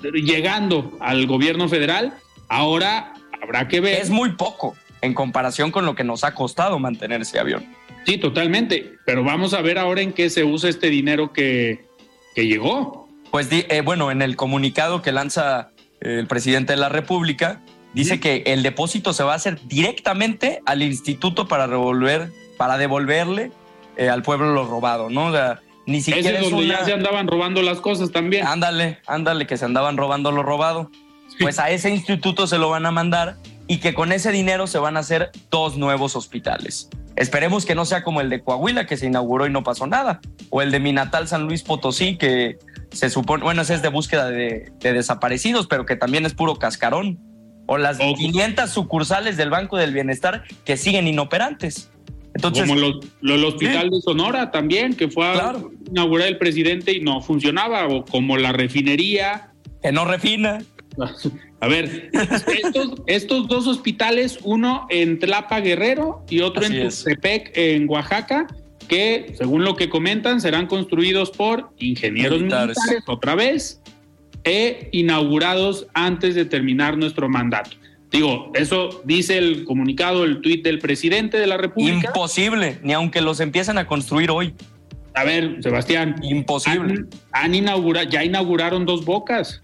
llegando 0.02 0.96
al 1.00 1.26
gobierno 1.26 1.68
federal, 1.68 2.14
ahora 2.48 3.14
habrá 3.42 3.68
que 3.68 3.80
ver. 3.80 4.00
Es 4.00 4.10
muy 4.10 4.32
poco 4.32 4.76
en 5.00 5.14
comparación 5.14 5.70
con 5.70 5.84
lo 5.84 5.94
que 5.94 6.04
nos 6.04 6.24
ha 6.24 6.34
costado 6.34 6.78
mantener 6.78 7.22
ese 7.22 7.38
avión. 7.38 7.64
Sí, 8.06 8.18
totalmente, 8.18 8.94
pero 9.04 9.22
vamos 9.22 9.54
a 9.54 9.62
ver 9.62 9.78
ahora 9.78 10.00
en 10.00 10.12
qué 10.12 10.30
se 10.30 10.44
usa 10.44 10.70
este 10.70 10.90
dinero 10.90 11.32
que, 11.32 11.86
que 12.34 12.46
llegó. 12.46 13.08
Pues 13.30 13.48
eh, 13.50 13.80
bueno, 13.84 14.10
en 14.10 14.22
el 14.22 14.36
comunicado 14.36 15.02
que 15.02 15.12
lanza 15.12 15.70
eh, 16.00 16.18
el 16.18 16.26
presidente 16.26 16.72
de 16.74 16.78
la 16.78 16.88
República, 16.88 17.62
dice 17.94 18.20
que 18.20 18.42
el 18.46 18.62
depósito 18.62 19.12
se 19.12 19.22
va 19.22 19.32
a 19.32 19.36
hacer 19.36 19.60
directamente 19.66 20.60
al 20.66 20.82
instituto 20.82 21.48
para 21.48 21.66
revolver, 21.66 22.30
para 22.58 22.76
devolverle 22.76 23.52
eh, 23.96 24.08
al 24.08 24.22
pueblo 24.22 24.52
lo 24.52 24.66
robado, 24.66 25.10
¿no? 25.10 25.26
O 25.26 25.32
sea, 25.32 25.60
ni 25.86 26.00
siquiera 26.00 26.40
es 26.40 26.50
donde 26.50 26.66
ya 26.66 26.84
se 26.84 26.92
andaban 26.92 27.26
robando 27.26 27.62
las 27.62 27.80
cosas 27.80 28.12
también. 28.12 28.46
Ándale, 28.46 28.98
ándale, 29.06 29.46
que 29.46 29.56
se 29.56 29.64
andaban 29.64 29.96
robando 29.96 30.30
lo 30.32 30.42
robado. 30.42 30.90
Pues 31.40 31.58
a 31.58 31.70
ese 31.70 31.90
instituto 31.90 32.46
se 32.46 32.58
lo 32.58 32.68
van 32.68 32.86
a 32.86 32.90
mandar 32.90 33.36
y 33.66 33.78
que 33.78 33.94
con 33.94 34.12
ese 34.12 34.32
dinero 34.32 34.66
se 34.66 34.78
van 34.78 34.96
a 34.96 35.00
hacer 35.00 35.30
dos 35.50 35.76
nuevos 35.76 36.14
hospitales. 36.14 36.88
Esperemos 37.16 37.66
que 37.66 37.74
no 37.74 37.84
sea 37.84 38.02
como 38.02 38.20
el 38.20 38.30
de 38.30 38.42
Coahuila, 38.42 38.86
que 38.86 38.96
se 38.96 39.06
inauguró 39.06 39.46
y 39.46 39.50
no 39.50 39.62
pasó 39.62 39.86
nada, 39.86 40.20
o 40.50 40.62
el 40.62 40.70
de 40.70 40.80
mi 40.80 40.92
natal 40.92 41.28
San 41.28 41.44
Luis 41.44 41.62
Potosí, 41.62 42.16
que 42.16 42.58
se 42.90 43.10
supone, 43.10 43.44
bueno, 43.44 43.62
ese 43.62 43.74
es 43.74 43.82
de 43.82 43.88
búsqueda 43.88 44.30
de, 44.30 44.72
desaparecidos, 44.80 45.66
pero 45.66 45.86
que 45.86 45.96
también 45.96 46.24
es 46.26 46.34
puro 46.34 46.56
cascarón, 46.56 47.18
o 47.66 47.78
las 47.78 47.98
500 47.98 48.68
sucursales 48.68 49.36
del 49.36 49.50
Banco 49.50 49.76
del 49.76 49.92
Bienestar 49.92 50.44
que 50.64 50.76
siguen 50.76 51.06
inoperantes. 51.06 51.91
Entonces, 52.34 52.66
Como 52.66 52.80
el 52.80 53.44
hospital 53.44 53.90
de 53.90 54.00
Sonora 54.00 54.50
también, 54.50 54.94
que 54.94 55.08
fue 55.08 55.26
a 55.26 55.54
inaugurar 55.90 56.28
el 56.28 56.38
presidente 56.38 56.92
y 56.92 57.00
no 57.00 57.20
funcionaba, 57.20 57.86
o 57.88 58.04
como 58.04 58.36
la 58.36 58.52
refinería. 58.52 59.50
Que 59.82 59.92
no 59.92 60.04
refina. 60.04 60.60
A 61.60 61.68
ver, 61.68 62.10
estos, 63.06 63.48
dos 63.48 63.66
hospitales, 63.66 64.38
uno 64.42 64.86
en 64.90 65.18
Tlapa 65.18 65.60
Guerrero 65.60 66.24
y 66.28 66.40
otro 66.40 66.64
en 66.64 66.82
Tuxtepec, 66.82 67.52
en 67.54 67.88
Oaxaca, 67.88 68.46
que, 68.88 69.34
según 69.38 69.64
lo 69.64 69.76
que 69.76 69.88
comentan, 69.88 70.40
serán 70.40 70.66
construidos 70.66 71.30
por 71.30 71.70
ingenieros 71.78 72.40
militares, 72.40 72.76
otra 73.06 73.34
vez 73.34 73.80
e 74.44 74.88
inaugurados 74.92 75.86
antes 75.94 76.34
de 76.34 76.44
terminar 76.44 76.98
nuestro 76.98 77.28
mandato. 77.28 77.76
Digo, 78.12 78.52
eso 78.54 79.00
dice 79.04 79.38
el 79.38 79.64
comunicado, 79.64 80.24
el 80.24 80.42
tuit 80.42 80.62
del 80.62 80.78
presidente 80.78 81.38
de 81.38 81.46
la 81.46 81.56
República. 81.56 82.08
Imposible, 82.08 82.78
ni 82.82 82.92
aunque 82.92 83.22
los 83.22 83.40
empiecen 83.40 83.78
a 83.78 83.86
construir 83.86 84.30
hoy. 84.30 84.54
A 85.14 85.24
ver, 85.24 85.62
Sebastián. 85.62 86.16
Imposible. 86.22 87.06
Han, 87.32 87.54
inaugurado, 87.54 88.08
ya 88.08 88.22
inauguraron 88.22 88.84
dos 88.84 89.06
bocas. 89.06 89.62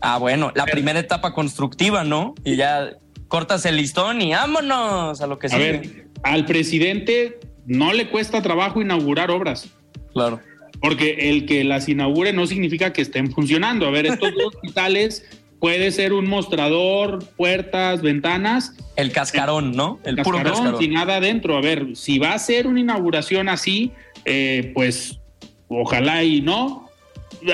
Ah, 0.00 0.16
bueno, 0.16 0.50
la 0.54 0.64
primera 0.64 0.98
etapa 0.98 1.34
constructiva, 1.34 2.02
¿no? 2.02 2.34
Y 2.42 2.56
ya 2.56 2.96
cortas 3.28 3.66
el 3.66 3.76
listón 3.76 4.22
y 4.22 4.32
vámonos 4.32 5.20
a 5.20 5.26
lo 5.26 5.38
que 5.38 5.48
a 5.48 5.58
Ver, 5.58 6.06
al 6.22 6.46
presidente 6.46 7.38
no 7.66 7.92
le 7.92 8.08
cuesta 8.08 8.40
trabajo 8.40 8.80
inaugurar 8.80 9.30
obras. 9.30 9.68
Claro. 10.14 10.40
Porque 10.80 11.28
el 11.30 11.44
que 11.44 11.64
las 11.64 11.88
inaugure 11.88 12.32
no 12.32 12.46
significa 12.46 12.94
que 12.94 13.02
estén 13.02 13.30
funcionando. 13.30 13.86
A 13.86 13.90
ver, 13.90 14.06
estos 14.06 14.32
dos 14.34 14.46
hospitales 14.54 15.24
puede 15.60 15.92
ser 15.92 16.12
un 16.12 16.28
mostrador, 16.28 17.24
puertas, 17.36 18.02
ventanas. 18.02 18.74
El 18.96 19.12
cascarón, 19.12 19.72
¿no? 19.72 20.00
El 20.04 20.16
puro 20.16 20.42
cascarón. 20.42 20.78
Sin 20.78 20.94
nada 20.94 21.16
adentro. 21.16 21.56
A 21.56 21.60
ver, 21.60 21.94
si 21.94 22.18
va 22.18 22.32
a 22.32 22.38
ser 22.38 22.66
una 22.66 22.80
inauguración 22.80 23.48
así, 23.48 23.92
eh, 24.24 24.72
pues 24.74 25.20
ojalá 25.68 26.24
y 26.24 26.40
no. 26.40 26.88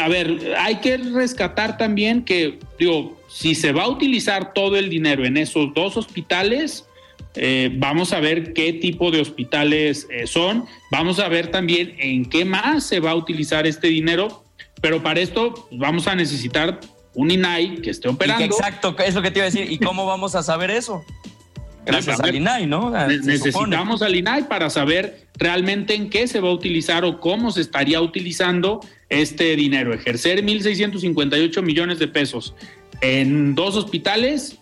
A 0.01 0.09
ver, 0.09 0.55
hay 0.59 0.77
que 0.77 0.97
rescatar 0.97 1.77
también 1.77 2.25
que, 2.25 2.59
digo, 2.79 3.21
si 3.29 3.55
se 3.55 3.73
va 3.73 3.83
a 3.83 3.89
utilizar 3.89 4.55
todo 4.55 4.77
el 4.77 4.89
dinero 4.89 5.25
en 5.25 5.37
esos 5.37 5.75
dos 5.75 5.97
hospitales, 5.97 6.87
eh, 7.35 7.71
vamos 7.75 8.13
a 8.13 8.21
ver 8.21 8.55
qué 8.55 8.73
tipo 8.73 9.11
de 9.11 9.21
hospitales 9.21 10.07
eh, 10.11 10.27
son, 10.27 10.65
vamos 10.91 11.19
a 11.19 11.29
ver 11.29 11.49
también 11.49 11.95
en 11.99 12.25
qué 12.25 12.47
más 12.47 12.87
se 12.87 12.99
va 12.99 13.11
a 13.11 13.15
utilizar 13.15 13.67
este 13.67 13.89
dinero, 13.89 14.43
pero 14.81 15.03
para 15.03 15.21
esto 15.21 15.53
pues, 15.69 15.79
vamos 15.79 16.07
a 16.07 16.15
necesitar 16.15 16.81
un 17.17 17.31
INAI 17.31 17.81
que 17.81 17.91
esté 17.91 18.09
operando. 18.09 18.45
exacto, 18.45 18.95
es 18.99 19.15
lo 19.15 19.23
que 19.23 19.31
te 19.31 19.41
iba 19.41 19.45
a 19.45 19.51
decir. 19.51 19.71
¿Y 19.73 19.79
cómo 19.79 20.07
vamos 20.07 20.35
a 20.35 20.43
saber 20.43 20.71
eso? 20.71 21.05
Gracias 21.87 22.21
al 22.21 22.35
INAI, 22.35 22.67
¿no? 22.67 22.91
necesitamos 22.91 24.03
al 24.03 24.15
INAI 24.15 24.49
para 24.49 24.71
saber 24.71 25.27
realmente 25.39 25.95
en 25.95 26.11
qué 26.11 26.27
se 26.27 26.41
va 26.41 26.49
a 26.49 26.53
utilizar 26.53 27.05
o 27.05 27.21
cómo 27.21 27.53
se 27.53 27.61
estaría 27.61 28.01
utilizando 28.01 28.81
este 29.09 29.55
dinero. 29.55 29.95
Ejercer 29.95 30.45
1.658 30.45 31.63
millones 31.63 32.01
de 32.01 32.09
pesos 32.09 32.55
en 33.01 33.55
dos 33.55 33.77
hospitales, 33.77 34.59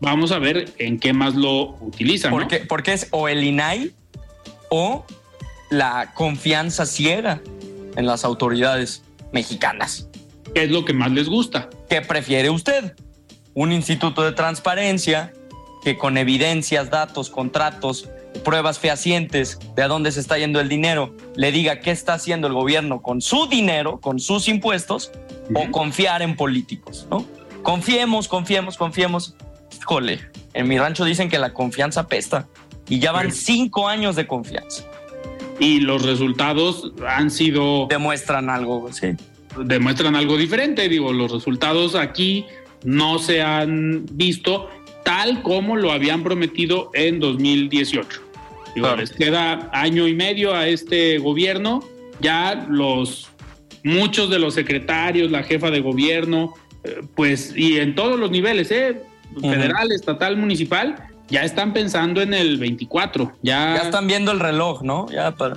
vamos 0.00 0.32
a 0.32 0.38
ver 0.38 0.70
en 0.78 0.98
qué 1.00 1.14
más 1.14 1.34
lo 1.34 1.76
utilizan. 1.80 2.30
Porque, 2.30 2.58
porque 2.58 2.92
es 2.92 3.08
o 3.10 3.28
el 3.28 3.42
INAI 3.42 3.92
o 4.68 5.06
la 5.70 6.12
confianza 6.14 6.84
ciega 6.84 7.40
en 7.96 8.06
las 8.06 8.24
autoridades 8.24 9.02
mexicanas. 9.32 10.08
¿Qué 10.56 10.62
es 10.62 10.70
lo 10.70 10.86
que 10.86 10.94
más 10.94 11.12
les 11.12 11.28
gusta? 11.28 11.68
¿Qué 11.86 12.00
prefiere 12.00 12.48
usted? 12.48 12.96
Un 13.52 13.72
instituto 13.72 14.22
de 14.22 14.32
transparencia 14.32 15.34
que 15.84 15.98
con 15.98 16.16
evidencias, 16.16 16.88
datos, 16.88 17.28
contratos, 17.28 18.08
pruebas 18.42 18.78
fehacientes 18.78 19.58
de 19.74 19.82
a 19.82 19.88
dónde 19.88 20.12
se 20.12 20.20
está 20.20 20.38
yendo 20.38 20.58
el 20.58 20.70
dinero, 20.70 21.14
le 21.34 21.52
diga 21.52 21.80
qué 21.80 21.90
está 21.90 22.14
haciendo 22.14 22.46
el 22.46 22.54
gobierno 22.54 23.02
con 23.02 23.20
su 23.20 23.48
dinero, 23.48 24.00
con 24.00 24.18
sus 24.18 24.48
impuestos, 24.48 25.12
o 25.54 25.70
confiar 25.70 26.22
en 26.22 26.36
políticos, 26.36 27.06
¿no? 27.10 27.26
Confiemos, 27.62 28.26
confiemos, 28.26 28.78
confiemos. 28.78 29.34
Híjole, 29.78 30.20
en 30.54 30.68
mi 30.68 30.78
rancho 30.78 31.04
dicen 31.04 31.28
que 31.28 31.38
la 31.38 31.52
confianza 31.52 32.08
pesta 32.08 32.48
y 32.88 32.98
ya 32.98 33.12
van 33.12 33.30
cinco 33.30 33.88
años 33.88 34.16
de 34.16 34.26
confianza. 34.26 34.84
Y 35.60 35.80
los 35.80 36.02
resultados 36.02 36.92
han 37.06 37.30
sido... 37.30 37.88
Demuestran 37.90 38.48
algo, 38.48 38.90
sí. 38.90 39.16
Demuestran 39.64 40.16
algo 40.16 40.36
diferente, 40.36 40.88
digo, 40.88 41.12
los 41.12 41.32
resultados 41.32 41.94
aquí 41.94 42.46
no 42.84 43.18
se 43.18 43.42
han 43.42 44.06
visto 44.12 44.68
tal 45.04 45.42
como 45.42 45.76
lo 45.76 45.92
habían 45.92 46.22
prometido 46.22 46.90
en 46.94 47.20
2018. 47.20 48.22
Digo, 48.74 48.94
les 48.96 49.10
queda 49.10 49.70
año 49.72 50.06
y 50.06 50.14
medio 50.14 50.54
a 50.54 50.68
este 50.68 51.18
gobierno, 51.18 51.82
ya 52.20 52.66
los 52.68 53.28
muchos 53.84 54.28
de 54.30 54.38
los 54.38 54.54
secretarios, 54.54 55.30
la 55.30 55.42
jefa 55.42 55.70
de 55.70 55.80
gobierno, 55.80 56.54
pues, 57.14 57.54
y 57.56 57.78
en 57.78 57.94
todos 57.94 58.18
los 58.18 58.30
niveles, 58.30 58.70
¿eh? 58.70 59.00
Federal, 59.40 59.92
estatal, 59.92 60.36
municipal, 60.36 60.96
ya 61.28 61.42
están 61.42 61.72
pensando 61.72 62.22
en 62.22 62.34
el 62.34 62.58
24. 62.58 63.32
Ya, 63.42 63.76
ya 63.76 63.82
están 63.82 64.06
viendo 64.06 64.32
el 64.32 64.40
reloj, 64.40 64.82
¿no? 64.82 65.06
Ya 65.10 65.34
para. 65.34 65.56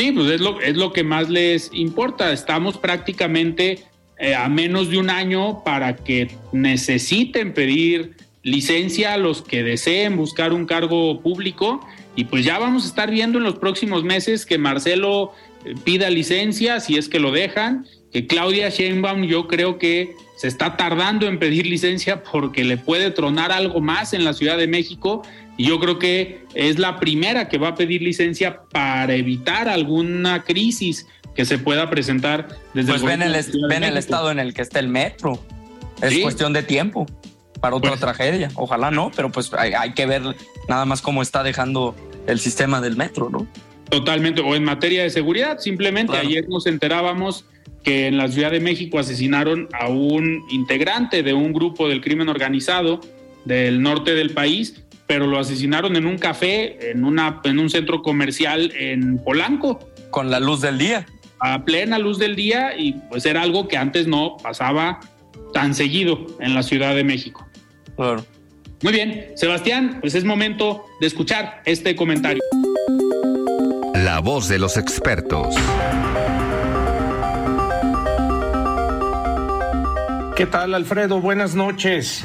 Sí, 0.00 0.12
pues 0.12 0.30
es 0.30 0.40
lo, 0.40 0.58
es 0.62 0.78
lo 0.78 0.94
que 0.94 1.04
más 1.04 1.28
les 1.28 1.70
importa. 1.74 2.32
Estamos 2.32 2.78
prácticamente 2.78 3.80
eh, 4.18 4.34
a 4.34 4.48
menos 4.48 4.88
de 4.88 4.96
un 4.96 5.10
año 5.10 5.62
para 5.62 5.94
que 5.94 6.30
necesiten 6.52 7.52
pedir 7.52 8.16
licencia 8.42 9.12
a 9.12 9.18
los 9.18 9.42
que 9.42 9.62
deseen 9.62 10.16
buscar 10.16 10.54
un 10.54 10.64
cargo 10.64 11.20
público. 11.20 11.86
Y 12.16 12.24
pues 12.24 12.46
ya 12.46 12.58
vamos 12.58 12.84
a 12.84 12.86
estar 12.86 13.10
viendo 13.10 13.36
en 13.36 13.44
los 13.44 13.58
próximos 13.58 14.02
meses 14.02 14.46
que 14.46 14.56
Marcelo 14.56 15.34
eh, 15.66 15.74
pida 15.84 16.08
licencia, 16.08 16.80
si 16.80 16.96
es 16.96 17.10
que 17.10 17.20
lo 17.20 17.30
dejan, 17.30 17.84
que 18.10 18.26
Claudia 18.26 18.70
Sheinbaum 18.70 19.24
yo 19.24 19.48
creo 19.48 19.76
que 19.76 20.14
se 20.38 20.48
está 20.48 20.78
tardando 20.78 21.26
en 21.26 21.38
pedir 21.38 21.66
licencia 21.66 22.22
porque 22.22 22.64
le 22.64 22.78
puede 22.78 23.10
tronar 23.10 23.52
algo 23.52 23.82
más 23.82 24.14
en 24.14 24.24
la 24.24 24.32
Ciudad 24.32 24.56
de 24.56 24.66
México 24.66 25.20
y 25.60 25.64
yo 25.64 25.78
creo 25.78 25.98
que 25.98 26.46
es 26.54 26.78
la 26.78 26.98
primera 26.98 27.50
que 27.50 27.58
va 27.58 27.68
a 27.68 27.74
pedir 27.74 28.00
licencia 28.00 28.62
para 28.72 29.14
evitar 29.14 29.68
alguna 29.68 30.42
crisis 30.42 31.06
que 31.34 31.44
se 31.44 31.58
pueda 31.58 31.90
presentar 31.90 32.48
desde 32.72 32.88
pues 32.88 33.02
ven 33.02 33.20
el, 33.20 33.36
ven 33.68 33.84
el 33.84 33.98
estado 33.98 34.30
en 34.30 34.38
el 34.38 34.54
que 34.54 34.62
está 34.62 34.78
el 34.78 34.88
metro. 34.88 35.38
Es 36.00 36.16
cuestión 36.20 36.54
de 36.54 36.62
tiempo 36.62 37.04
para 37.60 37.76
otra 37.76 37.90
pues 37.90 38.00
tragedia. 38.00 38.50
Ojalá 38.54 38.90
no, 38.90 39.12
pero 39.14 39.30
pues 39.30 39.52
hay, 39.52 39.92
que 39.92 40.06
ver 40.06 40.22
nada 40.66 40.86
más 40.86 41.02
cómo 41.02 41.20
está 41.20 41.42
dejando 41.42 41.94
el 42.26 42.40
sistema 42.40 42.80
del 42.80 42.96
metro, 42.96 43.28
¿no? 43.28 43.46
Totalmente. 43.90 44.40
O 44.40 44.54
en 44.54 44.64
materia 44.64 45.02
de 45.02 45.10
seguridad, 45.10 45.58
simplemente 45.58 46.16
ayer 46.16 46.48
nos 46.48 46.66
enterábamos 46.66 47.44
que 47.84 48.06
en 48.06 48.16
la 48.16 48.28
Ciudad 48.28 48.50
de 48.50 48.60
México 48.60 48.98
asesinaron 48.98 49.68
a 49.78 49.88
un 49.88 50.42
integrante 50.48 51.22
de 51.22 51.34
un 51.34 51.52
grupo 51.52 51.86
del 51.86 52.00
crimen 52.00 52.30
organizado 52.30 53.02
del 53.44 53.82
norte 53.82 54.14
del 54.14 54.30
país, 54.30 54.84
pero 55.10 55.26
lo 55.26 55.40
asesinaron 55.40 55.96
en 55.96 56.06
un 56.06 56.18
café, 56.18 56.92
en, 56.92 57.02
una, 57.02 57.40
en 57.42 57.58
un 57.58 57.68
centro 57.68 58.00
comercial 58.00 58.72
en 58.76 59.18
Polanco. 59.18 59.80
Con 60.10 60.30
la 60.30 60.38
luz 60.38 60.60
del 60.60 60.78
día. 60.78 61.04
A 61.40 61.64
plena 61.64 61.98
luz 61.98 62.20
del 62.20 62.36
día 62.36 62.78
y 62.78 62.92
pues 62.92 63.26
era 63.26 63.42
algo 63.42 63.66
que 63.66 63.76
antes 63.76 64.06
no 64.06 64.36
pasaba 64.40 65.00
tan 65.52 65.74
seguido 65.74 66.28
en 66.38 66.54
la 66.54 66.62
Ciudad 66.62 66.94
de 66.94 67.02
México. 67.02 67.44
Claro. 67.96 68.24
Muy 68.84 68.92
bien, 68.92 69.32
Sebastián, 69.34 69.98
pues 70.00 70.14
es 70.14 70.22
momento 70.22 70.84
de 71.00 71.08
escuchar 71.08 71.60
este 71.64 71.96
comentario. 71.96 72.40
La 73.94 74.20
voz 74.20 74.46
de 74.46 74.60
los 74.60 74.76
expertos. 74.76 75.56
¿Qué 80.36 80.46
tal, 80.46 80.72
Alfredo? 80.72 81.20
Buenas 81.20 81.56
noches. 81.56 82.24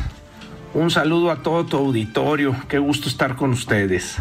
Un 0.76 0.92
saludo 0.92 1.32
a 1.32 1.38
todo 1.42 1.66
tu 1.66 1.78
auditorio. 1.78 2.54
Qué 2.68 2.80
gusto 2.80 3.08
estar 3.08 3.38
con 3.38 3.52
ustedes. 3.52 4.18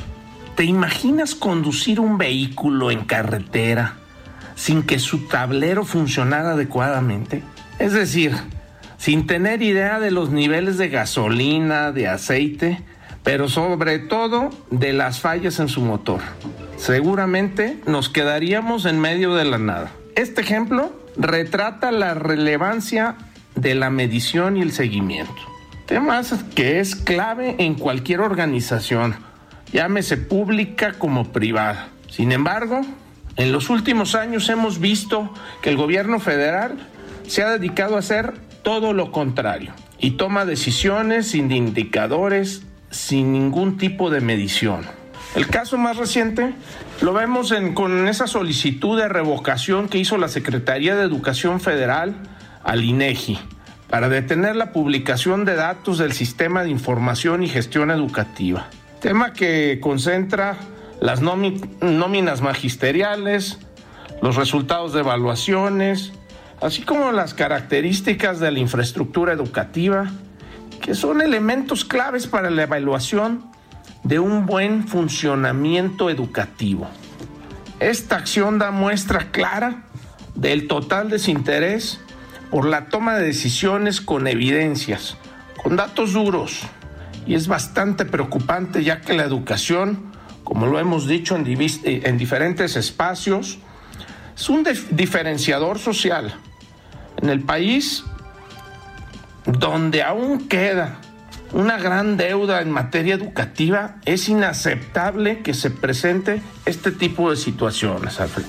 ¿Te 0.55 0.63
imaginas 0.63 1.35
conducir 1.35 1.99
un 1.99 2.17
vehículo 2.17 2.93
en 2.93 3.05
carretera 3.07 3.97
sin 4.55 4.85
que 4.85 5.01
su 5.01 5.27
tablero 5.27 5.85
funcionara 5.85 6.53
adecuadamente? 6.53 7.43
Es 7.81 7.93
decir, 7.93 8.37
sin 8.99 9.27
tener 9.27 9.63
idea 9.63 9.99
de 9.99 10.13
los 10.13 10.31
niveles 10.31 10.79
de 10.79 10.91
gasolina, 10.91 11.91
de 11.91 12.07
aceite, 12.07 12.85
pero 13.25 13.49
sobre 13.49 13.99
todo 13.99 14.51
de 14.71 14.93
las 14.93 15.19
fallas 15.19 15.59
en 15.59 15.67
su 15.67 15.81
motor. 15.81 16.21
Seguramente 16.77 17.81
nos 17.85 18.09
quedaríamos 18.09 18.85
en 18.85 19.01
medio 19.01 19.35
de 19.35 19.45
la 19.45 19.59
nada. 19.59 19.91
Este 20.15 20.43
ejemplo 20.43 20.93
retrata 21.17 21.91
la 21.91 22.15
relevancia 22.15 23.17
de 23.57 23.75
la 23.75 23.91
medición 23.91 24.57
y 24.57 24.63
el 24.63 24.71
seguimiento. 24.71 25.54
Temas 25.87 26.35
que 26.55 26.81
es 26.81 26.97
clave 26.97 27.57
en 27.59 27.75
cualquier 27.75 28.21
organización, 28.21 29.17
llámese 29.71 30.17
pública 30.17 30.95
como 30.95 31.31
privada. 31.31 31.89
Sin 32.09 32.33
embargo, 32.33 32.81
en 33.37 33.53
los 33.53 33.69
últimos 33.69 34.15
años 34.15 34.49
hemos 34.49 34.81
visto 34.81 35.35
que 35.61 35.69
el 35.69 35.77
gobierno 35.77 36.21
federal 36.21 36.79
se 37.27 37.43
ha 37.43 37.51
dedicado 37.51 37.97
a 37.97 37.99
hacer 37.99 38.33
todo 38.63 38.95
lo 38.95 39.13
contrario 39.13 39.75
y 39.99 40.13
toma 40.13 40.47
decisiones 40.47 41.29
sin 41.33 41.53
indicadores, 41.53 42.63
sin 42.91 43.33
ningún 43.33 43.77
tipo 43.77 44.09
de 44.09 44.23
medición. 44.23 44.87
El 45.35 45.49
caso 45.49 45.77
más 45.77 45.99
reciente 45.99 46.55
lo 47.03 47.13
vemos 47.13 47.53
con 47.75 48.09
esa 48.09 48.27
solicitud 48.27 48.99
de 48.99 49.09
revocación 49.09 49.89
que 49.91 49.99
hizo 49.99 50.17
la 50.17 50.29
Secretaría 50.29 50.97
de 50.97 51.03
Educación 51.03 51.61
Federal 51.61 52.15
al 52.63 52.85
INEGI 52.85 53.39
para 53.89 54.09
detener 54.09 54.57
la 54.57 54.73
publicación 54.73 55.45
de 55.45 55.55
datos 55.55 55.99
del 55.99 56.13
Sistema 56.13 56.63
de 56.63 56.71
Información 56.71 57.43
y 57.43 57.49
Gestión 57.49 57.91
Educativa, 57.91 58.69
tema 59.01 59.33
que 59.33 59.79
concentra 59.81 60.57
las 61.01 61.21
nóminas 61.21 62.41
magisteriales, 62.41 63.59
los 64.23 64.37
resultados 64.37 64.93
de 64.93 65.01
evaluaciones, 65.01 66.13
así 66.61 66.83
como 66.83 67.13
las 67.13 67.35
características 67.35 68.41
de 68.41 68.51
la 68.51 68.59
infraestructura 68.59 69.33
educativa, 69.33 70.11
que 70.81 70.95
son 70.95 71.21
elementos 71.21 71.85
claves 71.85 72.27
para 72.27 72.51
la 72.51 72.63
evaluación 72.63 73.45
de 74.03 74.19
un 74.19 74.47
buen 74.47 74.87
funcionamiento 74.87 76.11
educativo. 76.11 76.89
Esta 77.81 78.17
acción 78.17 78.59
da 78.59 78.71
muestra 78.71 79.31
clara 79.31 79.85
del 80.35 80.69
total 80.69 81.11
desinterés 81.11 82.01
por 82.51 82.67
la 82.67 82.87
toma 82.87 83.15
de 83.17 83.27
decisiones 83.27 84.01
con 84.01 84.27
evidencias, 84.27 85.17
con 85.63 85.77
datos 85.77 86.13
duros, 86.13 86.63
y 87.27 87.35
es 87.35 87.49
bastante 87.49 88.05
preocupante 88.05 88.85
ya 88.85 89.01
que 89.01 89.15
la 89.15 89.25
educación, 89.25 90.13
como 90.45 90.67
lo 90.67 90.79
hemos 90.79 91.07
dicho 91.07 91.37
en, 91.37 91.47
en 91.47 92.19
diferentes 92.19 92.77
espacios, 92.77 93.59
es 94.37 94.49
un 94.49 94.65
diferenciador 94.91 95.79
social. 95.79 96.35
En 97.23 97.31
el 97.31 97.41
país 97.41 98.05
donde 99.47 100.03
aún 100.03 100.49
queda 100.49 100.99
una 101.53 101.79
gran 101.79 102.17
deuda 102.17 102.61
en 102.61 102.71
materia 102.71 103.15
educativa, 103.15 103.97
es 104.05 104.29
inaceptable 104.29 105.41
que 105.41 105.55
se 105.55 105.71
presente 105.71 106.43
este 106.67 106.91
tipo 106.91 107.31
de 107.31 107.37
situaciones, 107.37 108.21
Alfredo. 108.21 108.49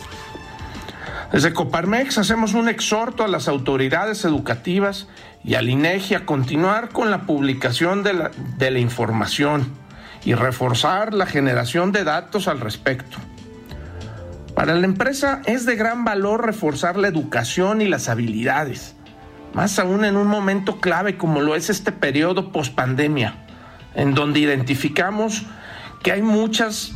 Desde 1.32 1.54
Coparmex 1.54 2.18
hacemos 2.18 2.54
un 2.54 2.70
exhorto 2.70 3.24
a 3.24 3.28
las 3.28 3.48
autoridades 3.48 4.26
educativas 4.26 5.08
y 5.44 5.56
al 5.56 5.70
INEGI 5.70 6.16
a 6.16 6.26
continuar 6.26 6.90
con 6.90 7.12
la 7.12 7.26
publicación 7.26 8.04
de 8.04 8.14
la, 8.14 8.32
de 8.58 8.72
la 8.72 8.80
información 8.80 9.74
y 10.24 10.34
reforzar 10.34 11.14
la 11.14 11.26
generación 11.26 11.92
de 11.92 12.04
datos 12.04 12.48
al 12.48 12.60
respecto. 12.60 13.18
Para 14.56 14.76
la 14.76 14.86
empresa 14.86 15.42
es 15.46 15.66
de 15.66 15.76
gran 15.76 16.06
valor 16.06 16.46
reforzar 16.46 16.98
la 16.98 17.08
educación 17.08 17.82
y 17.82 17.88
las 17.88 18.08
habilidades 18.08 18.96
más 19.56 19.80
aún 19.80 20.04
en 20.04 20.18
un 20.18 20.28
momento 20.28 20.82
clave 20.82 21.18
como 21.18 21.42
lo 21.42 21.56
es 21.56 21.70
este 21.70 21.94
periodo 21.94 22.52
post-pandemia, 22.52 23.36
en 23.96 24.14
donde 24.14 24.42
identificamos 24.42 25.44
que 26.04 26.12
hay 26.12 26.22
muchas 26.22 26.92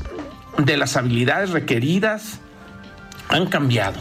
de 0.58 0.76
las 0.76 0.98
habilidades 0.98 1.52
requeridas 1.52 2.42
han 3.30 3.48
cambiado 3.48 4.00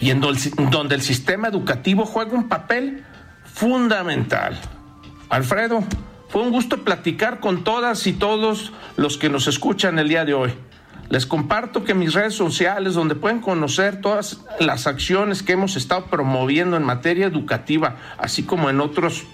y 0.00 0.10
en 0.10 0.20
donde 0.20 0.94
el 0.94 1.02
sistema 1.02 1.48
educativo 1.48 2.04
juega 2.04 2.32
un 2.32 2.48
papel 2.48 3.04
fundamental. 3.44 4.60
Alfredo, 5.28 5.84
fue 6.28 6.42
un 6.42 6.50
gusto 6.50 6.82
platicar 6.82 7.38
con 7.38 7.62
todas 7.62 8.06
y 8.06 8.12
todos 8.12 8.72
los 8.96 9.16
que 9.18 9.28
nos 9.28 9.46
escuchan 9.46 9.98
el 9.98 10.08
día 10.08 10.24
de 10.24 10.34
hoy. 10.34 10.52
Les 11.08 11.26
comparto 11.26 11.84
que 11.84 11.94
mis 11.94 12.14
redes 12.14 12.34
sociales, 12.34 12.94
donde 12.94 13.14
pueden 13.14 13.40
conocer 13.40 14.00
todas 14.00 14.40
las 14.58 14.86
acciones 14.86 15.42
que 15.42 15.52
hemos 15.52 15.76
estado 15.76 16.06
promoviendo 16.06 16.76
en 16.76 16.82
materia 16.82 17.26
educativa, 17.26 17.96
así 18.18 18.42
como 18.42 18.70
en 18.70 18.80
otros 18.80 19.24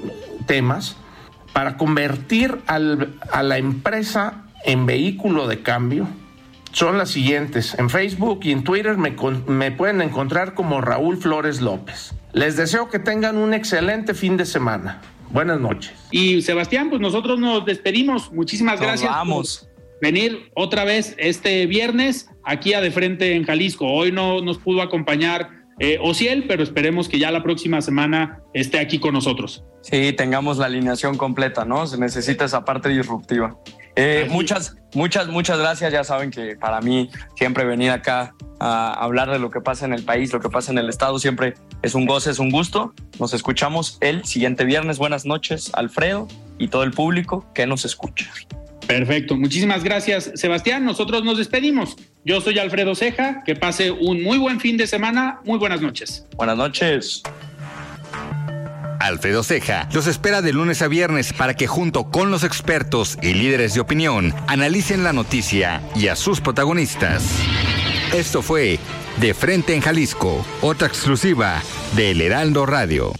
temas, 0.46 0.96
para 1.52 1.76
convertir 1.76 2.58
a 2.66 2.78
la 2.78 3.58
empresa 3.58 4.42
en 4.64 4.84
vehículo 4.84 5.46
de 5.46 5.62
cambio, 5.62 6.06
son 6.72 6.98
las 6.98 7.10
siguientes. 7.10 7.78
En 7.78 7.90
Facebook 7.90 8.40
y 8.42 8.52
en 8.52 8.64
Twitter 8.64 8.96
me, 8.96 9.14
me 9.46 9.70
pueden 9.72 10.00
encontrar 10.02 10.54
como 10.54 10.80
Raúl 10.80 11.16
Flores 11.16 11.60
López. 11.60 12.14
Les 12.32 12.56
deseo 12.56 12.88
que 12.88 12.98
tengan 12.98 13.36
un 13.36 13.54
excelente 13.54 14.14
fin 14.14 14.36
de 14.36 14.46
semana. 14.46 15.00
Buenas 15.30 15.60
noches. 15.60 15.92
Y 16.10 16.42
Sebastián, 16.42 16.90
pues 16.90 17.00
nosotros 17.00 17.38
nos 17.38 17.64
despedimos. 17.64 18.32
Muchísimas 18.32 18.80
gracias. 18.80 19.10
Vamos 19.10 19.70
venir 20.00 20.50
otra 20.54 20.84
vez 20.84 21.14
este 21.18 21.66
viernes 21.66 22.28
aquí 22.44 22.72
a 22.72 22.80
De 22.80 22.90
Frente 22.90 23.34
en 23.34 23.44
Jalisco. 23.44 23.86
Hoy 23.86 24.12
no 24.12 24.40
nos 24.40 24.58
pudo 24.58 24.82
acompañar 24.82 25.50
eh, 25.78 25.98
Ociel, 26.02 26.44
pero 26.46 26.62
esperemos 26.62 27.08
que 27.08 27.18
ya 27.18 27.30
la 27.30 27.42
próxima 27.42 27.80
semana 27.80 28.42
esté 28.52 28.78
aquí 28.78 28.98
con 28.98 29.14
nosotros. 29.14 29.64
Sí, 29.82 30.12
tengamos 30.12 30.58
la 30.58 30.66
alineación 30.66 31.16
completa, 31.16 31.64
¿no? 31.64 31.86
Se 31.86 31.98
necesita 31.98 32.44
esa 32.44 32.64
parte 32.64 32.88
disruptiva. 32.90 33.58
Eh, 34.02 34.26
muchas, 34.30 34.76
muchas, 34.94 35.28
muchas 35.28 35.58
gracias. 35.58 35.92
Ya 35.92 36.04
saben 36.04 36.30
que 36.30 36.56
para 36.56 36.80
mí 36.80 37.10
siempre 37.36 37.64
venir 37.64 37.90
acá 37.90 38.34
a 38.58 38.92
hablar 38.94 39.30
de 39.30 39.38
lo 39.38 39.50
que 39.50 39.60
pasa 39.60 39.84
en 39.84 39.92
el 39.92 40.02
país, 40.02 40.32
lo 40.32 40.40
que 40.40 40.48
pasa 40.48 40.72
en 40.72 40.78
el 40.78 40.88
estado, 40.88 41.18
siempre 41.18 41.54
es 41.82 41.94
un 41.94 42.06
goce, 42.06 42.30
es 42.30 42.38
un 42.38 42.50
gusto. 42.50 42.94
Nos 43.18 43.34
escuchamos 43.34 43.98
el 44.00 44.24
siguiente 44.24 44.64
viernes. 44.64 44.98
Buenas 44.98 45.26
noches, 45.26 45.70
Alfredo 45.74 46.28
y 46.58 46.68
todo 46.68 46.82
el 46.82 46.92
público 46.92 47.46
que 47.54 47.66
nos 47.66 47.84
escucha. 47.84 48.30
Perfecto, 48.86 49.36
muchísimas 49.36 49.84
gracias 49.84 50.32
Sebastián. 50.34 50.84
Nosotros 50.84 51.22
nos 51.22 51.38
despedimos. 51.38 51.96
Yo 52.24 52.40
soy 52.40 52.58
Alfredo 52.58 52.94
Ceja, 52.94 53.42
que 53.44 53.54
pase 53.54 53.90
un 53.90 54.22
muy 54.22 54.38
buen 54.38 54.60
fin 54.60 54.76
de 54.78 54.86
semana. 54.86 55.40
Muy 55.44 55.58
buenas 55.58 55.80
noches. 55.80 56.26
Buenas 56.36 56.56
noches. 56.56 57.22
Alfredo 59.00 59.42
Ceja 59.42 59.88
los 59.92 60.06
espera 60.06 60.42
de 60.42 60.52
lunes 60.52 60.82
a 60.82 60.88
viernes 60.88 61.32
para 61.32 61.54
que 61.54 61.66
junto 61.66 62.10
con 62.10 62.30
los 62.30 62.44
expertos 62.44 63.18
y 63.22 63.34
líderes 63.34 63.74
de 63.74 63.80
opinión 63.80 64.32
analicen 64.46 65.02
la 65.02 65.12
noticia 65.12 65.82
y 65.96 66.08
a 66.08 66.16
sus 66.16 66.40
protagonistas. 66.40 67.24
Esto 68.14 68.42
fue 68.42 68.78
De 69.18 69.34
Frente 69.34 69.74
en 69.74 69.80
Jalisco, 69.80 70.44
otra 70.62 70.86
exclusiva 70.86 71.62
de 71.96 72.12
El 72.12 72.20
Heraldo 72.20 72.66
Radio. 72.66 73.12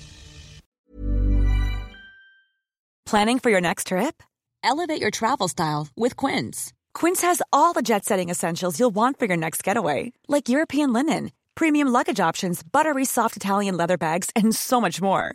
Planning 3.07 3.41
for 3.41 3.51
your 3.51 3.61
next 3.61 3.89
trip? 3.89 4.23
Elevate 4.63 5.01
your 5.01 5.11
travel 5.11 5.49
style 5.49 5.89
with 5.97 6.17
Quince. 6.17 6.73
Quince 6.95 7.23
has 7.23 7.43
all 7.53 7.73
the 7.73 7.83
jet 7.83 8.05
setting 8.05 8.31
essentials 8.31 8.79
you'll 8.79 8.95
want 8.95 9.19
for 9.19 9.27
your 9.27 9.37
next 9.37 9.65
getaway, 9.65 10.13
like 10.29 10.49
European 10.49 10.93
linen, 10.93 11.33
premium 11.57 11.89
luggage 11.89 12.21
options, 12.21 12.63
buttery 12.63 13.05
soft 13.05 13.37
Italian 13.37 13.77
leather 13.77 13.97
bags, 13.97 14.31
and 14.37 14.55
so 14.55 14.81
much 14.81 15.03
more. 15.03 15.35